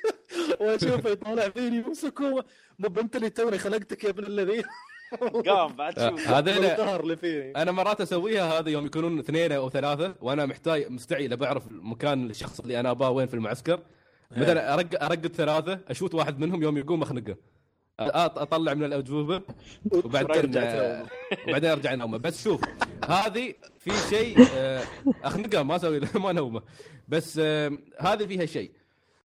[0.60, 2.44] وأشوفه يطالع فيني بسكومه
[2.78, 4.62] مو بنت اللي توني خلقتك يا ابن الذين.
[5.48, 6.28] قام بعد شوف.
[6.28, 6.56] هذا
[7.00, 11.46] اللي فيني أنا مرات أسويها هذا يوم يكونون اثنين أو ثلاثة وأنا محتاج مستعجل ابى
[11.46, 13.80] اعرف مكان الشخص اللي أنا أباه وين في المعسكر.
[14.30, 17.36] مثلا ارق أرقد ثلاثة أشوت واحد منهم يوم يقوم أخنقه.
[18.00, 19.42] أطلع من الأجوبة
[19.92, 21.08] وبعدين آه، نومه.
[21.48, 22.60] وبعدين أرجع انومه بس شوف
[23.08, 24.82] هذه في شيء آه،
[25.24, 26.62] اخنقه ما أسوي ما نومه.
[27.08, 28.70] بس آه، هذه فيها شيء.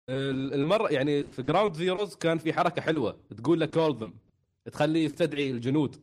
[0.09, 3.17] ال- المرة يعني في Ground Zeroes كان في حركة حلوة.
[3.37, 4.13] تقول له call them
[4.71, 5.95] تخليه يستدعي الجنود.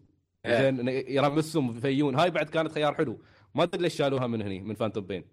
[0.46, 2.14] زين يرمسهم يفيون.
[2.14, 3.18] هاي بعد كانت خيار حلو.
[3.54, 5.24] ما أدري ليش شالوها من هني من Phantom Pain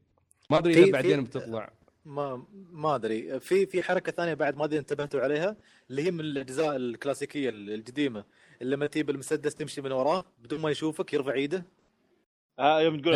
[0.50, 1.70] ما أدري إذا بعدين بتطلع.
[2.10, 3.40] ما ما أدري.
[3.40, 5.56] في في حركة ثانية بعد ما أدري انتبهتوا عليها
[5.90, 8.24] اللي هي من الأجزاء الكلاسيكية القديمة.
[8.62, 11.66] اللي لما تجيب المسدس تمشي من وراه بدون ما يشوفك يرفع إيده.
[12.60, 13.14] آه يوم تقول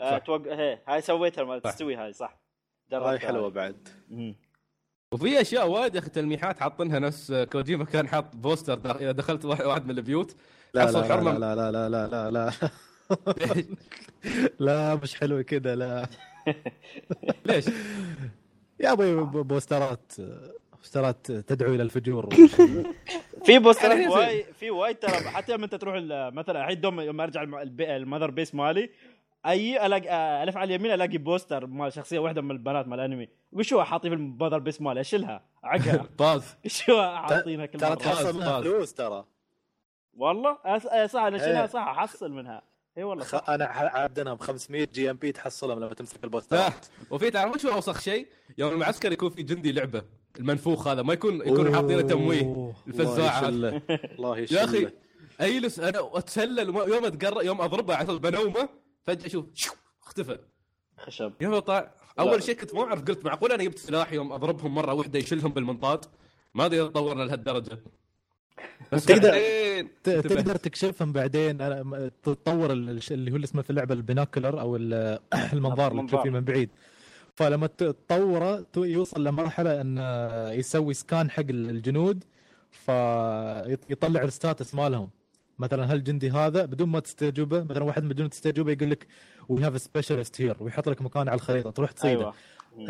[0.00, 0.18] آه.
[0.18, 0.46] توق...
[0.48, 1.58] هي هاي سويتها ما.
[1.58, 2.38] تستوي هاي صح.
[2.92, 3.88] هاي حلوة بعد.
[5.12, 9.84] وفي أشياء وايد يا أخي تلميحات حاطينها نفس كوجيما كان حاط بوستر إذا دخلت واحد
[9.84, 10.36] من البيوت
[10.74, 11.18] لا لا.
[11.38, 12.50] لا لا لا لا لا لا
[14.66, 14.94] لا.
[14.94, 16.08] مش حلوة كذا لا.
[17.46, 17.64] ليش؟
[18.80, 20.12] يا أبوي بوسترات
[20.78, 22.34] بوسترات تدعو إلى الفجور.
[23.44, 27.00] في بوسترات يعني واي في وايد ترى حتى لما أنت تروح ال- مثلا الحين دوم
[27.00, 27.42] يوم أرجع
[27.80, 28.90] ال Mother Base مالي
[29.46, 33.28] أي الاقي ألف على اليمين ألاقي poster مال شخصية واحدة من البنات مال الأنمي.
[33.52, 35.42] وش هو حاطين في ال Mother Base مالي؟ أشيلها.
[35.64, 38.62] عقها باز إيش هو حاطينها كل ترى تحصل.
[38.62, 39.24] فلوس ترى.
[40.16, 40.56] والله؟
[41.06, 41.66] صح أنا أشيلها إيه.
[41.66, 42.62] صح أحصل منها.
[42.98, 43.44] اي والله صح.
[43.46, 43.50] خ...
[43.50, 47.72] أنا ح- عابدنها ب 500 GMP تحصلهم لما تمسك صح البوسترات وفي تعرف وش هو
[47.72, 48.26] أوسخ شيء؟
[48.58, 50.02] يوم المعسكر يكون في جندي لعبة
[50.38, 53.48] المنفوخ هذا ما يكون يكون حاطين له تمويه أوه، الفزاعة.
[53.48, 54.88] الله يا أخي
[55.40, 58.68] اجلس أنا واتسلل وما- يوم اتقرب يوم أضربه على أساس بنومه
[59.02, 60.38] فجأة أشوف شو اختفى.
[60.98, 61.32] خشب.
[61.40, 64.92] يوم طلع أول شيء كنت ما أعرف قلت معقول أنا جبت سلاح يوم أضربهم مرة
[64.94, 66.04] واحدة يشيلهم بالمنطاد؟
[66.54, 67.78] ما أدري إذا تطورنا لهالدرجة.
[68.92, 69.34] بس تقدر-.
[70.04, 71.60] تقدر تكشفهم بعدين.
[71.60, 75.18] أنا تطور الش- اللي هو اللي اسمه في اللعبة ال binocular أو ال-
[75.52, 76.70] المنظار اللي تشوف فيه من بعيد.
[77.34, 80.02] فلما تطوره يوصل لمرحلة انه
[80.52, 82.24] يسوي scan حق الجنود
[82.70, 85.10] فيطلع ال stats مالهم.
[85.58, 89.06] مثلا هالجندي هذا؟ بدون ما تستجوبه مثلا واحد من الجنود تستجوبه يقول لك
[89.48, 92.20] we have specialist here ويحط لك مكانه على الخريطة تروح تصيده.
[92.20, 92.34] أيوه.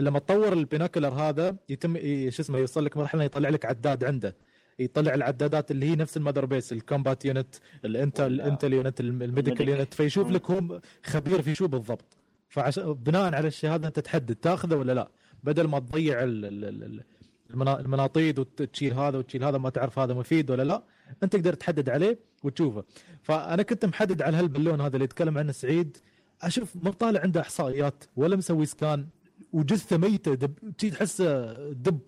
[0.01, 1.95] لما تطور ال binocular هذا يتم
[2.31, 4.35] شو اسمه يوصل لك مرحلة يطلع لك عداد عنده.
[4.78, 7.55] يطلع العدادات اللي هي نفس ال Mother Base ال combat unit
[7.85, 9.78] ال intel ال intel unit الم- ال medical ال medic.
[9.78, 10.31] unit فيشوف.
[10.31, 12.16] لك هم خبير في شو بالضبط.
[12.48, 15.09] فعشان بناء على الشيء هذا أنت تحدد تاخذه ولا لا.
[15.44, 17.05] بدل ما تضيع ال- ال- ال-
[17.51, 20.82] المنا- المناطيد وتشيل هذا وتشيل هذا ما تعرف هذا مفيد ولا لا.
[21.23, 22.85] أنت تقدر تحدد عليه وتشوفه.
[23.23, 25.97] فأنا كنت محدد على هال balloon هذا اللي يتكلم عنه سعيد.
[26.43, 29.07] أشوف ما طالع عنده إحصائيات ولا مسوي سكان
[29.53, 30.48] وجثة ميتة
[30.78, 32.01] تحسه دب.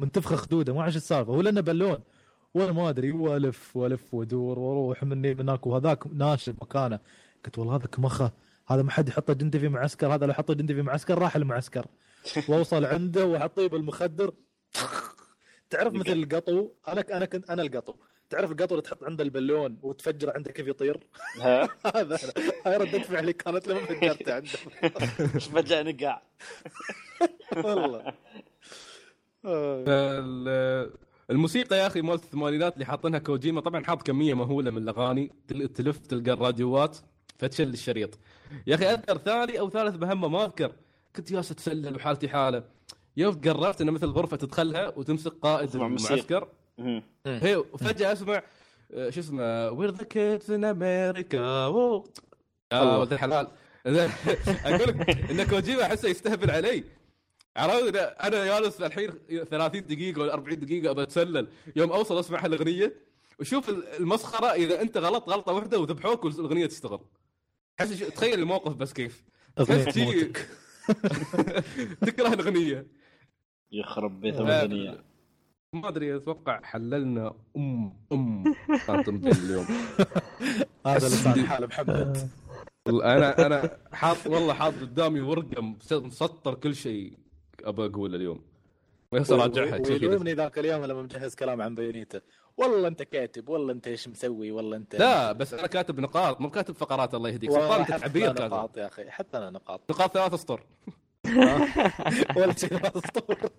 [0.00, 1.32] منتفخه خدوده ما أعرف السالفة.
[1.32, 1.98] هو لأنه بالون.
[2.54, 6.98] وأنا ما أدري والف وألف وادور وأروح مني من هناك وهذاك ناشف مكانه.
[7.44, 8.32] قلت والله هذا كمخه
[8.68, 11.86] هذا ما حد يحطه جندي في معسكر هذا لو حطه جندي في معسكر راح المعسكر.
[12.48, 14.34] وأوصل عنده وأحطيه بالمخدر.
[15.70, 17.94] تعرف مثل القطو؟ أنا أنا كنت أنا القطو.
[18.30, 21.00] تعرف القطو اللي تحط عنده البالون وتفجر عنده كيف يطير؟
[21.94, 22.18] هذا
[22.66, 24.48] هاي ردة فعلي كانت لما فجرته عنده.
[25.54, 26.22] فجاه نقع
[27.56, 28.08] والله.
[28.08, 28.14] ال-
[31.30, 35.68] الموسيقى يا أخي مالت الثمانينات اللي حاطينها كوجيما طبعا حاط كمية مهولة من الأغاني تل-
[35.68, 36.98] تلف تلقى الراديوات
[37.38, 38.18] فتشل الشريط.
[38.66, 40.72] يا أخي أذكر ثاني أو ثالث مهمه ما اذكر
[41.16, 42.64] كنت ياس اتسلل وحالتي حالة.
[43.16, 45.68] يوم قررت إنه مثل غرفة تدخلها وتمسك قائد.
[46.10, 46.48] المعسكر.
[47.26, 48.42] هي وفجأة أسمع
[48.94, 53.46] آه، شو اسمه؟ we're the kids in America يا ولد الحلال
[53.86, 56.84] أقول لك إن كوجيما أحسه يستهبل علي.
[57.56, 59.10] عرفت؟ أنا جالس الحين
[59.50, 61.48] 30 دقيقة ولا 40 دقيقة أبى أتسلل.
[61.76, 62.94] يوم أوصل أسمع هالأغنية
[63.40, 63.68] وشوف
[64.00, 67.00] المسخرة إذا أنت غلط غلطة واحدة وذبحوك والأغنية تشتغل.
[67.80, 69.24] حس تخيل الموقف بس كيف.
[72.00, 72.86] تكره الأغنية.
[73.72, 75.04] يخرب بيت آه، الدنيا
[75.72, 78.44] ما أدري أتوقع حللنا ام أم
[78.88, 79.66] بين اليوم.
[80.86, 82.28] هذا لسان حال محمد.
[82.88, 87.18] أنا أنا حاط والله حاط قدامي ورقة مس- مسطر كل شيء.
[87.64, 88.42] ابى اقوله اليوم.
[89.16, 89.90] شي كذا.
[89.90, 92.20] ويلومني ذاك اليوم لما مجهز كلام عن بيونيتا.
[92.56, 96.50] والله أنت كاتب والله أنت إيش مسوي والله أنت لا بس أنا كاتب نقاط مو
[96.50, 97.50] كاتب فقرات الله يهديك.
[97.50, 99.80] سلطان حتى تعبير كاتب نقاط يا أخي حتى أنا نقاط.
[99.90, 100.60] نقاط ثلاث اسطر
[102.36, 103.36] ولا شيء مسطور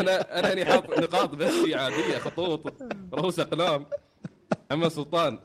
[0.00, 2.72] أنا أنا هني حاط نقاط بس عادية خطوط
[3.14, 3.86] رؤوس أقلام.
[4.72, 5.38] أما سلطان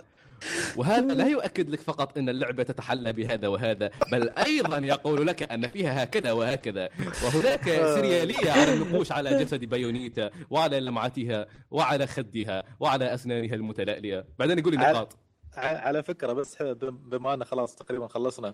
[0.78, 5.68] وهذا لا يؤكد لك فقط أن اللعبة تتحلى بهذا وهذا بل أيضا يقول لك أن
[5.68, 6.90] فيها هكذا وهكذا.
[7.24, 14.60] وهناك سرياليه على النقوش على جسد بايونيتا وعلى لمعتها وعلى خدها وعلى أسنانها المتلألئه بعدين
[14.60, 15.18] يقول لي على- نقاط.
[15.58, 18.54] على فكرة بس بما أن خلاص تقريبا خلصنا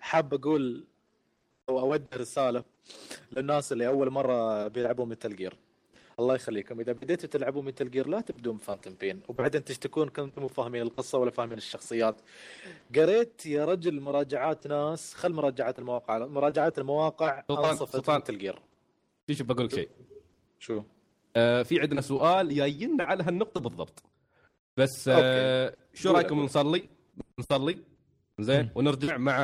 [0.00, 0.86] حاب أقول
[1.68, 2.64] أو اودي رسالة
[3.32, 5.54] للناس اللي أول مرة بيلعبوا Metal Gear
[6.20, 6.80] الله يخليكم.
[6.80, 11.18] إذا بديتوا تلعبوا Metal Gear لا تبدون Phantom Pain وبعدين تشتكون كنتم مو فاهمين القصة
[11.18, 12.20] ولا فاهمين الشخصيات.
[12.96, 15.14] قريت يا رجل مراجعات ناس.
[15.14, 16.26] خل مراجعات المواقع.
[16.26, 17.92] مراجعات المواقع سلطان- أنصفت.
[17.92, 18.22] سلطان.
[18.38, 18.58] جير
[19.30, 19.88] شوف بقول لك شيء؟
[20.58, 20.82] شو؟
[21.36, 24.02] آه في عندنا سؤال جاينا على هالنقطة بالضبط.
[24.76, 26.40] بس آه شو رأيكم.
[26.44, 26.88] نصلي؟
[27.38, 27.78] نصلي؟
[28.38, 28.70] زين.
[28.74, 29.38] ونرجع مع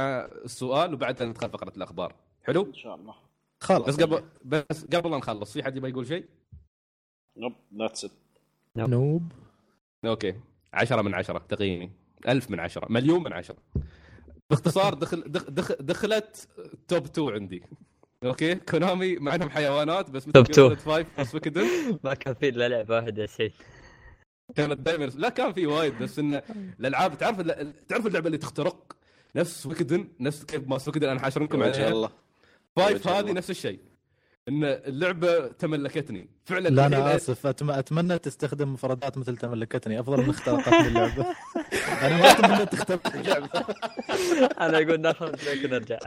[0.44, 2.14] السؤال وبعدها ندخل فقرة الأخبار.
[2.44, 3.14] حلو؟ إن شاء الله.
[3.60, 3.86] خلاص.
[3.88, 6.24] بس قبل بس قبل لا نخلص في حد يبغى يقول شيء؟
[7.36, 8.10] yep that's it
[8.76, 9.32] nope.
[10.04, 10.34] okay.
[10.72, 11.90] عشرة من عشرة تقييمي.
[12.28, 13.56] ألف من عشرة مليون من عشرة.
[14.50, 16.48] باختصار دخل دخ دخ دخلت
[16.88, 17.62] top 2 عندي.
[18.24, 20.78] okay؟ كونامي مع انهم حيوانات بس top two.
[20.78, 21.66] 5 و Suikoden
[22.04, 23.52] ما كان في إلا لعبة واحدة سيد
[24.54, 26.42] كانت دائما لا كان في وايد بس إن
[26.80, 27.40] الألعاب تعرف
[27.88, 28.96] تعرف اللعبة اللي تخترق؟
[29.36, 32.10] نفس ويكدن نفس كيف ما ويكدن أنا حاشركم وجه عليها؟ الله.
[32.76, 33.32] فايف هذه.
[33.32, 33.80] نفس الشيء.
[34.48, 36.28] إن اللعبة تملكتني.
[36.44, 37.46] فعلا لا الحين أنا آسف.
[37.46, 37.70] أتم...
[37.70, 40.00] أتمنى تستخدم مفردات مثل تملكتني.
[40.00, 41.26] أفضل من اخترقتني اللعبة.
[42.02, 43.48] أنا ما أتمنى تخترق اللعبة.
[44.66, 45.98] أنا أقول ناخذ بريك ونرجع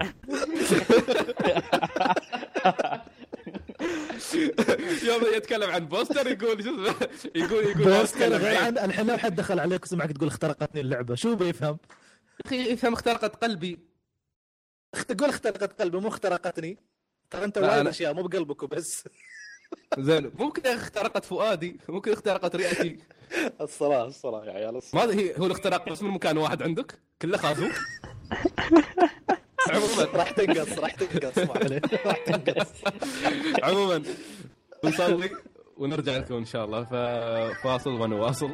[5.04, 9.60] يوم يتكلم عن بوستر يقول شو اسمه يقول يقول عن- عن الحين لو حد دخل
[9.60, 11.16] عليك وسمعك تقول اخترقتني اللعبة.
[11.16, 11.78] شو بيفهم؟
[12.46, 13.80] أخي يفهم اخترقت قلبي.
[14.96, 16.78] اخت- تقول اخترقت قلبي مو اخترقتني.
[17.32, 19.04] ترى انت وايد أشياء مو بقلبك وبس.
[20.00, 23.00] زين ممكن اخترقت فؤادي ممكن اخترقت رئتي.
[23.62, 24.82] الصلاه الصلاه يا عيال.
[24.94, 27.72] ما هي هو الاختراق بس من مكان واحد عندك؟ كله خازوق؟
[29.70, 30.04] عموما.
[30.14, 31.38] راح تنقص راح تنقص
[32.06, 32.68] راح تنقص.
[33.64, 34.04] عموما
[34.84, 35.30] نصلي
[35.78, 36.84] ونرجع لكم إن شاء الله.
[36.84, 38.52] ففاصل ونواصل.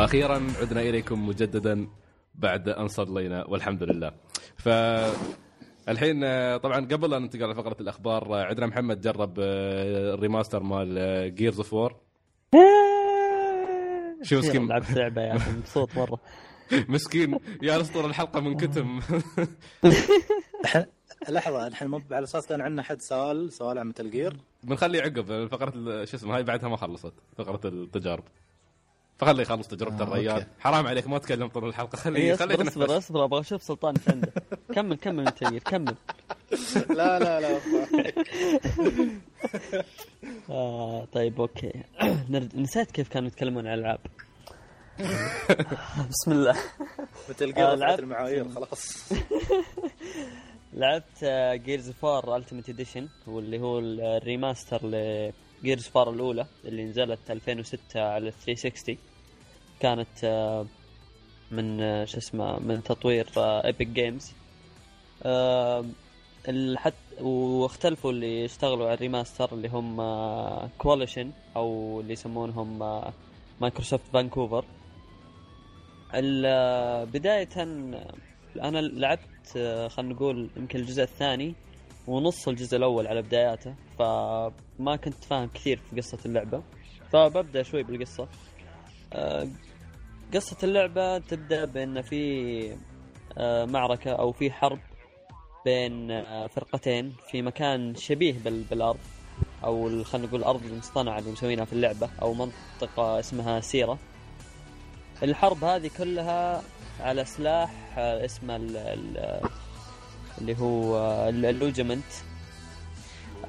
[0.00, 1.88] وأخيرا عدنا إليكم مجددا
[2.34, 4.12] بعد أن صلينا والحمد لله.
[4.56, 4.68] ف
[5.88, 6.20] الحين
[6.58, 11.56] طبعا قبل أن ننتقل لفقرة الأخبار آه، عندنا محمد جرب آه، ال remaster مال Gears
[11.56, 11.96] of War
[14.22, 16.18] شو مسكين؟ لعبت لعبة يا أخي مبسوط مرة.
[16.88, 19.00] مسكين يا اسطر الحلقة منكتم
[20.64, 20.84] الحين
[21.28, 25.46] لحظة الحين مو على أساس كان عندنا حد سؤال سؤال عن Metal Gear بنخلي عقب
[25.48, 28.24] فقرة ال- شو اسمه هاي بعدها ما خلصت فقرة التجارب.
[29.20, 30.46] فخليه يخلص تجربته آه، الرجال okay.
[30.60, 31.96] حرام عليك ما تكلم طول الحلقة.
[31.96, 34.32] خليه خليه اصبر اصبر أبغى أشوف سلطان إيش عنده
[34.74, 35.94] كمل كمل أنت كمل.
[36.98, 37.60] لا لا لا
[40.50, 41.72] آه طيب okay.
[42.54, 43.98] نسيت كيف كانوا يتكلمون عن الألعاب.
[46.10, 46.50] بسم الله.
[46.50, 47.98] آه، Gears of War لعبت.
[47.98, 49.12] المعايير خلاص.
[50.72, 51.24] لعبت
[51.64, 56.84] Gears of War Ultimate Edition واللي هو ال remaster ل Gears of War الأولى اللي
[56.84, 58.96] نزلت 2006 على 360
[59.80, 60.66] كانت آه،
[61.50, 64.32] من آه، شو اسمه من تطوير Epic Games
[66.76, 69.96] حتى واختلفوا اللي اشتغلوا على ال remaster اللي هم
[70.78, 73.12] Coalition أو اللي يسمونهم آه،
[73.60, 74.64] Microsoft Vancouver
[76.14, 77.48] آه، بداية
[78.62, 81.54] أنا لعبت آه، خلينا نقول يمكن الجزء الثاني
[82.06, 86.62] ونص الجزء الأول على بداياته فما كنت فاهم كثير في قصة اللعبة.
[87.12, 88.28] فببدأ شوي بالقصة.
[89.12, 89.48] آه،
[90.34, 92.76] قصة اللعبة تبدأ بأن في
[93.38, 94.78] آه، معركة أو في حرب
[95.64, 98.98] بين آه، فرقتين في مكان شبيه بال- بالأرض
[99.64, 103.98] أو ال- خلينا نقول الأرض المصطنعة اللي مسوينها في اللعبة أو منطقة اسمها سيرة.
[105.22, 106.62] الحرب هذه كلها
[107.00, 109.40] على سلاح آه، اسمه ال- ال-
[110.40, 110.96] اللي هو
[111.28, 112.04] ال- اللوجمنت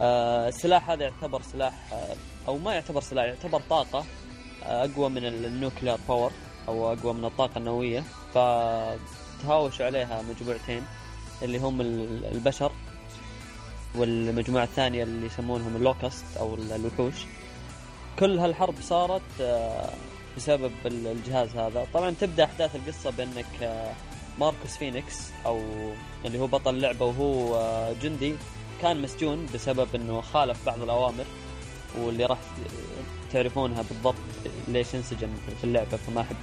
[0.02, 1.74] السلاح هذا يعتبر سلاح
[2.48, 4.06] أو ما يعتبر سلاح يعتبر طاقة
[4.64, 6.31] أقوى من ال- ال nuclear power.
[6.72, 8.03] أو أقوى من الطاقة النووية
[8.34, 10.84] فتهاوشوا عليها مجموعتين
[11.41, 12.72] اللي هم ال- البشر
[13.95, 17.15] والمجموعة الثانية اللي يسمونهم ال Locust أو ال- الوحوش.
[18.19, 19.89] كل هالحرب صارت آه،
[20.38, 21.88] بسبب ال- الجهاز هذا.
[21.93, 23.93] طبعا تبدأ أحداث القصة بأنك آه،
[24.39, 25.61] Marcus Fenix أو
[26.26, 28.35] اللي هو بطل اللعبه وهو آه، جندي
[28.81, 31.26] كان مسجون بسبب إنه خالف بعض الأوامر
[31.98, 32.38] واللي راح
[33.34, 34.16] تعرفونها بالضبط
[34.68, 36.36] ليش انسجن في اللعبة فما أحب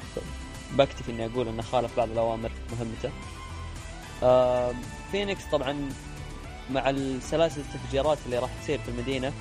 [0.72, 3.10] بكتفي إني أقول إنه خالف بعض الأوامر في مهمته.
[4.22, 4.72] آه،
[5.10, 5.88] فينيكس طبعا
[6.70, 9.32] مع السلاسل التفجيرات اللي راح تصير في المدينة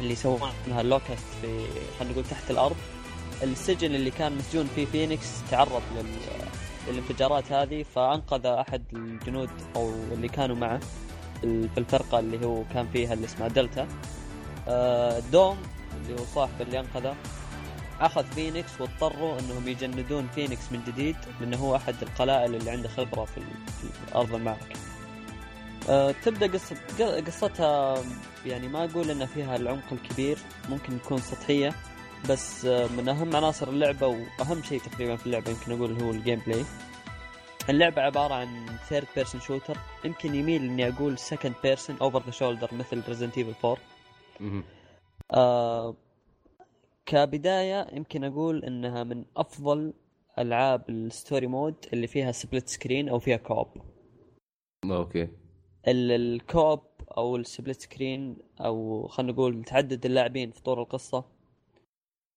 [0.00, 1.66] اللي يسوونها ال Locust في
[1.98, 2.76] خلينا نقول تحت الأرض
[3.42, 6.06] السجن اللي كان مسجون فيه فينيكس تعرض لل...
[6.88, 10.80] للانفجارات هذه فأنقذ أحد الجنود أو اللي كانوا معه
[11.40, 13.88] في الفرقة اللي هو كان فيها اللي اسمها دلتا
[14.68, 15.56] آه، Dom
[16.10, 17.16] اللي هو صاحب اللي انقذه
[18.00, 23.24] أخذ فينيكس واضطروا إنهم يجندون فينيكس من جديد لأنه هو أحد القلائل اللي عنده خبرة
[23.24, 23.40] في,
[23.82, 24.80] في ارض المعركة.
[25.88, 28.02] أه تبدأ قصه ق- قصتها
[28.46, 30.38] يعني ما أقول ان فيها العمق الكبير
[30.68, 31.74] ممكن تكون سطحية
[32.30, 36.42] بس آه، من أهم عناصر اللعبة وأهم شيء تقريبا في اللعبة يمكن أقول هو ال
[36.46, 36.64] gameplay.
[37.70, 42.68] اللعبة عبارة عن third person shooter يمكن يميل إني أقول second person over the shoulder
[42.74, 43.76] مثل Resident Evil 4
[44.40, 44.64] مهم.
[45.34, 45.96] آه
[47.06, 49.92] كبداية يمكن أقول إنها من أفضل
[50.38, 53.66] ألعاب ال story mode اللي فيها split screen أو فيها co-op
[54.84, 55.22] okay.
[55.88, 56.80] ال- ال co-op
[57.16, 61.24] أو ال split screen أو خلينا نقول تعدد اللاعبين في طور القصة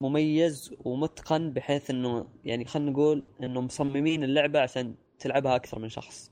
[0.02, 6.32] مميز ومتقن بحيث إنه يعني خلينا نقول إنه مصممين اللعبة عشان تلعبها أكثر من شخص.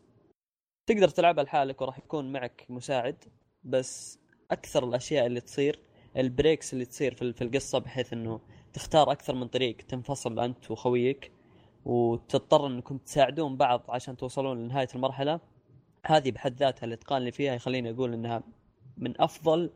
[0.87, 3.23] تقدر تلعبها لحالك وراح يكون معك مساعد
[3.63, 4.19] بس
[4.51, 5.79] أكثر الأشياء اللي تصير
[6.17, 8.39] البريكس اللي تصير في في القصة بحيث إنه
[8.73, 11.31] تختار أكثر من طريق تنفصل أنت وخويك
[11.85, 15.39] وتضطر إنكم تساعدون بعض عشان توصلون لنهاية المرحلة.
[16.05, 18.43] هذه بحد ذاتها الإتقان اللي فيها يخليني أقول إنها
[18.97, 19.69] من أفضل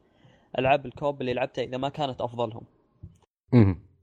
[0.60, 2.64] ألعاب ال co-op اللي لعبتها إذا ما كانت أفضلهم.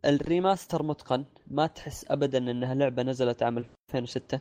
[0.04, 4.40] ال remaster متقن ما تحس ابدا إنها لعبة نزلت عام 2006 ال-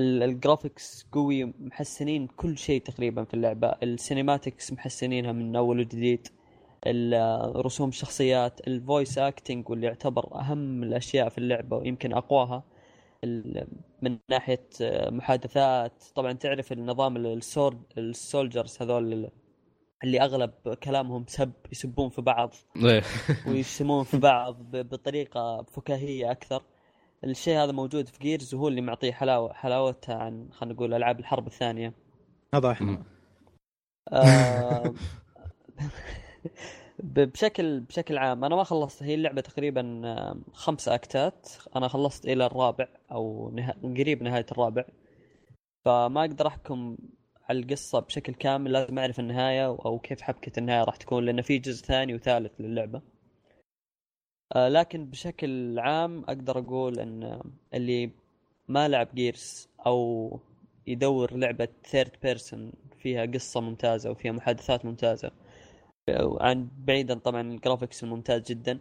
[0.00, 3.68] ال graphics قوي محسنين كل شيء تقريبا في اللعبة.
[3.82, 6.28] ال cinematics محسنينها من أول وجديد.
[7.56, 12.64] رسوم الشخصيات ال voice acting واللي يعتبر أهم الأشياء في اللعبة ويمكن أقواها.
[14.02, 14.68] من ناحية
[15.10, 19.30] محادثات طبعا تعرف النظام السورد ال soldiers هذول
[20.04, 20.50] اللي أغلب
[20.82, 22.54] كلامهم سب يسبون في بعض.
[22.76, 23.02] إيه.
[23.48, 26.62] ويشتمون في بعض بطريقة فكاهية أكثر.
[27.24, 31.46] الشيء هذا موجود في Gears وهو اللي معطيه حلاوه حلاوتها عن خلينا نقول ألعاب الحرب
[31.46, 31.92] الثانية.
[32.54, 33.02] هذا إحنا.
[34.12, 34.84] آه،
[36.98, 41.48] ب- بشكل بشكل عام أنا ما خلصت هي اللعبة تقريبا آه، خمس أكتات.
[41.76, 43.74] أنا خلصت إلى الرابع أو نه...
[43.82, 44.84] قريب نهاية الرابع.
[45.84, 46.98] فما أقدر أحكم
[47.48, 51.58] على القصة بشكل كامل لازم أعرف النهاية أو كيف حبكة النهاية راح تكون لأن في
[51.58, 53.02] جزء ثاني وثالث للعبة.
[54.56, 57.40] لكن بشكل عام أقدر أقول إن
[57.74, 58.10] اللي
[58.68, 60.40] ما لعب Gears أو
[60.86, 65.30] يدور لعبة third person فيها قصة ممتازة وفيها محادثات ممتازة
[66.40, 68.78] عن بعيدا طبعا ال graphics الممتاز جدا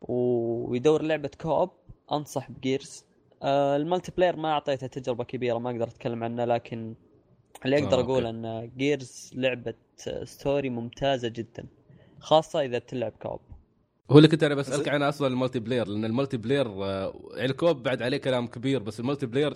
[0.00, 1.70] ويدور لعبة co-op
[2.12, 3.04] أنصح ب Gears
[3.42, 6.94] آه ال multiplayer ما اعطيتها تجربة كبيرة ما أقدر أتكلم عنها لكن
[7.64, 8.26] اللي أقدر آه، أقول.
[8.26, 9.74] إن Gears لعبة
[10.24, 11.66] story ممتازة جدا
[12.20, 13.40] خاصة إذا تلعب co-op
[14.10, 17.55] هو اللي كنت أنا بسألك عنه أصلا ال multiplayer لأن ال multiplayer آه، يعني ال
[17.55, 19.54] co-op بعد عليه كلام كبير بس ال multiplayer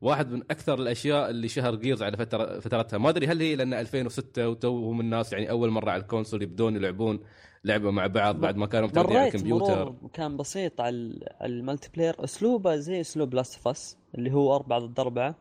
[0.00, 2.98] واحد من أكثر الأشياء اللي شهر Gears على فتره فترتها.
[2.98, 6.76] ما أدري هل هي لأن 2006 وتوهم الناس يعني أول مرة على ال console يبدون
[6.76, 7.20] يلعبون
[7.64, 9.94] لعبة مع بعض بعد ما كانوا متعودين على الكمبيوتر.
[10.12, 14.54] كان بسيط على ال- على ال multiplayer أسلوبه زي أسلوب Last of Us اللي هو
[14.56, 15.34] أربعة ضد أربعة.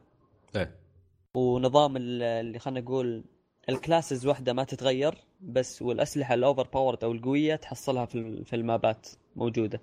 [0.56, 0.76] إيه.
[1.36, 3.24] ونظام ال- اللي خلينا نقول
[3.70, 5.16] ال classes واحدة ما تتغير.
[5.42, 9.82] بس والأسلحة ال overpowered أو القوية تحصلها في في المابات موجودة.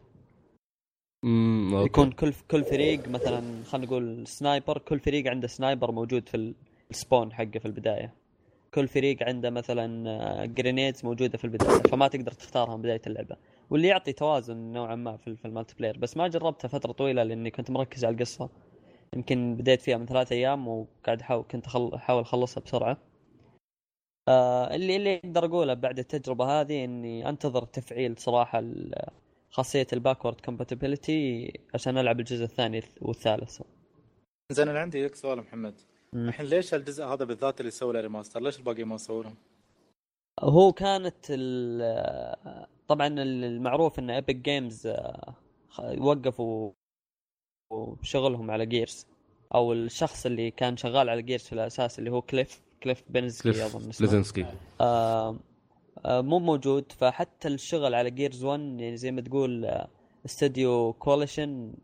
[1.25, 1.85] امم.
[1.85, 6.55] يكون كل كل فريق مثلا خلينا نقول sniper كل فريق عنده sniper موجود في ال-
[6.91, 8.15] ال spawn حقه في البداية.
[8.75, 13.37] كل فريق عنده مثلا grenades موجودة في البداية فما تقدر تختارها من بداية اللعبة.
[13.71, 15.99] واللي يعطي توازن نوعا ما في, في ال multiplayer.
[15.99, 18.49] بس ما جربتها فترة طويلة لأني كنت مركز على القصة.
[19.17, 22.97] يمكن بديت فيها من ثلاثة أيام وقاعد احاول كنت أحاول أخلصها بسرعة.
[24.29, 28.63] آه اللي اللي أقدر اقوله بعد التجربة هذه إني أنتظر تفعيل صراحة
[29.51, 33.63] خاصية ال backward compatibility عشان ألعب الجزء الثاني والثالث
[34.53, 35.75] زين أنا عندي لك سؤال محمد.
[36.15, 39.37] الحين ليش الجزء هذا بالذات اللي سووا له remaster ليش الباقي ما سووا لهم؟
[40.41, 44.89] هو كانت ال- طبعا المعروف إن Epic Games
[45.99, 46.73] وقفوا
[48.03, 49.07] شغلهم على Gears
[49.55, 53.63] أو الشخص اللي كان شغال على Gears في الأساس اللي هو كليف كليف بليزنسكي كليف
[53.77, 54.07] أظن اسمه.
[54.07, 54.47] بليزنسكي
[54.81, 55.37] آه
[56.05, 56.93] آه، مو موجود.
[56.93, 59.89] فحتى الشغل على Gears 1 يعني زي ما تقول آه،
[60.27, 61.75] استوديو Coalition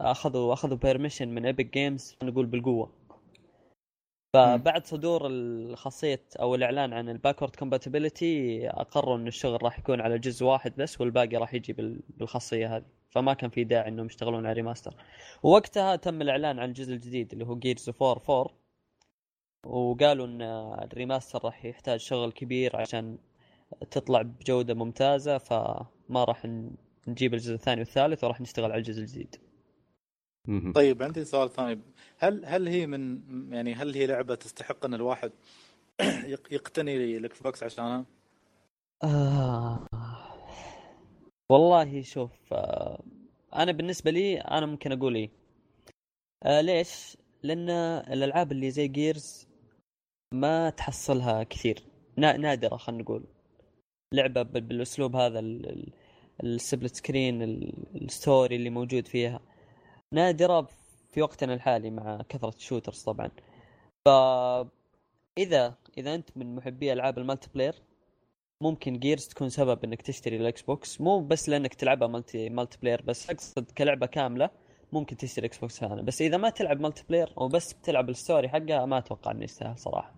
[0.00, 2.92] اخذوا أخذوا permission من Epic Games نقول بالقوة.
[4.34, 10.18] فبعد صدور الخاصية أو الإعلان عن ال backward compatibility أقروا إن الشغل راح يكون على
[10.18, 12.84] جزء واحد بس والباقي راح يجي بال- بالخاصية هذه.
[13.10, 14.94] فما كان في داعي إنهم يشتغلون على remaster
[15.42, 18.50] ووقتها تم الإعلان عن الجزء الجديد اللي هو Gears 4 4
[19.66, 20.42] وقالوا إن
[20.84, 23.18] ال remaster راح يحتاج شغل كبير عشان
[23.90, 26.46] تطلع بجودة ممتازة فما راح
[27.08, 29.36] نجيب الجزء الثاني والثالث وراح نشتغل على الجزء الجديد.
[30.74, 31.80] طيب عندي سؤال ثاني
[32.18, 33.20] هل هل هي من
[33.54, 35.32] يعني هل هي لعبة تستحق إن الواحد
[36.32, 38.06] يق- يقتني الاكس عشانها؟
[39.04, 39.86] آه.
[41.50, 43.02] والله شوف آه.
[43.54, 45.30] أنا بالنسبة لي أنا ممكن أقول إيه
[46.46, 47.70] آه ليش لأن
[48.12, 49.47] الألعاب اللي زي Gears
[50.34, 51.82] ما تحصلها كثير.
[52.16, 53.24] نا- نادرة خلينا نقول.
[54.14, 55.92] لعبة بال- بالأسلوب هذا ال- ال-
[56.42, 59.40] ال split screen ال- ال story اللي موجود فيها.
[60.14, 60.68] نادرة
[61.10, 63.30] في وقتنا الحالي مع كثرة ال shooters طبعا.
[64.04, 64.08] ف
[65.38, 67.74] إذا إذا أنت من محبي ألعاب ال multiplayer
[68.62, 71.00] ممكن Gears تكون سبب إنك تشتري ال Xbox.
[71.00, 74.50] مو بس لأنك تلعبها multi multiplayer بس أقصد كلعبة كاملة
[74.92, 75.94] ممكن تشتري Xbox هذا.
[76.02, 80.17] بس إذا ما تلعب multiplayer وبس بتلعب ال story حقها ما أتوقع إنه يستاهل صراحة.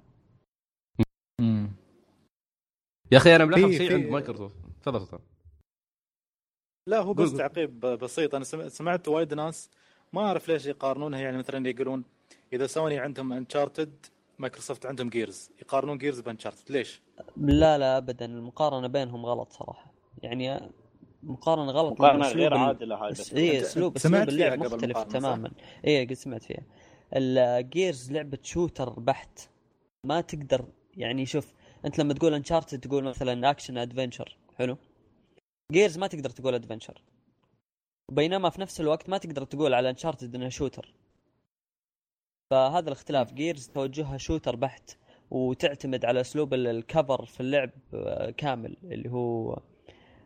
[3.13, 4.57] يا أخي أنا ملاحظ شيء عند مايكروسوفت.
[4.83, 5.21] تفضل تفضل.
[6.87, 7.33] لا هو بس.
[7.33, 8.35] تعقيب بسيط.
[8.35, 9.71] أنا سمع- سمعت وايد ناس
[10.13, 12.05] ما أعرف ليش يقارنونها يعني مثلا يقولون
[12.53, 14.07] إذا سوني عندهم Uncharted
[14.39, 16.73] مايكروسوفت عندهم Gears يقارنون Gears ب Uncharted.
[16.73, 17.03] ليش؟
[17.37, 18.25] لا لا ابدا.
[18.25, 19.93] المقارنة بينهم غلط صراحة.
[20.23, 20.71] يعني
[21.23, 25.51] مقارنة غلط مقارنة غير عادلة هذا اي اسلوب أسلوب اللعب مختلف؟ تماما.
[25.87, 26.63] اي قد سمعت فيها.
[27.17, 29.49] ال Gears لعبة shooter بحت.
[30.07, 30.65] ما تقدر
[30.97, 31.53] يعني شوف
[31.85, 34.77] أنت لما تقول Uncharted تقول مثلا action adventure حلو؟
[35.73, 37.03] Gears ما تقدر تقول adventure
[38.13, 40.95] بينما في نفس الوقت ما تقدر تقول على Uncharted إنها shooter
[42.51, 43.33] فهذا الاختلاف.
[43.33, 44.97] Gears توجهها shooter بحت
[45.31, 48.77] وتعتمد على أسلوب ال- ال cover في اللعب آه، كامل.
[48.85, 49.59] اللي هو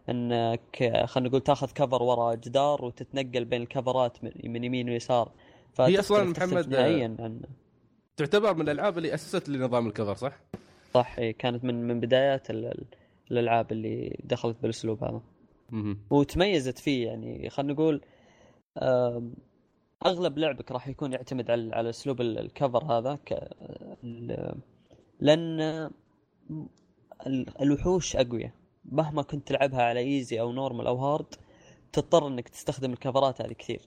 [0.09, 5.32] إنك خلينا نقول تاخذ cover ورا جدار وتتنقل بين ال coverات من يمين ويسار.
[5.81, 7.41] هي تختلف محمد، نهائيا عن
[8.16, 10.39] تعتبر من الألعاب اللي أسست لنظام ال cover صح؟
[10.95, 12.86] صح إيه، كانت من من بدايات ال- ال-
[13.31, 15.20] الألعاب اللي دخلت بالأسلوب هذا.
[16.11, 18.01] وتميزت فيه يعني خلينا نقول
[20.07, 23.49] أغلب لعبك راح يكون يعتمد على على أسلوب ال- ال cover هذا ك
[25.20, 25.61] لأن
[27.27, 28.53] ال- الوحوش أقوياء
[28.85, 31.35] مهما كنت تلعبها على easy أو normal أو hard
[31.93, 33.81] تضطر إنك تستخدم ال coverات هذه كثير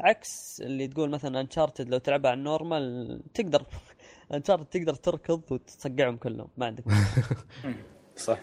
[0.00, 3.66] عكس اللي تقول مثلا Uncharted لو تلعبها على ال normal تقدر
[4.34, 6.84] Uncharted تقدر تركض وتصقعهم كلهم ما عندك
[8.16, 8.38] صح.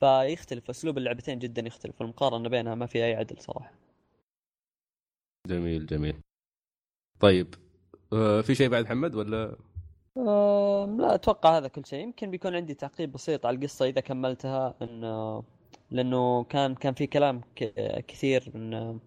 [0.00, 3.72] فيختلف أسلوب اللعبتين جدا يختلف المقارنة بينها ما في أي عدل صراحة.
[5.46, 6.20] جميل جميل.
[7.20, 7.54] طيب
[8.12, 9.56] آه في شيء بعد محمد ولا؟
[10.18, 12.00] أم، لا أتوقع هذا كل شيء.
[12.02, 15.42] يمكن بيكون عندي تعقيب بسيط على القصة إذا كملتها انه
[15.90, 18.98] لأنه كان كان في كلام ك- كثير من ال-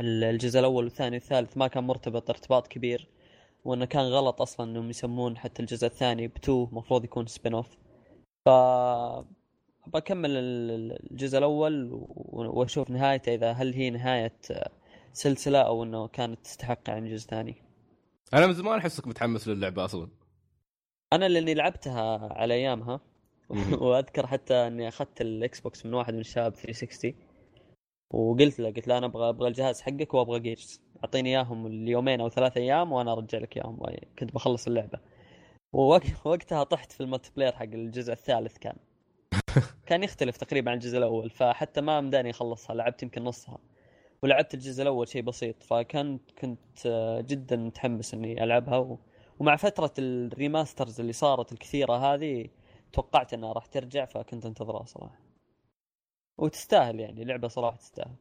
[0.00, 3.08] الجزء الأول والثاني والثالث ما كان مرتبط ارتباط كبير
[3.64, 7.76] وإنه كان غلط أصلا إنهم يسمون حتى الجزء الثاني ب two المفروض يكون spin off
[8.46, 8.48] ف
[9.86, 11.88] بكمل ال- الجزء الأول
[12.28, 14.36] وأشوف نهايته إذا هل هي نهاية
[15.12, 17.54] سلسلة أو إنه كانت تستحق يعني جزء ثاني.
[18.34, 20.08] أنا من زمان أحسك متحمس للعبة أصلا.
[21.12, 23.00] أنا لأني لعبتها على أيامها.
[23.80, 27.14] وأذكر حتى إني أخذت ال Xbox من واحد من الشباب 360
[28.10, 32.28] وقلت له قلت له أنا أبغى أبغى الجهاز حقك وأبغى Gears أعطيني إياهم اليومين أو
[32.28, 33.78] ثلاث أيام وأنا أرجع لك اياهم
[34.18, 34.98] كنت بخلص اللعبة.
[35.72, 38.76] ووقت وقتها طحت في ال multiplayer حق الجزء الثالث كان.
[39.86, 43.58] كان يختلف تقريبا عن الجزء الأول فحتى ما مداني أخلصها لعبت يمكن نصها.
[44.22, 48.78] ولعبت الجزء الأول شيء بسيط فكان كنت آه، جدا متحمس إني ألعبها.
[48.78, 48.98] و...
[49.38, 52.48] ومع فترة ال remasters اللي صارت الكثيرة هذه
[52.92, 55.26] توقعت إنها راح ترجع فكنت أنتظرها صراحة.
[56.38, 58.14] وتستاهل يعني لعبة صراحة تستاهل.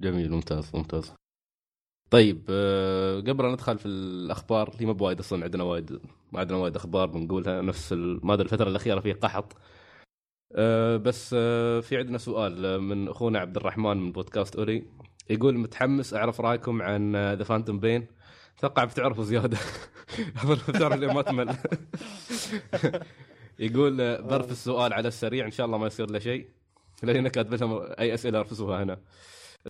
[0.00, 1.12] جميل ممتاز ممتاز.
[2.10, 6.00] طيب آه قبل أن ندخل في الأخبار اللي ما بوايد أصلا عندنا وايد
[6.32, 9.56] ما عندنا وايد أخبار بنقولها نفس ما أدري الفترة الأخيرة فيه قحط.
[10.52, 14.84] آه بس آه في عندنا سؤال من أخونا عبد الرحمن من بودكاست اولي
[15.30, 18.06] يقول متحمس أعرف رأيكم عن The Phantom Pain
[18.58, 19.58] أتوقع بتعرفوا زيادة.
[20.42, 21.56] أظن بتعرف ليه ما تمل.
[23.58, 26.48] يقول ظرف السؤال على السريع إن شاء الله ما يصير له شيء.
[27.04, 29.00] لأن كاتب لهم أي أسئلة ارفسوها هنا.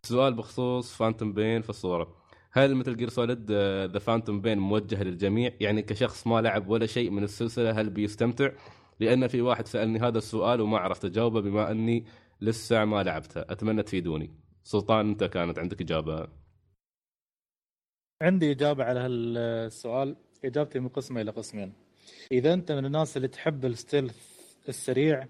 [0.05, 2.24] السؤال بخصوص Phantom Pain في الصورة.
[2.52, 3.51] هل Metal Gear Solid
[3.93, 8.51] The Phantom Pain موجه للجميع؟ يعني كشخص ما لعب ولا شيء من السلسلة هل بيستمتع؟
[9.01, 12.06] لأن في واحد سألني هذا السؤال وما عرفت أجاوبه بما أني
[12.40, 14.31] لسه ما لعبتها أتمنى تفيدوني.
[14.62, 16.28] سلطان أنت كانت عندك إجابة.
[18.23, 20.16] عندي إجابة على هالسؤال.
[20.44, 21.73] إجابتي منقسمه إلى قسمين.
[22.32, 24.16] إذا أنت من الناس اللي تحب ال stealth
[24.69, 25.27] السريع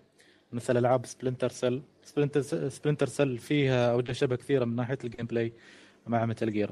[0.52, 5.52] مثل ألعاب Splinter Cell Splinter Splinter Cell فيها اوجه شبه كثيرة من ناحية ال gameplay
[6.06, 6.70] مع Metal Gear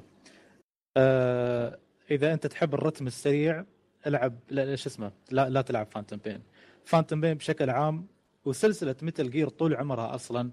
[0.96, 1.78] آه
[2.10, 3.64] إذا أنت تحب الرتم السريع
[4.06, 6.42] العب لا شو اسمه لا لا تلعب Phantom Pain
[6.84, 8.06] فانتوم بين بشكل عام
[8.44, 10.50] وسلسلة متل جير طول عمرها أصلا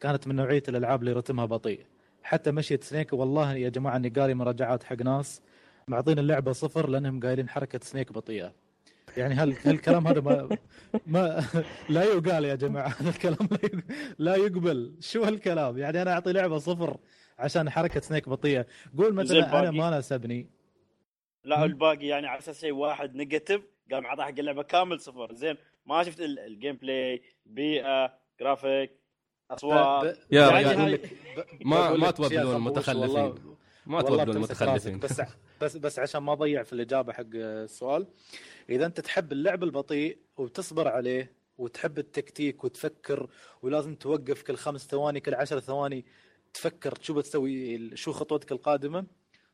[0.00, 1.86] كانت من نوعية الألعاب اللي رتمها بطيء.
[2.22, 5.42] حتى مشيت سنيك والله يا جماعة إني قاري مراجعات حق ناس
[5.88, 8.52] معطين اللعبة صفر لأنهم قايلين حركة سنيك بطيئة.
[9.16, 10.48] يعني هل هالكلام هذا ما
[11.06, 11.44] ما
[11.88, 12.88] لا يقال يا جماعة.
[13.00, 13.84] هذا الكلام لا يق-
[14.18, 14.94] لا يقبل.
[15.00, 16.96] شو هالكلام؟ يعني أنا أعطي لعبة صفر
[17.38, 18.66] عشان حركة سنيك بطيئة.
[18.98, 19.72] قول مثلا أنا باقي.
[19.76, 20.50] ما ناسبني.
[21.44, 21.64] لا.
[21.64, 23.62] الباقي يعني على أساس شيء واحد negative
[23.92, 25.34] قام عطى حق اللعبة كامل صفر.
[25.34, 25.56] زين
[25.86, 28.90] ما شفت ال- ال gameplay بيئة جرافيك
[29.50, 30.18] أصوات.
[30.30, 33.34] يا يعني رجال ب- ما ما لك أخوش المتخلفين.
[33.86, 34.98] ما بتمسك المتخلفين.
[34.98, 35.20] بس
[35.62, 38.06] بس بس عشان ما اضيع في الإجابة حق السؤال.
[38.70, 43.30] إذا أنت تحب اللعب البطيء وتصبر عليه وتحب التكتيك وتفكر
[43.62, 46.04] ولازم توقف كل خمس ثواني كل عشر ثواني
[46.54, 49.06] تفكر شو بتسوي شو خطوتك القادمة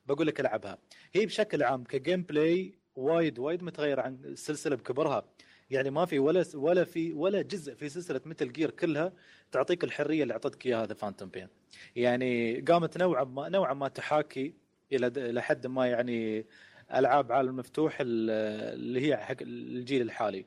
[0.07, 0.79] بقول لك ألعبها.
[1.13, 5.25] هي بشكل عام ك gameplay وايد وايد متغير عن السلسله بكبرها.
[5.71, 9.13] يعني ما في ولا ولا في ولا جزء في سلسلة Metal Gear كلها
[9.53, 11.49] تعطيك الحرية اللي أعطتك إياها هذا Phantom Pain
[11.97, 14.55] يعني قامت نوعا ما نوعا ما تحاكي
[14.93, 16.47] إلى إلى حد ما يعني
[16.95, 18.31] ألعاب عالم مفتوح ال-
[18.75, 20.45] اللي هي حق الجيل الحالي.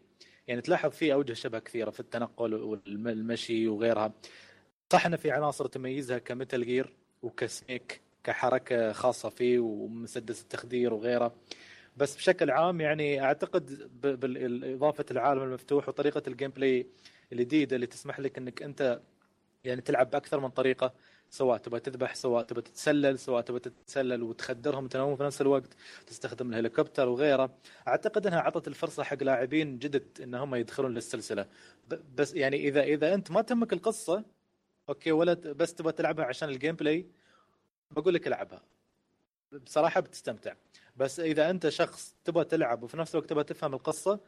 [0.48, 4.14] يعني تلاحظ في أوجه شبه كثيرة في التنقل والمشي وغيرها.
[4.94, 10.94] صح إن في عناصر تميزها ك Metal Gear وك Snake كحركة خاصة فيه ومسدس التخدير
[10.94, 11.36] وغيره.
[11.98, 16.88] بس بشكل عام يعني أعتقد بالإضافة العالم المفتوح وطريقة ال gameplay
[17.34, 19.02] الجديدة اللي تسمح لك إنك أنت
[19.64, 20.94] يعني تلعب بأكثر من طريقة
[21.32, 25.70] سواء تبغى تذبح سواء تبغى تتسلل سواء تبغى تتسلل وتخدرهم وتنوم في نفس الوقت
[26.08, 27.50] تستخدم الهليكوبتر وغيره.
[27.88, 31.46] أعتقد إنها أعطت الفرصة حق لاعبين جدد ان هم يدخلون للسلسلة.
[32.16, 34.24] بس يعني إذا إذا أنت ما تهمك القصة
[34.90, 37.06] okay ولا بس تبغى تلعبها عشان ال gameplay
[37.92, 38.62] بقول لك العبها.
[39.66, 40.54] بصراحة بتستمتع.
[40.98, 44.20] بس إذا أنت شخص تبغى تلعب وفي نفس الوقت تبغى تفهم القصة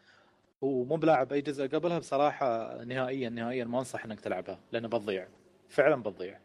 [0.62, 5.28] ومو بلاعب أي جزء قبلها بصراحة نهائيا نهائيا ما أنصح إنك تلعبها لأنه بتضيع.
[5.70, 6.40] فعلا بتضيع.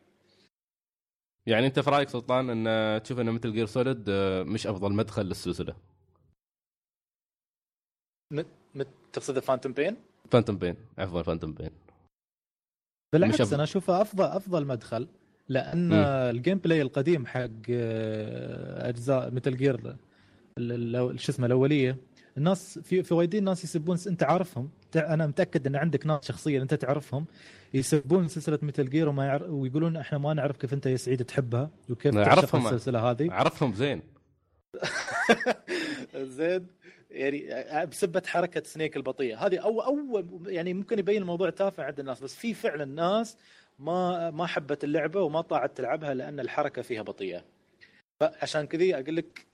[1.48, 4.10] يعني انت في رأيك سلطان ان تشوف ان Metal Gear Solid
[4.46, 5.74] مش افضل مدخل للسلسلة
[8.74, 9.96] مت- تقصد Phantom Pain؟
[10.30, 11.70] Phantom Pain عفوا Phantom Pain
[13.12, 13.54] بالعكس أفضل.
[13.54, 15.08] أنا أشوفه افضل أفضل مدخل
[15.48, 15.94] لأن مم.
[16.06, 19.96] ال gameplay القديم حق آه، أجزاء Metal Gear
[20.58, 21.96] ال- ال- شو اسمه الأولية
[22.38, 24.70] الناس في في وايدين ناس يسبون انت عارفهم.
[24.96, 27.26] أنا متأكد ان عندك ناس شخصيا انت تعرفهم.
[27.74, 31.70] يسبون سلسلة Metal Gear وما يعرف ويقولون إحنا ما نعرف كيف انت يا سعيد تحبها
[31.90, 32.66] وكيف تعشق أعرفهم.
[32.66, 33.30] السلسلة هذه.
[33.30, 34.02] اعرفهم زين.
[36.38, 36.66] زين.
[37.10, 37.48] يعني
[37.86, 42.34] بسبة حركة سنيك البطيئه هذه أو أو يعني ممكن يبين الموضوع تافه عند الناس بس
[42.34, 43.36] في فعلا ناس
[43.78, 47.44] ما ما حبت اللعبة وما طاعت تلعبها لأن الحركة فيها بطيئة.
[48.20, 49.46] فعشان كذي أقول لك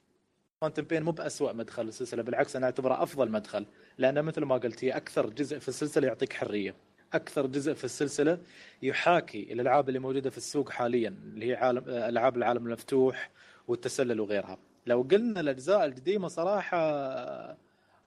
[0.64, 3.66] فانتوم بين مو باسوء مدخل للسلسله بالعكس أنا أعتبره أفضل مدخل
[3.98, 6.74] لأن مثل ما قلت هي أكثر جزء في السلسلة يعطيك حرية
[7.12, 8.38] أكثر جزء في السلسلة
[8.82, 13.30] يحاكي الألعاب اللي موجودة في السوق حاليا اللي هي عالم ألعاب العالم المفتوح
[13.68, 14.58] والتسلل وغيرها.
[14.86, 16.78] لو قلنا الأجزاء القديمة صراحة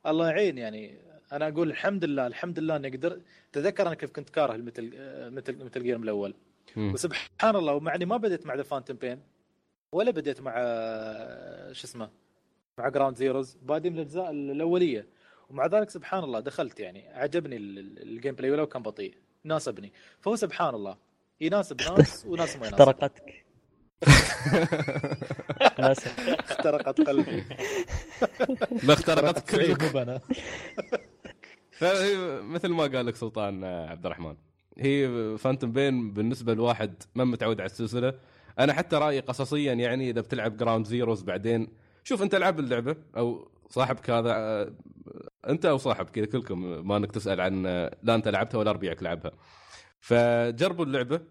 [0.07, 0.97] الله يعين يعني.
[1.31, 3.21] أنا أقول الحمد لله الحمد لله إني قدرت
[3.51, 4.91] تذكر أنا كيف كنت كاره Metal
[5.31, 6.33] Metal Metal Gear الأول.
[6.75, 6.93] مم.
[6.93, 9.19] وسبحان الله ومع إني ما بديت مع The Phantom Pain
[9.91, 10.53] ولا بديت مع
[11.71, 12.09] شو اسمه؟
[12.77, 15.07] مع Ground Zeroes بادي من الأجزاء الأولية.
[15.49, 19.13] ومع ذلك سبحان الله دخلت يعني عجبني ال- ال- ال gameplay ولو كان بطيء.
[19.43, 19.93] ناسبني.
[20.21, 20.97] فهو سبحان الله.
[21.41, 22.81] يناسب ناس وناس ما يناسب.
[22.81, 23.45] اخترقتك.
[26.49, 27.43] اخترقت قلبي.
[28.87, 30.21] ما اخترقت كل سعيد مو أنا
[31.71, 34.35] فهي مثل ما قال لك سلطان آه، عبد الرحمن
[34.77, 38.13] هي Phantom Pain بالنسبة لواحد ما متعود على السلسلة.
[38.59, 41.67] أنا حتى رأيي قصصيا يعني إذا بتلعب Ground Zeroes بعدين
[42.07, 44.73] شوف أنت العب اللعبة أو صاحبك هذا آه،
[45.49, 49.03] أنت أو صاحبك كذا كلكم ما إنك تسأل عن آه، لا أنت لعبتها ولا ربيعك
[49.03, 49.31] لعبها.
[49.99, 51.21] فجربوا اللعبة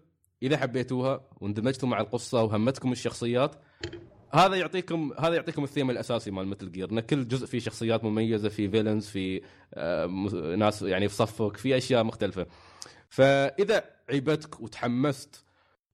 [0.43, 3.55] إذا حبيتوها واندمجتوا مع القصة وهمتكم الشخصيات
[4.33, 8.49] هذا يعطيكم هذا يعطيكم الثيم الأساسي مال Metal Gear إن كل جزء فيه شخصيات مميزة
[8.49, 9.41] في villains في
[10.57, 12.47] ناس يعني في صفك في أشياء مختلفة.
[13.09, 15.45] فإذا عيبتك وتحمست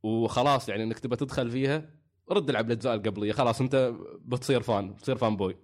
[0.04, 3.94] وخلاص يعني إنك تبى تدخل فيها رد العب الأجزاء القبليه خلاص أنت
[4.26, 5.58] بتصير fan بتصير fanboy.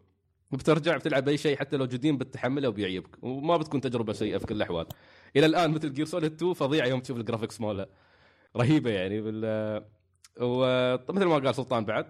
[0.52, 3.24] بترجع بتلعب أي شيء حتى لو جديد بتحمله وبيعيبك.
[3.24, 4.88] وما بتكون تجربة سيئة في كل الأحوال.
[5.36, 7.88] إلى الآن Metal Gear Solid 2 فظيعه يوم تشوف ال graphics مالها
[8.58, 9.22] رهيبة يعني.
[9.22, 9.86] بال
[10.42, 12.06] ومثل ما قال سلطان بعد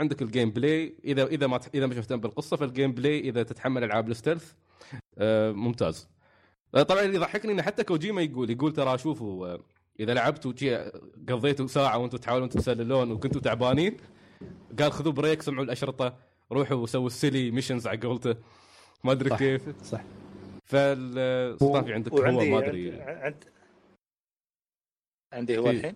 [0.00, 4.10] عندك ال gameplay اذا إذا ما إذا مش مهتم بالقصة فال gameplay إذا تتحمل ألعاب
[4.10, 4.52] ال stealth
[5.18, 6.08] آه، ممتاز.
[6.74, 9.60] آه، طبعا اللي يضحكني انه حتى كوجيما يقول يقول ترى شوفوا آه،
[10.00, 10.52] إذا لعبتوا
[11.28, 13.96] قضيتوا ساعة وأنتم تحاولون تسللون وكنتوا تعبانين
[14.78, 16.16] قال خذوا break سمعوا الأشرطة
[16.52, 18.36] روحوا وسووا ال silly missions على قولته.
[19.04, 19.36] ما أدري.
[19.36, 19.84] كيف.
[19.84, 20.04] صح.
[20.64, 22.92] فالسلطان في عندك هو ما أدري.
[22.92, 23.44] عندي, عند...
[25.32, 25.94] عندي هو في- الحين؟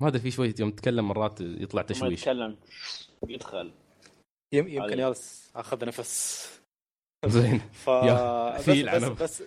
[0.00, 2.20] ما أدري في شوية يوم تتكلم مرات يطلع ما تشويش.
[2.20, 2.56] يتكلم.
[3.28, 3.72] يدخل.
[4.52, 4.68] يم...
[4.68, 4.96] يمكن علي.
[4.96, 6.50] جالس أخذ نفس.
[7.26, 7.58] زين.
[7.72, 9.22] ف يا بس بس.
[9.22, 9.42] بس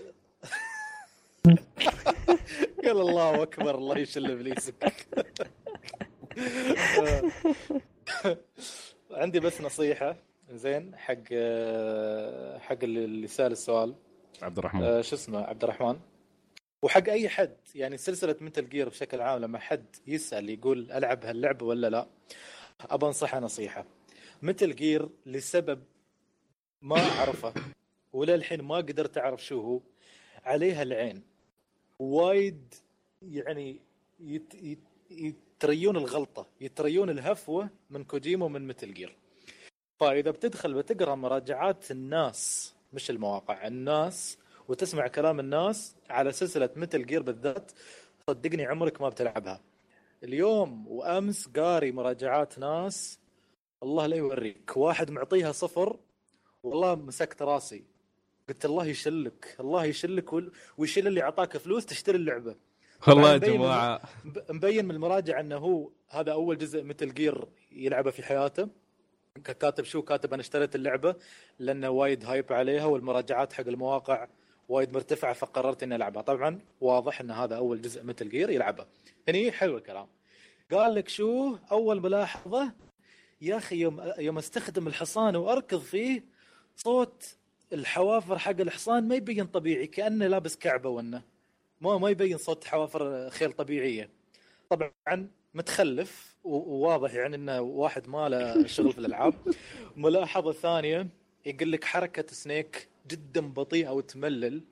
[2.87, 4.75] قال الله أكبر الله يشل إبليسك.
[9.11, 10.15] عندي بس نصيحة
[10.51, 11.23] زين حق
[12.59, 13.95] حق اللي سأل السؤال.
[14.41, 14.83] عبد الرحمن.
[14.83, 15.99] آه، شو اسمه؟ عبد الرحمن.
[16.81, 21.65] وحق أي حد يعني سلسلة مثل جير بشكل عام لما حد يسأل يقول ألعب هاللعبة
[21.65, 22.07] ولا لا
[22.89, 23.85] أبى أنصحه نصيحة.
[24.41, 25.83] مثل جير لسبب
[26.81, 27.53] ما أعرفه
[28.13, 29.81] وللحين ما قدرت أعرف شو هو
[30.43, 31.36] عليها العين.
[31.99, 32.73] وايد
[33.21, 33.81] يعني
[34.19, 34.79] يت يت
[35.11, 39.15] يتريون الغلطة يتريون الهفوة من كوجيما ومن مثل جير.
[39.99, 44.37] فإذا بتدخل بتقرأ مراجعات الناس مش المواقع الناس
[44.67, 47.71] وتسمع كلام الناس على سلسلة مثل جير بالذات
[48.27, 49.61] صدقني عمرك ما بتلعبها.
[50.23, 53.19] اليوم وأمس قاري مراجعات ناس
[53.83, 54.77] الله لا يوريك.
[54.77, 55.99] واحد معطيها صفر
[56.63, 57.83] والله مسكت راسي.
[58.49, 60.29] قلت الله يشلك الله يشلك
[60.77, 62.55] ويشيل اللي أعطاك فلوس تشتري اللعبة.
[63.07, 64.01] والله يا جماعة.
[64.49, 68.69] مبين من المراجع أنه هو هذا أول جزء مثل جير يلعبه في حياته.
[69.43, 71.15] كاتب شو كاتب؟ أنا اشتريت اللعبة
[71.59, 74.27] لأنه وايد هايب عليها والمراجعات حق المواقع
[74.69, 76.21] وايد مرتفعة فقررت إني ألعبها.
[76.21, 78.85] طبعا واضح إن هذا أول جزء مثل جير يلعبه.
[79.27, 80.07] هني حلو الكلام.
[80.71, 82.73] قال لك شو؟ أول ملاحظة
[83.41, 86.23] يا أخي يوم يوم استخدم الحصان وأركض فيه
[86.75, 87.37] صوت
[87.73, 91.21] الحوافر حق الحصان ما يبين طبيعي كأنه لابس كعبة وانه
[91.81, 94.09] ما ما يبين صوت حوافر خيل طبيعية.
[94.69, 99.33] طبعا متخلف وواضح يعني إنه واحد ما له شغل في الألعاب.
[99.95, 101.07] ملاحظة ثانية
[101.45, 104.63] يقول لك حركة سنيك جدا بطيئة وتملل.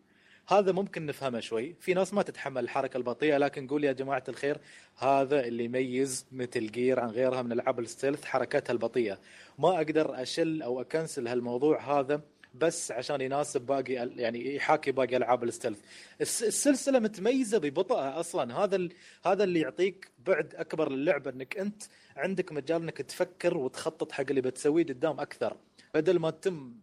[0.47, 1.75] هذا ممكن نفهمه شوي.
[1.79, 4.57] في ناس ما تتحمل الحركة البطيئة لكن نقول يا جماعة الخير
[4.97, 9.19] هذا اللي يميز مثل جير عن غيرها من العاب الستيلث حركتها البطيئة.
[9.59, 12.21] ما أقدر أشل أو أكنسل هالموضوع هذا
[12.57, 15.79] بس عشان يناسب باقي يعني يحاكي باقي ألعاب الستيلث
[16.21, 18.93] الس- السلسلة متميزة ببطئها أصلا هذا ال...
[19.25, 21.83] هذا اللي يعطيك بعد أكبر للعبة إنك أنت
[22.15, 25.57] عندك مجال إنك تفكر وتخطط حق اللي بتسويه قدام أكثر
[25.93, 26.73] بدل ما تتم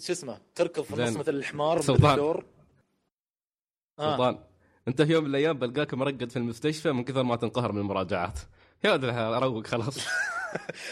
[0.00, 1.16] شو اسمه تركض في النص.
[1.16, 2.18] مثل الحمار سلطان.
[3.98, 4.12] آه.
[4.12, 4.38] سلطان
[4.88, 8.38] أنت في يوم من الأيام بلقاك مرقد في المستشفى من كثر ما تنقهر من المراجعات
[8.84, 9.98] يا ولد أروق خلاص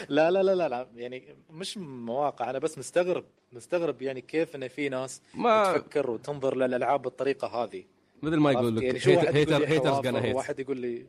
[0.08, 0.88] لا لا لا لا لا.
[0.96, 2.50] يعني مش مواقع.
[2.50, 7.84] أنا بس مستغرب مستغرب يعني كيف إن في ناس ما تفكر وتنظر للألعاب بالطريقة هذه.
[8.22, 11.06] مثل ما يقول عرفت؟ لك يعني واحد hater لي haters جانا hate وواحد يقول لي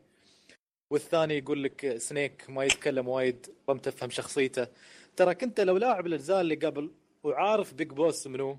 [0.92, 4.68] والثاني يقول لك Snake ما يتكلم وايد ما تفهم شخصيته.
[5.16, 6.92] ترى كنت لو لاعب الأجزاء اللي قبل
[7.24, 8.58] وعارف Big Boss منو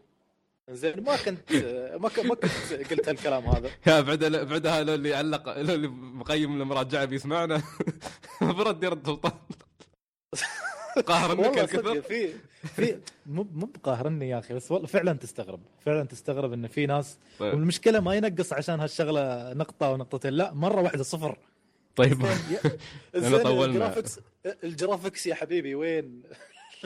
[0.71, 1.53] زين ما كنت
[2.01, 3.71] ما كنت ما كنت قلت هالكلام هذا.
[3.87, 7.63] يا بعدها بعدها لو اللي علق لو اللي مقيم المراجعة بيسمعنا.
[8.43, 9.33] المفروض يرد سلطان
[11.07, 12.33] قاهر انك والله صدق الكثر في
[12.77, 17.19] في مو مو بقاهرني يا أخي بس والله فعلا تستغرب فعلا تستغرب إن في ناس
[17.39, 21.39] طيب, والمشكلة ما ينقص عشان هالشغلة نقطة أو نقطتين لا مرة واحدة صفر
[21.97, 22.27] طيب
[23.15, 23.65] زين طولنا.
[23.65, 24.21] ال graphics
[24.65, 26.23] ال graphics يا حبيبي وين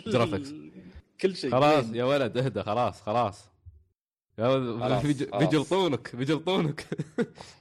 [0.07, 0.53] graphics.
[1.21, 3.45] كل شيء خلاص؟ يا ولد اهدى خلاص خلاص يا ولد خلاص، بيج- خلاص.
[4.39, 6.87] بيجلطونك بيجلطونك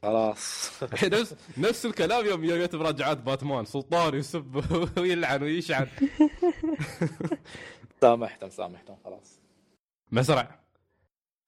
[0.04, 0.72] خلاص
[1.04, 4.64] نفس نفس الكلام يوم جت مراجعات باتمان سلطان يسب
[4.98, 5.88] ويلعن ويشعن
[8.02, 9.40] سامحتم سامحتم خلاص.
[10.12, 10.60] مسرع.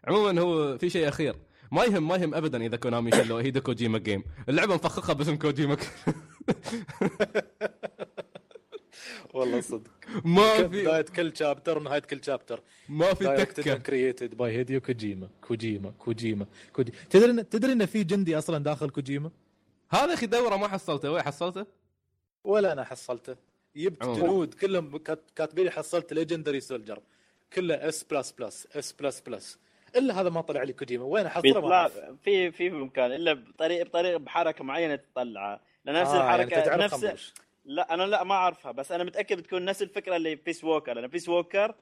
[0.07, 1.35] عموما هو في شيء أخير.
[1.71, 5.77] ما يهم ما يهم ابدا إذا Konami شلوا Hideo Kojima game اللعبة مفخخة باسم كوجيما.
[9.33, 9.91] والله صدق.
[10.25, 13.73] ما في بداية كل chapter ونهاية كل chapter ما في تكة.
[13.75, 18.89] created by Hideo Kojima Kojima Kojima كوجيما تدري إن- تدري إن في جندي أصلا داخل
[18.89, 19.31] كوجيما
[19.89, 21.11] هذا أخي دورة ما حصلته.
[21.11, 21.65] وين حصلته؟
[22.43, 23.35] ولا أنا حصلته.
[23.75, 24.03] جبت.
[24.03, 26.99] جنود كلهم كات- كاتبين حصلت legendary soldier
[27.53, 29.59] كله S plus plus S plus plus
[29.95, 31.99] إلا هذا ما طلع لي كوجيما وين حصله؟ ما أعرف.
[32.23, 35.61] في في مكان إلا بطريقه بطريقة بحركة معينة تطلعه.
[35.85, 37.33] لأن نفس آه، يعني الحركه تجعله نفس.
[37.65, 41.07] لا أنا لا ما أعرفها بس أنا متأكد بتكون نفس الفكرة اللي Peace Walker لأن
[41.07, 41.75] Peace Walker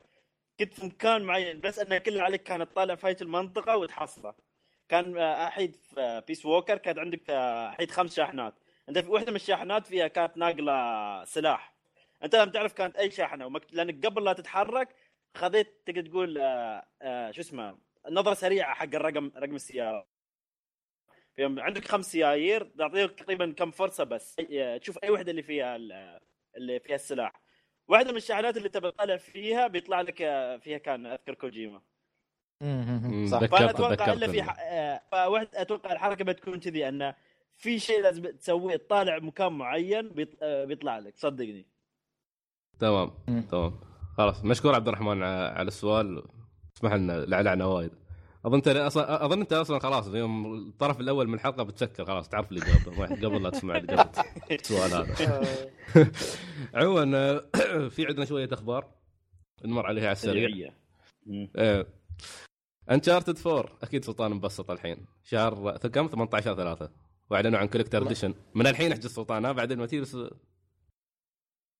[0.60, 4.34] كنت في مكان معين بس أنه كل اللي عليك كانت طالع في هاي المنطقة وتحصله.
[4.90, 8.54] كان آه، احيد في بيس ووكر كانت عندك آه، احيد خمس شاحنات.
[8.90, 11.74] أنت في واحدة من الشاحنات فيها كانت ناقلة سلاح.
[12.24, 13.62] أنت لما تعرف كانت أي شاحنة ومك...
[13.74, 14.96] لأنك قبل لا تتحرك
[15.36, 16.38] خذيت تقدر تقول
[17.02, 17.78] آه، شو اسمه
[18.10, 20.13] نظرة سريعة حق الرقم رقم السيارة.
[21.38, 24.36] يوم عندك خمس سيايير تعطيك تقريبا كم فرصة بس.
[24.54, 26.20] آه، تشوف أي وحده اللي فيها ال-
[26.58, 27.42] اللي فيها السلاح.
[27.88, 31.82] واحدة من الشاحنات اللي تبي تطلع فيها بيطلع لك آه، فيها كان أذكر كوجيما.
[33.32, 33.40] صح.
[33.40, 34.56] فأنا أتوقع إلا في ح...
[34.60, 37.16] آه، فواحد أتوقع الحركة بتكون كذي انه
[37.58, 40.30] في شيء لازم تسويه تطالع مكان معين بيط...
[40.42, 41.18] آه، بيطلع لك.
[41.18, 41.66] صدقني.
[42.80, 43.12] تمام.
[43.52, 43.80] تمام.
[44.18, 44.46] خلاص.
[44.46, 46.24] مشكور عبد الرحمن على السؤال.
[46.78, 47.92] اسمح لنا لعلعنا وايد.
[48.46, 52.52] أظن انت أصلا أظن أنت أصلا خلاص يوم الطرف الأول من الحلقة بتسكر خلاص تعرف
[52.52, 53.78] اللي قبل قبل لا تسمع
[54.52, 55.46] السؤال هذا.
[56.74, 57.40] عموما
[57.90, 58.92] في عندنا شوية أخبار
[59.66, 60.74] نمر عليها على السريع.
[62.92, 65.06] Uncharted 4 أكيد سلطان مبسط الحين.
[65.24, 66.90] شهر كم؟ 18 3
[67.30, 68.06] وأعلنوا عن collector.
[68.06, 70.30] edition من الحين أحجز سلطان ها؟ بعد ال materials لا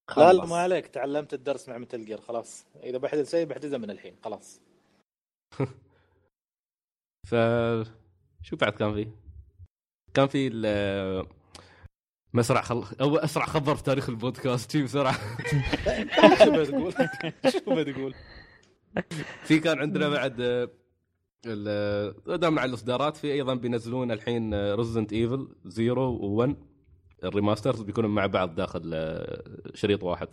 [0.10, 0.40] خلص.
[0.40, 0.88] لا ما عليك.
[0.88, 2.66] تعلمت الدرس مع Metal Gear خلاص.
[2.84, 4.62] إذا بحجز شيء بحجزه من الحين خلاص.
[7.28, 7.36] ف
[8.42, 9.08] شو بعد كان في؟
[10.14, 11.26] كان في ال-
[12.34, 12.84] مسرع خل...
[13.02, 14.72] أو أسرع خبر في تاريخ البودكاست.
[14.72, 15.14] شي بسرعة.
[16.44, 16.94] شو بتقول
[17.52, 18.16] شو بتقول
[19.44, 20.36] في كان عندنا بعد
[21.46, 26.56] ال- دام على الإصدارات في أيضا بينزلون الحين Resident Evil 0 و1
[27.24, 28.92] ال remasters بيكونوا مع بعض داخل
[29.74, 30.28] شريط واحد.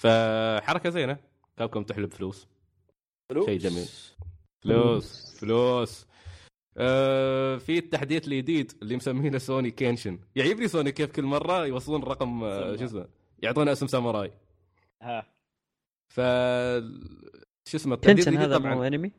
[0.00, 1.16] فحركة زينة.
[1.56, 2.46] Capcom تحلب فلوس.
[3.32, 3.88] فلوس؟ شيء جميل.
[4.64, 6.06] فلوس فلوس.
[6.76, 10.18] آه في التحديث الجديد اللي مسمينه سوني كينشن.
[10.36, 13.08] يعجبني سوني كيف كل مرة يوصلون رقم آه، شو اسمه
[13.42, 14.30] يعطونا اسم ساموراي.
[15.02, 15.26] ها.
[16.08, 16.20] ف
[17.68, 18.74] شو اسمه الجديد هذا طبعا.
[18.74, 19.12] مو انمي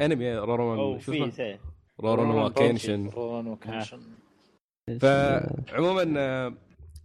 [0.00, 1.58] انمي أو رورون شو في اسمه؟ شيء
[2.00, 4.00] رورون روروني كينشن روروني كينشن
[5.00, 6.54] فعموما آه،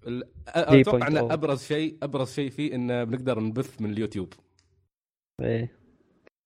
[0.08, 1.34] ال- أتوقع إن 3.0.
[1.34, 4.34] أبرز شيء أبرز شيء فيه انه بنقدر نبث من اليوتيوب.
[5.41, 5.78] إيه.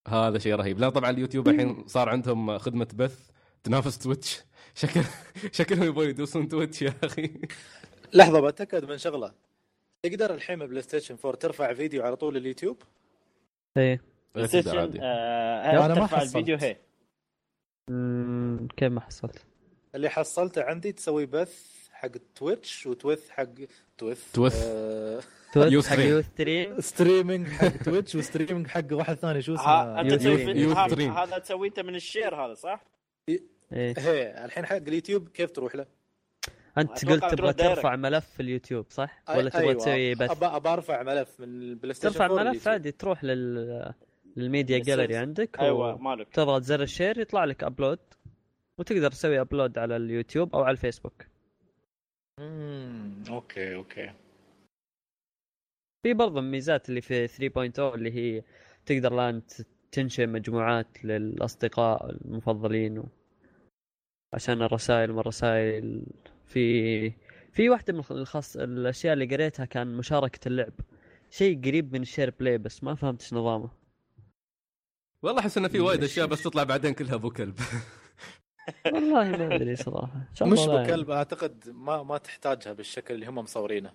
[0.07, 0.79] هذا شيء رهيب.
[0.79, 3.29] لا طبعا اليوتيوب الحين صار عندهم خدمة بث
[3.63, 4.43] تنافس Twitch.
[4.75, 5.01] شكل
[5.51, 7.41] شكلهم يبغوا يدوسون Twitch يا أخي.
[8.13, 9.33] لحظة بتاكد من شغلة.
[10.03, 12.83] تقدر الحين PlayStation 4 ترفع فيديو على طول اليوتيوب؟
[13.77, 14.01] إيه.
[14.33, 14.99] تقدر Station عادي.
[15.01, 16.35] آه أنا ما ترفع حصلت.
[16.35, 16.77] الفيديو هي
[18.77, 19.45] كيف ما حصلت؟
[19.95, 23.45] اللي حصلته عندي تسوي بث حق Twitch و Twitch حق
[23.97, 24.63] تويث تويث.
[24.65, 25.21] آه
[25.53, 25.99] Twitch حق.
[25.99, 30.13] Ustream streaming حق Twitch و streaming حق واحد ثاني شو اسمه أنت.
[30.13, 31.07] تسوي.
[31.09, 32.83] هذا تسويه انت من ال share هذا صح؟
[33.29, 35.85] إيه هي الحين حق اليوتيوب كيف تروح له؟
[36.77, 37.53] أنت قلت تبغى.
[37.53, 39.73] ترفع ملف في اليوتيوب صح؟ ولا تبغى أيوة.
[39.73, 42.67] تسوي بث؟ أبى أبى أرفع ملف من ال PlayStation ترفع 4 ملف.
[42.67, 43.93] عادي تروح لل
[44.35, 45.15] لل media gallery.
[45.15, 47.99] عندك أيوه مالك تضغط زر ال share يطلع لك upload
[48.77, 51.25] وتقدر تسوي upload على اليوتيوب أو على الفيسبوك
[52.39, 54.11] امم okay okay
[56.03, 58.43] في برضه ميزات اللي في 3.0 اللي هي
[58.85, 59.41] تقدر الآن
[59.91, 63.05] تنشئ مجموعات للأصدقاء المفضلين و...
[64.33, 66.05] عشان الرسائل من الرسائل.
[66.45, 67.13] في
[67.51, 70.73] في واحدة من الخاص الأشياء اللي قريتها كان مشاركة اللعب.
[71.29, 73.69] شيء قريب من ال share play بس ما فهمت إيش نظامه.
[75.21, 77.59] والله أحس إنه في وايد أشياء بس تطلع بعدين كلها أبو كلب.
[78.85, 80.27] والله ما أدري صراحة.
[80.41, 80.87] مش لا يعني.
[80.87, 83.93] بكلب أعتقد ما ما تحتاجها بالشكل اللي هم مصورينه.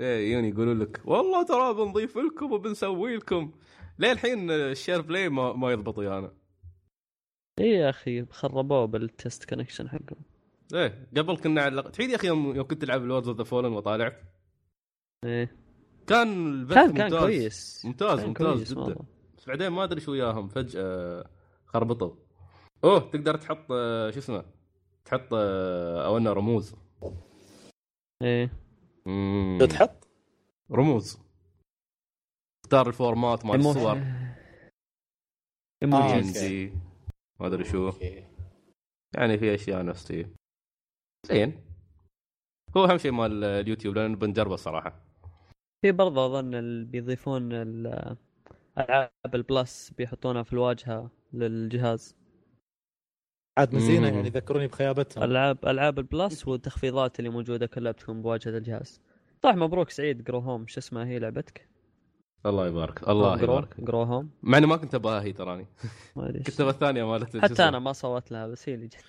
[0.00, 3.52] يجون يقولوا لك والله ترى بنضيف لكم وبنسوي لكم.
[3.98, 6.32] ليه الحين ال share play ما, ما يضبط ويانا.
[7.58, 10.22] اي إيه يا أخي خربوه بال test connection حقهم.
[10.74, 14.20] إيه قبل كنا على تعيد يا أخي يوم كنت تلعب Lords of the Fallen وطالع؟
[15.24, 15.56] إيه.
[16.06, 17.20] كان البث كان كان ممتاز.
[17.20, 17.82] كويس.
[17.84, 18.80] ممتاز كان ممتاز كويس جدا.
[18.80, 19.04] والله.
[19.38, 21.24] بس بعدين ما أدري شو وياهم فجأة
[21.66, 22.14] خربطوا.
[22.84, 24.44] أوه تقدر تحط آه، شو اسمه
[25.04, 26.74] تحط آه، أو إنه رموز.
[28.22, 28.63] إيه.
[29.08, 30.08] شو تحط؟
[30.72, 31.18] رموز.
[32.64, 33.94] اختار ال format مال الصور.
[35.84, 36.72] جنسي
[37.40, 37.86] ما أدري شو.
[37.86, 38.24] okay.
[39.16, 40.26] يعني في أشياء نفس دي
[41.26, 41.60] زين.
[42.76, 45.00] هو أهم شيء مال اليوتيوب لأن بنجربه الصراحه
[45.82, 48.16] في برضه أظن ال- بيضيفون ال-
[48.78, 52.16] ألعاب ال Plus بيحطونها في الواجهة للجهاز.
[53.58, 54.06] عاد مزينه.
[54.08, 55.24] يعني يذكروني بخيابتهم.
[55.24, 59.00] العاب ألعاب ال Plus والتخفيضات اللي موجودة كلها بتكون بواجهة الجهاز.
[59.42, 61.68] طيب مبروك سعيد Grow Home شو اسمها هي لعبتك؟
[62.46, 63.08] الله يبارك.
[63.08, 63.80] الله Grow يبارك.
[63.80, 65.66] Grow Home مع اني ما كنت أبغاها هي تراني.
[66.16, 66.38] ما أدري.
[66.38, 66.46] إيش.
[66.46, 69.04] كنت بالثانيه مالت حتى أنا ما صوت لها بس هي اللي جت.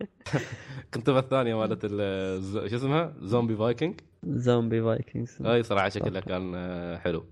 [0.94, 6.52] كنت بالثانيه مالت ال- ز- شو اسمها؟ Zombie Viking Zombie Vikings هاي صراحة شكلها كان
[6.54, 7.24] آه، حلو.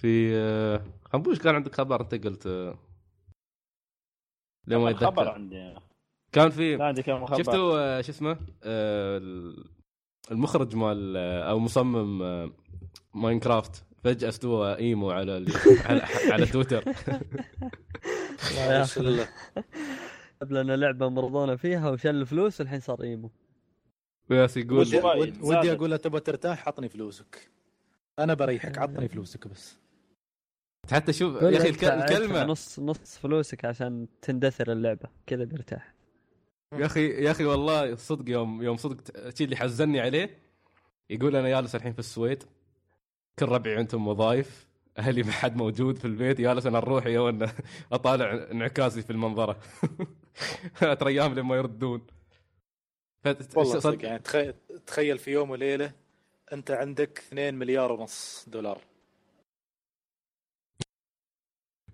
[0.00, 0.82] في آه،
[1.12, 2.74] خنبوش كان عندك خبر؟ أنت قلت
[4.64, 5.28] آه، ليه ما خبر يتذكر.
[5.28, 5.74] عندي.
[6.32, 7.38] كان في عندي خبر.
[7.38, 8.30] شفتوا آه، شو اسمه؟
[8.62, 9.64] آه، ال-
[10.30, 12.50] المخرج مال آه، أو مصمم
[13.14, 13.84] Minecraft.
[14.04, 15.52] فجأة استوى emo على ال-
[15.88, 16.84] على, على تويتر.
[20.40, 23.30] جاب لنا لعبه مرضونا فيها وشل فلوس والحين صار emo.
[24.30, 25.00] وياس يقول ودي.
[25.42, 27.50] ودي أقول له تبغى ترتاح؟ عطني فلوسك.
[28.18, 29.76] أنا بريحك عطني فلوسك بس.
[30.92, 32.44] حتى شوف يا أخي الكلمة.
[32.44, 35.08] نص نص فلوسك عشان تندثر اللعبة.
[35.26, 35.94] كذا بيرتاح.
[36.72, 40.38] يا أخي يا أخي والله صدق يوم يوم صدق شي اللي حزني عليه
[41.10, 42.42] يقول أنا جالس الحين في السويد
[43.38, 44.66] كل ربعي عندهم وظايف
[44.98, 47.48] أهلي ما حد موجود في البيت جالس أنا أروح يا ون
[47.92, 49.56] أطالع انعكاسي في المنظرة.
[50.78, 52.06] ثلاث أيام لما يردون.
[53.24, 54.54] فت- والله صد- صدق يعني تخيل
[54.86, 55.92] تخيل في يوم وليلة
[56.52, 58.80] أنت عندك 2 مليار ونص دولار.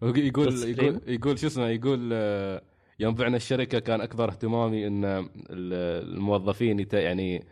[0.03, 2.63] يقول يقول يقول شو اسمه يقول آه،
[3.01, 5.29] يوم بعنا الشركة كان أكبر اهتمامي إن ال-
[6.17, 7.45] الموظفين يعني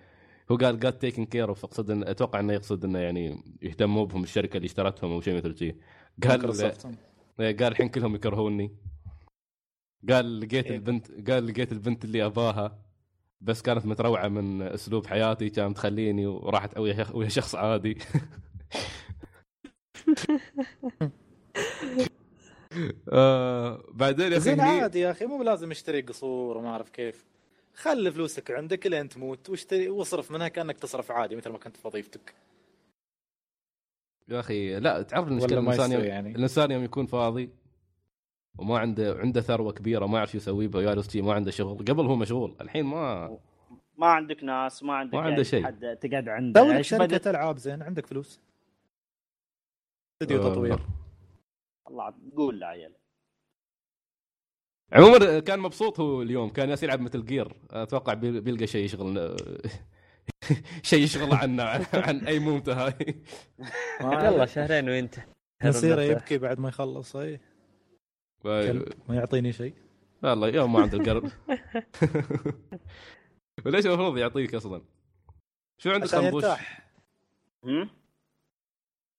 [0.50, 4.22] هو قال قال taken care of أقصد إن أتوقع إنه يقصد إنه يعني يهتموا بهم
[4.22, 5.76] الشركة اللي اشترتهم أو شيء مثل شيء
[6.22, 6.86] قال مايكروسوفت.
[7.38, 8.70] قال الحين كلهم يكرهوني
[10.08, 10.76] قال لقيت إيه.
[10.76, 12.84] البنت قال لقيت البنت اللي أباها
[13.40, 17.98] بس كانت متروعة من أسلوب حياتي كانت تخليني وراحت ويا شخص عادي
[23.12, 27.24] آه بعدين يا أخي زين عادي يا أخي مو لازم اشتري قصور وما أعرف كيف.
[27.74, 31.88] خلي فلوسك عندك لين تموت واشتري واصرف منها كأنك تصرف عادي مثل ما كنت في
[31.88, 32.34] وظيفتك.
[34.28, 36.30] يا أخي لا تعرف المشكلة الإنسان يوم يعني.
[36.36, 37.50] الإنسان يوم يكون فاضي
[38.58, 41.78] وما عنده عنده ثروة كبيرة ما يعرف شو يسوي بها جالس شي ما عنده شغل.
[41.78, 43.38] قبل هو مشغول الحين ما
[43.96, 45.64] ما عندك ناس ما عندك ما عنده يعني شيء.
[45.64, 46.60] حد تقعد عنده.
[46.60, 48.40] سوي شركة ألعاب زين عندك فلوس.
[50.22, 50.52] استديو آه.
[50.52, 50.80] تطوير.
[51.88, 52.94] الله قول لا عيل.
[54.92, 57.56] عموما كان مبسوط هو اليوم كان ياس يلعب مثل جير.
[57.70, 59.36] أتوقع بيل- بيلقى شيء يشغل
[60.82, 63.22] شيء يشغل عنه عن, عن أي موته هاي
[64.24, 65.22] يلا شهرين وينتهي
[65.64, 67.40] مصيره يبكي بعد ما يخلص إي.
[68.44, 69.74] ما يعطيني شيء.
[70.22, 71.24] والله يوم ما عند القرب.
[73.66, 74.82] وليش المفروض يعطيك أصلا؟
[75.78, 76.44] شو عندك خنبوش؟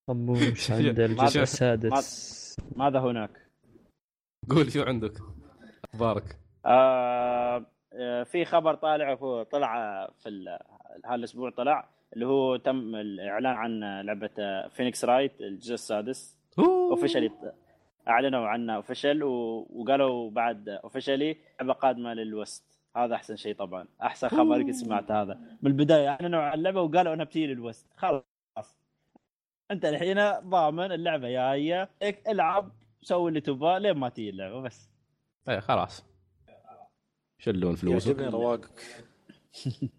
[0.07, 2.38] طنبوش عند الجزء السادس.
[2.75, 3.29] ماذا هناك؟
[4.49, 5.13] قول شو عندك؟
[5.93, 10.59] أخبارك؟ آه آه، في خبر طالع هو طلع في ال-
[11.05, 17.31] هالاسبوع طلع اللي هو تم الإعلان عن لعبة Phoenix Wright الجزء السادس officially
[18.07, 22.79] أعلنوا عنها official وقالوا بعد officially لعبة قادمة لل West.
[22.97, 23.85] هذا أحسن شيء طبعا.
[24.01, 25.39] أحسن خبر سمعت هذا.
[25.61, 27.87] من البداية أعلنوا عن اللعبة وقالوا إنها بتجي لل West.
[27.97, 28.23] خلاص.
[29.71, 31.89] انت الحين ضامن اللعبة جاية.
[32.27, 32.71] العب
[33.01, 34.89] سوي اللي تبغاه لين ما تجي اللعبة بس.
[35.49, 36.05] إيه خلاص.
[37.37, 38.83] شلون فلوسك؟ يعجبني رواقك.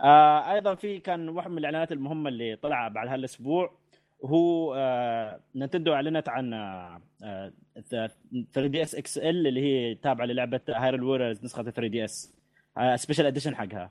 [0.00, 3.78] آه أيضا في كان واحد من الإعلانات المهمة اللي طلع بعد هالاسبوع
[4.24, 7.52] هو آه Nintendo أعلنت عن آه آه
[8.52, 12.34] 3 DS XL اللي هي تابعة للعبة Hyrule Warriors نسخة 3 DS
[12.96, 13.90] special edition حقها.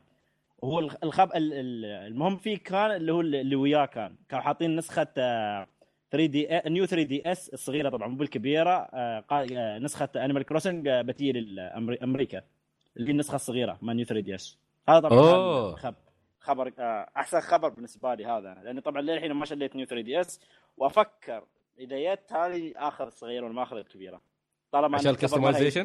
[0.63, 4.75] هو الخ- الخب ال- ال- المهم فيه كان اللي هو اللي وياه كان كانوا حاطين
[4.75, 5.67] نسخة آه
[6.11, 11.31] 3 D New 3 DS الصغيرة طبعا مو بالكبيرة آه آه، نسخة Animal Crossing بتجي
[11.31, 12.41] لامريكا
[12.97, 14.57] اللي هي النسخة الصغيرة ما New 3 DS
[14.89, 15.75] هذا طبعا.
[15.75, 15.95] خب
[16.39, 18.53] خبر آه، أحسن خبر بالنسبة لي هذا.
[18.63, 20.39] لاني طبعا للحين ما شليت New 3 DS
[20.77, 21.43] وأفكر
[21.79, 24.21] إذا جت هذه آخذ الصغيره ولا ما آخذ الكبيره
[24.71, 25.11] طالما عشان؟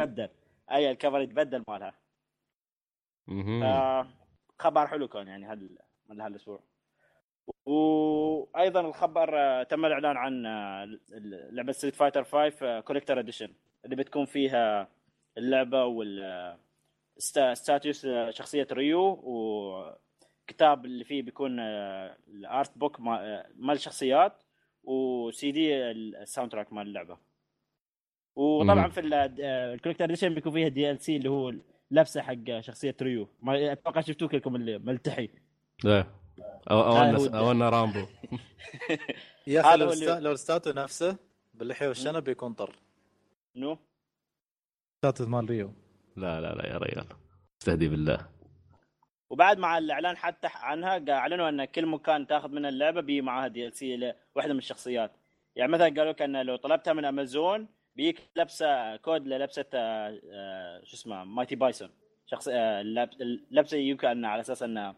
[0.02, 0.28] يتبدل
[0.72, 1.92] أي ال cover يتبدل مالها
[3.26, 3.62] مهم.
[4.60, 5.78] خبر حلو كان يعني هال
[6.08, 6.60] من هالأسبوع
[7.66, 10.98] وأيضا الخبر آه، تم الإعلان عن آه،
[11.50, 13.54] لعبة Street Fighter 5 collector edition
[13.84, 14.88] اللي بتكون فيها
[15.38, 16.58] اللعبة وال
[17.18, 24.42] sta- statues آه، شخصية ريو وكتاب اللي فيه بيكون ال art book ما- مال الشخصيات
[24.84, 27.18] و CD ال soundtrack مال اللعبة
[28.36, 28.88] وطبعا.
[28.88, 31.52] في ال collector edition بيكون فيها DLC اللي هو
[31.90, 33.28] لبسه حق شخصية ريو.
[33.42, 35.28] ما أتوقع شفتوه كلكم اللي ملتحي.
[35.86, 36.14] إيه
[36.70, 38.06] أو أنا رامبو.
[39.46, 40.20] يا أخي لو, ال sta...
[40.20, 41.16] لو ال statue نفسه
[41.54, 42.76] باللحية والشنب بيكون طر.
[43.56, 43.78] no?
[44.98, 45.72] statue مال ريو.
[46.16, 47.06] لا لا لا يا ريال.
[47.62, 48.28] استهدي بالله.
[49.30, 53.96] وبعد مع الإعلان حتى عنها أعلنوا أن كل مكان تاخذ منه اللعبة بي معاها DLC
[53.96, 55.12] لواحده من الشخصيات.
[55.56, 60.80] يعني مثلا قالوا لك أن لو طلبتها من أمازون بيك لبسه كود للبسه آه، آه،
[60.84, 61.90] شو اسمه مايتي Bison
[62.26, 64.94] شخص آه، اللب- اللبسه يوكا انه على أساس انه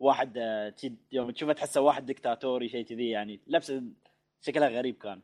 [0.00, 0.74] واحد آه،
[1.12, 3.82] يوم تشوفه تحسه واحد دكتاتوري شيء كذي يعني لبسه
[4.40, 5.20] شكلها غريب كان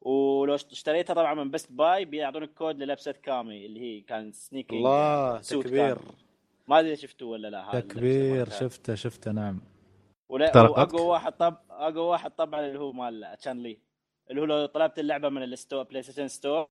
[0.00, 5.38] ولو اشتريتها طبعا من Best Buy بيعطونك كود للبسه كامي اللي هي كان sneaking الله
[5.40, 6.04] تكبير كان.
[6.68, 8.50] ما أدري شفتوه ولا لا هذا تكبير.
[8.50, 9.60] شفته شفته نعم
[10.28, 13.78] ولا؟ وأقوى واحد طب أقوى واحد طبعا اللي هو مال Chun-Li
[14.30, 16.68] اللي هو لو طلبت اللعبة من ال store PlayStation Store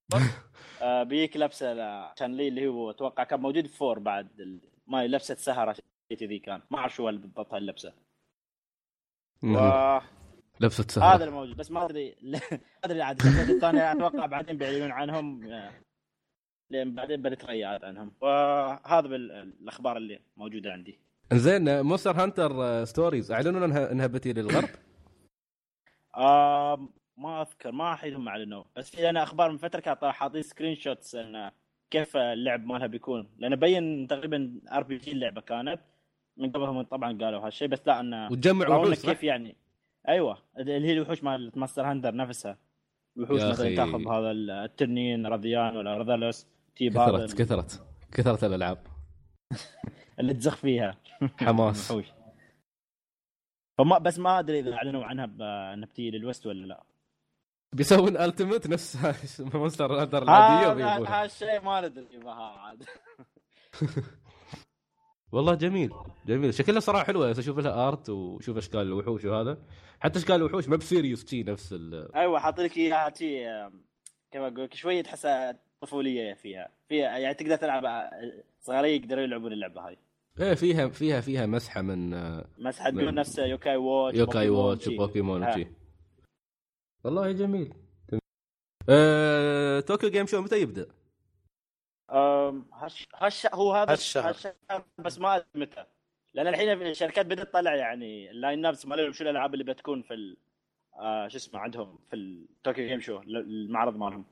[0.81, 5.75] آه بيك لبسه Chun-Li اللي هو أتوقع كان موجود في four بعد ما لبسة سهرة
[6.19, 6.61] كذي كان.
[6.71, 7.93] ما أعرف شو بالضبط هاللبسة.
[9.41, 9.55] مم.
[9.55, 10.03] وهذا
[10.59, 11.23] لبسة سهرة.
[11.23, 12.39] الموجود بس ما أدري ما
[12.83, 15.71] أدري عاد الثانية أتوقع بعدين بيعلنون عنهم آه،
[16.71, 18.11] لين بعدين بنتريا عنهم.
[18.21, 20.99] وهذا بالاخبار اللي موجودة عندي.
[21.33, 24.69] زين Monster Hunter Stories أعلنوا انها إنها بتي للغرب؟
[26.15, 26.89] آه
[27.19, 31.15] ما أذكر ما احيد هم اعلنوا بس في لنا أخبار من فترة كانوا حاطين screenshots
[31.15, 31.51] إن
[31.91, 33.29] كيف اللعب مالها بيكون.
[33.37, 35.79] لأن بين تقريبا RPG اللعبة كانت
[36.37, 39.55] من قبل هم طبعا قالوا هالشيء بس لا إنه وتجمع وحوش؟ كيف يعني.
[40.07, 42.57] أيوه اللي هي الوحوش مال Monster Hunter نفسها.
[43.17, 43.75] الوحوش يا مثلا.
[43.75, 48.77] تاخذ هذا التنين Rathian ولا Rathalos تجيب هذا كثرت كثرت كثرت الألعاب.
[50.19, 50.97] اللي تزخ فيها.
[51.45, 51.93] حماس.
[53.77, 56.83] فما بس ما أدري إذا أعلنوا عنها بانها بتجي لل West ولا لا.
[57.73, 58.97] بيسوون Ultimate نفس
[59.53, 61.25] Monster Hunter العادية هذا وبيجيبونها.
[61.25, 62.83] الشيء ما ندري ما عاد.
[65.31, 65.89] والله جميل
[66.27, 66.53] جميل.
[66.53, 67.31] شكلها صراحة حلوة.
[67.31, 69.57] أشوف لها art وشوف إشكال الوحوش وهذا.
[69.99, 72.15] حتى إشكال الوحوش ما ب serious شي نفس ال...
[72.15, 73.43] أيوه حاط لك إياها شي
[74.31, 76.69] كيف أقول لك شوية تحسها طفولية فيها.
[76.89, 78.09] فيها يعني تقدر تلعب
[78.61, 79.97] صغاريه يقدروا يلعبون اللعبة هاي.
[80.39, 84.43] إيه فيها فيها فيها مسحة من آه، مسحة تقول من- نفس Yo-kai Watch Yo-kai
[84.79, 84.95] شي.
[84.95, 85.43] وبوكيمون.
[85.49, 85.67] وشي
[87.03, 87.73] والله جميل.
[88.89, 89.79] أه...
[89.79, 90.87] Tokyo Game Show متى يبدأ؟
[92.73, 94.53] هش هش هو هذا هالشهر.
[94.97, 95.85] بس ما أدري متى
[96.33, 100.13] لأن الحين الشركات بدات تطلع يعني ال line ups مالهم شو الألعاب اللي بتكون في
[100.13, 100.37] ال-
[100.93, 104.25] آه شو اسمه عندهم في ال Tokyo Game Show المعرض مالهم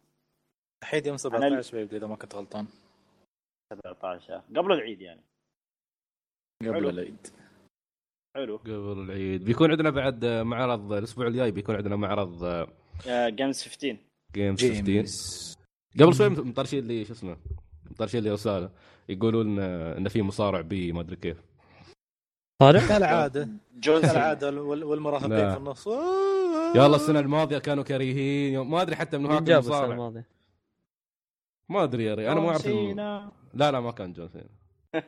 [0.83, 2.67] الحين يوم 17 بيبدأ إذا ما كنت غلطان
[3.73, 5.21] 17 قبل العيد يعني
[6.61, 6.89] قبل.
[6.89, 7.27] العيد
[8.37, 8.57] حلو.
[8.57, 9.43] قبل العيد.
[9.45, 12.33] بيكون عندنا بعد معرض الأسبوع الجاي بيكون عندنا معرض
[13.07, 13.97] Games 15
[14.35, 15.13] Games 15 Games
[15.99, 17.37] قبل شوي مطرشين لي شو اسمه
[17.91, 18.69] مطرشين لي رسالة.
[19.09, 21.37] يقولون آه، انه في مصارع بي ما أدري كيف.
[22.63, 23.49] صالح كالعادة.
[23.79, 25.51] جون كالعادة وال- والمراهقين.
[25.51, 25.87] في النص.
[26.75, 28.59] يلا السنة الماضية كانوا كريهين.
[28.59, 30.11] ما أدري حتى من هاك المصارع؟
[31.69, 32.31] ما أدري يا ري.
[32.31, 32.67] أنا ما أعرف.
[33.53, 34.45] لا لا ما كان جون سينا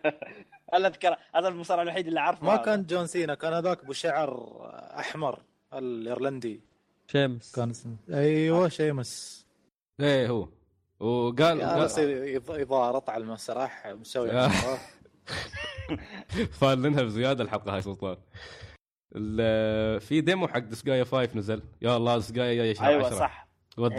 [0.74, 2.62] أنا اذكر هذا المصارع الوحيد اللي اعرفه ما هذا.
[2.64, 4.58] كان جون سينا كان هذاك أبو شعر
[5.00, 5.40] أحمر
[5.74, 6.62] الإيرلندي.
[7.12, 7.56] Sheamus.
[7.56, 7.96] كان اسمه.
[8.10, 9.46] أيوه Sheamus.
[10.00, 10.50] إيه هو.
[11.00, 11.62] وقال
[12.50, 14.50] يضارط على المسرح مسوي آه.
[16.60, 18.18] فالنها بزياده الحلقة هاي سلطان.
[19.16, 21.62] ال- في demo حق Disgaea 5 نزل.
[21.82, 23.48] يا الله Disgaea جاي شهر أيوه 10 صح.
[23.78, 23.92] what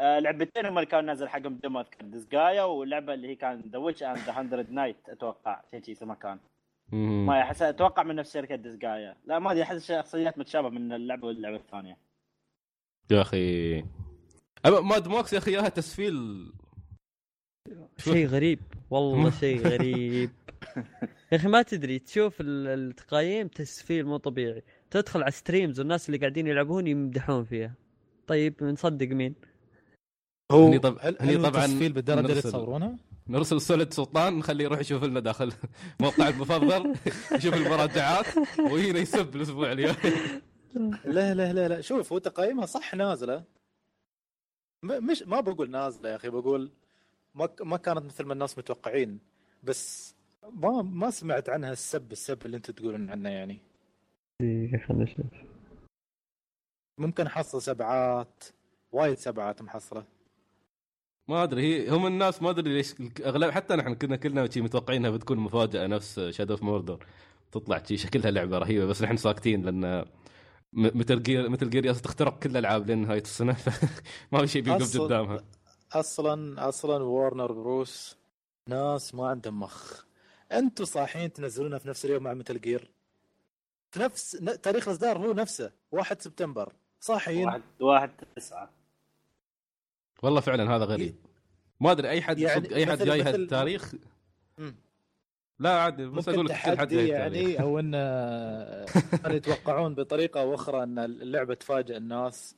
[0.00, 4.02] لعبتين هم اللي كانوا نازل حقهم demo اذكر Disgaea واللعبة اللي هي كان The Witch
[4.02, 6.38] and the 100 Knight أتوقع شيء شيء اسمها كان.
[7.26, 11.26] ما احس أتوقع من نفس شركة Disgaea لا ما أدري أحس شخصيات متشابهة من اللعبة
[11.26, 11.96] واللعبة الثانية.
[13.10, 13.82] يا أخي.
[14.64, 16.52] Mad Max يا أخي ياها تسفيل.
[17.98, 18.60] شيء غريب.
[18.90, 20.30] والله شيء غريب.
[21.32, 24.62] يا أخي ما تدري تشوف ال- التقييم تسفيل مو طبيعي.
[24.90, 27.74] تدخل على streams والناس اللي قاعدين يلعبون يمدحون فيها.
[28.26, 29.34] طيب نصدق مين؟
[30.50, 32.48] هو هني طب- هل هني هني طبعاً تسفيل بالدرجة اللي نرسل.
[32.50, 32.96] تصورونها؟
[33.28, 35.52] نرسل سوليد سلطان نخليه يروح يشوف لنا داخل
[36.00, 36.94] موقع المفضل
[37.32, 38.26] يشوف المراجعات
[38.58, 39.94] وهنا يسب الأسبوع الجاي
[41.04, 41.80] لا لا لا لا.
[41.80, 43.44] شوف هو تقييمها صح نازلة.
[44.82, 46.70] م- مش ما بقول نازلة يا أخي بقول
[47.34, 49.18] ما ما كانت مثل ما الناس متوقعين
[49.62, 50.14] بس
[50.52, 53.58] ما ما سمعت عنها السب السب اللي أنتم تقولون عنه يعني.
[54.40, 55.26] دقيقة خلنا نشوف.
[56.98, 58.44] ممكن حصل سبعات
[58.92, 60.04] وايد سبعات محصلة.
[61.30, 62.94] ما أدري هي هم الناس ما أدري ليش
[63.24, 67.06] اغلب حتى نحن كنا كلنا شي متوقعين إنها بتكون مفاجأة نفس Shadow of Mordor
[67.52, 70.04] تطلع شي شكلها لعبة رهيبة بس نحن ساكتين لأن
[70.72, 73.52] Metal Gear Metal Gear تخترق كل الألعاب لين نهايه السنة.
[74.30, 75.44] فما في شيء بيوقف أصل- قدامها.
[75.92, 78.16] أصلا أصلا وارنر بروس
[78.68, 80.04] ناس ما عندهم مخ.
[80.52, 82.90] أنتم صاحيين تنزلونها في نفس اليوم مع متل جير
[83.90, 84.30] في نفس
[84.62, 86.72] تاريخ الإصدار هو نفسه 1 سبتمبر.
[87.00, 87.46] صاحيين.
[87.46, 88.70] واحد واحد تسعة.
[90.22, 91.14] والله فعلا هذا غريب.
[91.80, 93.94] ما أدري أي حد يعني أي حد مثل- جاي مثل- هالتاريخ
[94.58, 94.74] مم.
[95.58, 97.60] لا عادي بس أقول لك كل حد يعني التاريخ.
[97.64, 97.90] أو إن
[99.22, 102.56] كانوا يتوقعون بطريقة أو أخرى إن اللعبة تفاجئ الناس.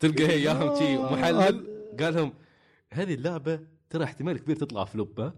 [0.00, 1.66] تلقى إياهم شي آه، محلل
[2.00, 2.32] قال لهم
[2.92, 3.60] هذه اللعبة
[3.90, 5.34] ترى احتمال كبير تطلع flop ها؟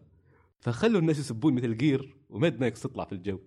[0.61, 3.39] فخلوا الناس يسبون Metal Gear و Mad Max تطلع في الجو.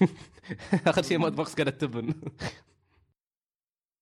[0.86, 2.14] آخر شيء Mad Max كانت تبن.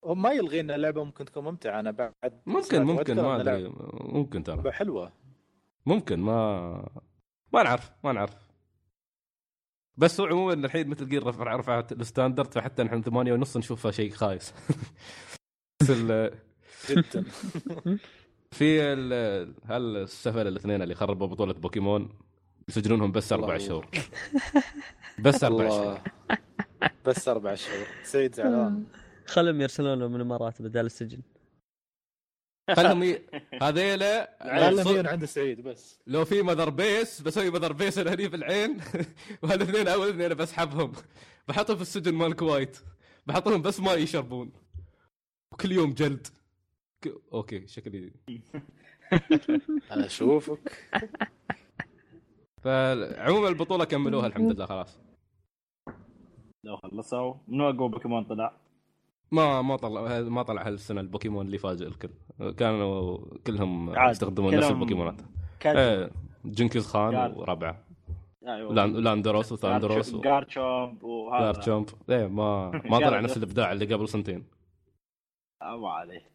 [0.06, 2.12] ما يلغي ان اللعبه ممكن تكون ممتعة أنا بعد
[2.46, 3.72] ممكن ممكن ما أدري.
[4.00, 4.56] ممكن ترى.
[4.56, 5.12] لعبة حلوة.
[5.86, 6.88] ممكن ما
[7.52, 8.36] ما نعرف ما نعرف.
[9.96, 13.90] بس هو عموما الحين Metal Gear رفع رفعت ال standard فحتى نحن ثمانية ونص نشوفها
[13.90, 14.54] شيء خايس.
[16.90, 17.24] جدا.
[18.58, 22.08] في ال- هالسفل الاثنين اللي خربوا بطولة بوكيمون
[22.68, 23.58] يسجنونهم بس أربع.
[23.58, 23.86] شهور.
[25.18, 25.98] بس أربع شهور.
[27.06, 27.86] بس أربع شهور.
[28.02, 28.84] سعيد زعلان.
[29.30, 31.22] خلهم يرسلون له من الامارات بدال السجن.
[32.76, 33.18] خلهم ي...
[33.62, 34.36] هذيلا
[35.10, 36.00] عند سعيد بس.
[36.06, 38.80] لو في Mother Base بسوي Mother Base هني في العين.
[39.42, 40.92] وهالاثنين أول اثنين بسحبهم
[41.48, 42.76] بحطهم في السجن مال الكويت
[43.26, 44.52] بحطهم بس ما يشربون.
[45.52, 46.26] وكل يوم جلد.
[47.04, 47.08] ك...
[47.32, 48.12] أوكي شكلي.
[49.92, 50.86] أنا أشوفك.
[52.62, 54.98] فعموما البطولة كملوها الحمد لله خلاص.
[56.64, 57.34] لو خلصوا.
[57.48, 58.69] منو أقوى بوكيمون طلع؟
[59.32, 62.10] ما ما طلع ما طلع هالسنة البوكيمون اللي فاجئ الكل.
[62.56, 65.20] كانوا كلهم يستخدمون نفس البوكيمونات.
[65.66, 66.10] إيه
[66.44, 67.38] جنكيز خان قال.
[67.38, 67.84] وربعه
[68.46, 68.74] أيوه.
[68.74, 70.20] لان- Landorus و Thundurus و...
[70.20, 71.44] Garchomp وهذا.
[71.44, 73.20] Garchomp إيه ما ما طلع.
[73.20, 74.44] نفس الإبداع اللي قبل سنتين.
[75.62, 76.30] ما عليه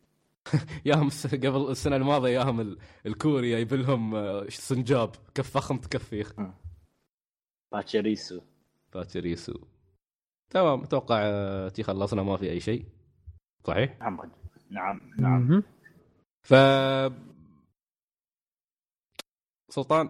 [0.85, 5.09] ياهم قبل السنة الماضية ياهم ال- الكوري جايب لهم آه، سنجاب.
[5.35, 6.33] كف فخم تكفيخ
[7.71, 8.41] Pachirisu.
[8.93, 9.53] Pachirisu.
[10.49, 12.85] تمام أتوقع آه، تي خلصنا ما في أي شيء.
[13.67, 13.99] صحيح؟
[14.69, 15.41] نعم نعم.
[15.41, 15.63] مهم.
[16.43, 16.53] ف
[19.69, 20.09] سلطان.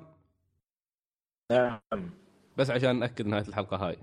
[1.52, 1.80] نعم.
[2.58, 3.98] بس عشان ناكد نهاية الحلقة هاي.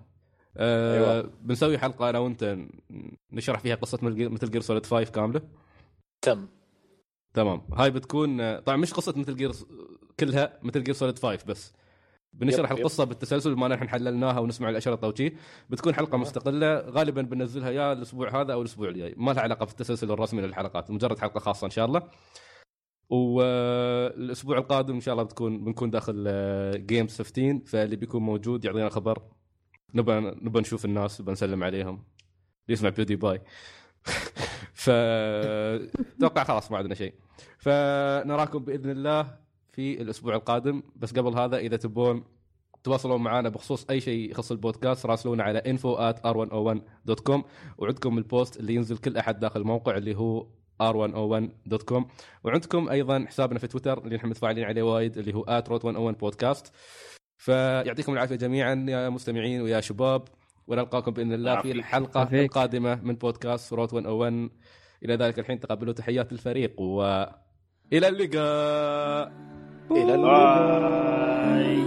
[0.57, 1.31] أه أيوة.
[1.43, 2.57] بنسوي حلقة أنا وأنت
[3.33, 5.43] نشرح فيها قصة Metal Gear Solid 5 كاملة؟
[6.23, 6.47] تم.
[7.35, 7.63] تمام.
[7.75, 9.53] هاي بتكون آه، طبعا مش قصة Metal Gear
[10.21, 11.73] كلها Metal Gear Solid 5 بس.
[12.33, 12.79] بنشرح yep، yep.
[12.79, 15.33] القصة بالتسلسل ما نحن حللناها ونسمع الاشرطه وشي
[15.71, 19.15] بتكون حلقة مستقلة غالبا بننزلها يا الأسبوع هذا أو الأسبوع الجاي.
[19.19, 22.03] ما لها علاقة في التسلسل الرسمي للحلقات مجرد حلقة خاصة إن شاء الله.
[23.11, 26.25] والأسبوع القادم إن شاء الله بتكون بنكون داخل
[26.87, 29.23] Games 15 فاللي بيكون موجود يعطينا خبر.
[29.95, 32.05] نبى نبى نشوف الناس نبى نسلم عليهم.
[32.69, 33.41] يسمع بيودي باي
[34.75, 34.91] ف
[36.17, 37.15] أتوقع خلاص ما عندنا شيء.
[37.59, 39.42] فنراكم بإذن الله.
[39.73, 40.83] في الأسبوع القادم.
[40.97, 42.25] بس قبل هذا إذا تبون
[42.85, 47.43] تواصلون معنا بخصوص أي شيء يخص البودكاست راسلونا على info at r101.com
[47.79, 50.47] وعندكم ال post اللي ينزل كل أحد داخل الموقع اللي هو
[50.83, 52.05] r101.com
[52.45, 56.73] وعندكم أيضا حسابنا في تويتر اللي نحن متفاعلين عليه وايد اللي هو at rot101 بودكاست
[57.39, 60.25] فيعطيكم العافية جميعا يا مستمعين ويا شباب
[60.67, 61.73] ونلقاكم بإذن الله في.
[61.73, 62.41] الحلقة يعافيك.
[62.41, 64.51] القادمة من بودكاست روت 101
[65.05, 69.62] إلى ذلك الحين تقبلوا تحيات الفريق والى اللقاء.
[69.97, 71.85] إلى اللقاء bye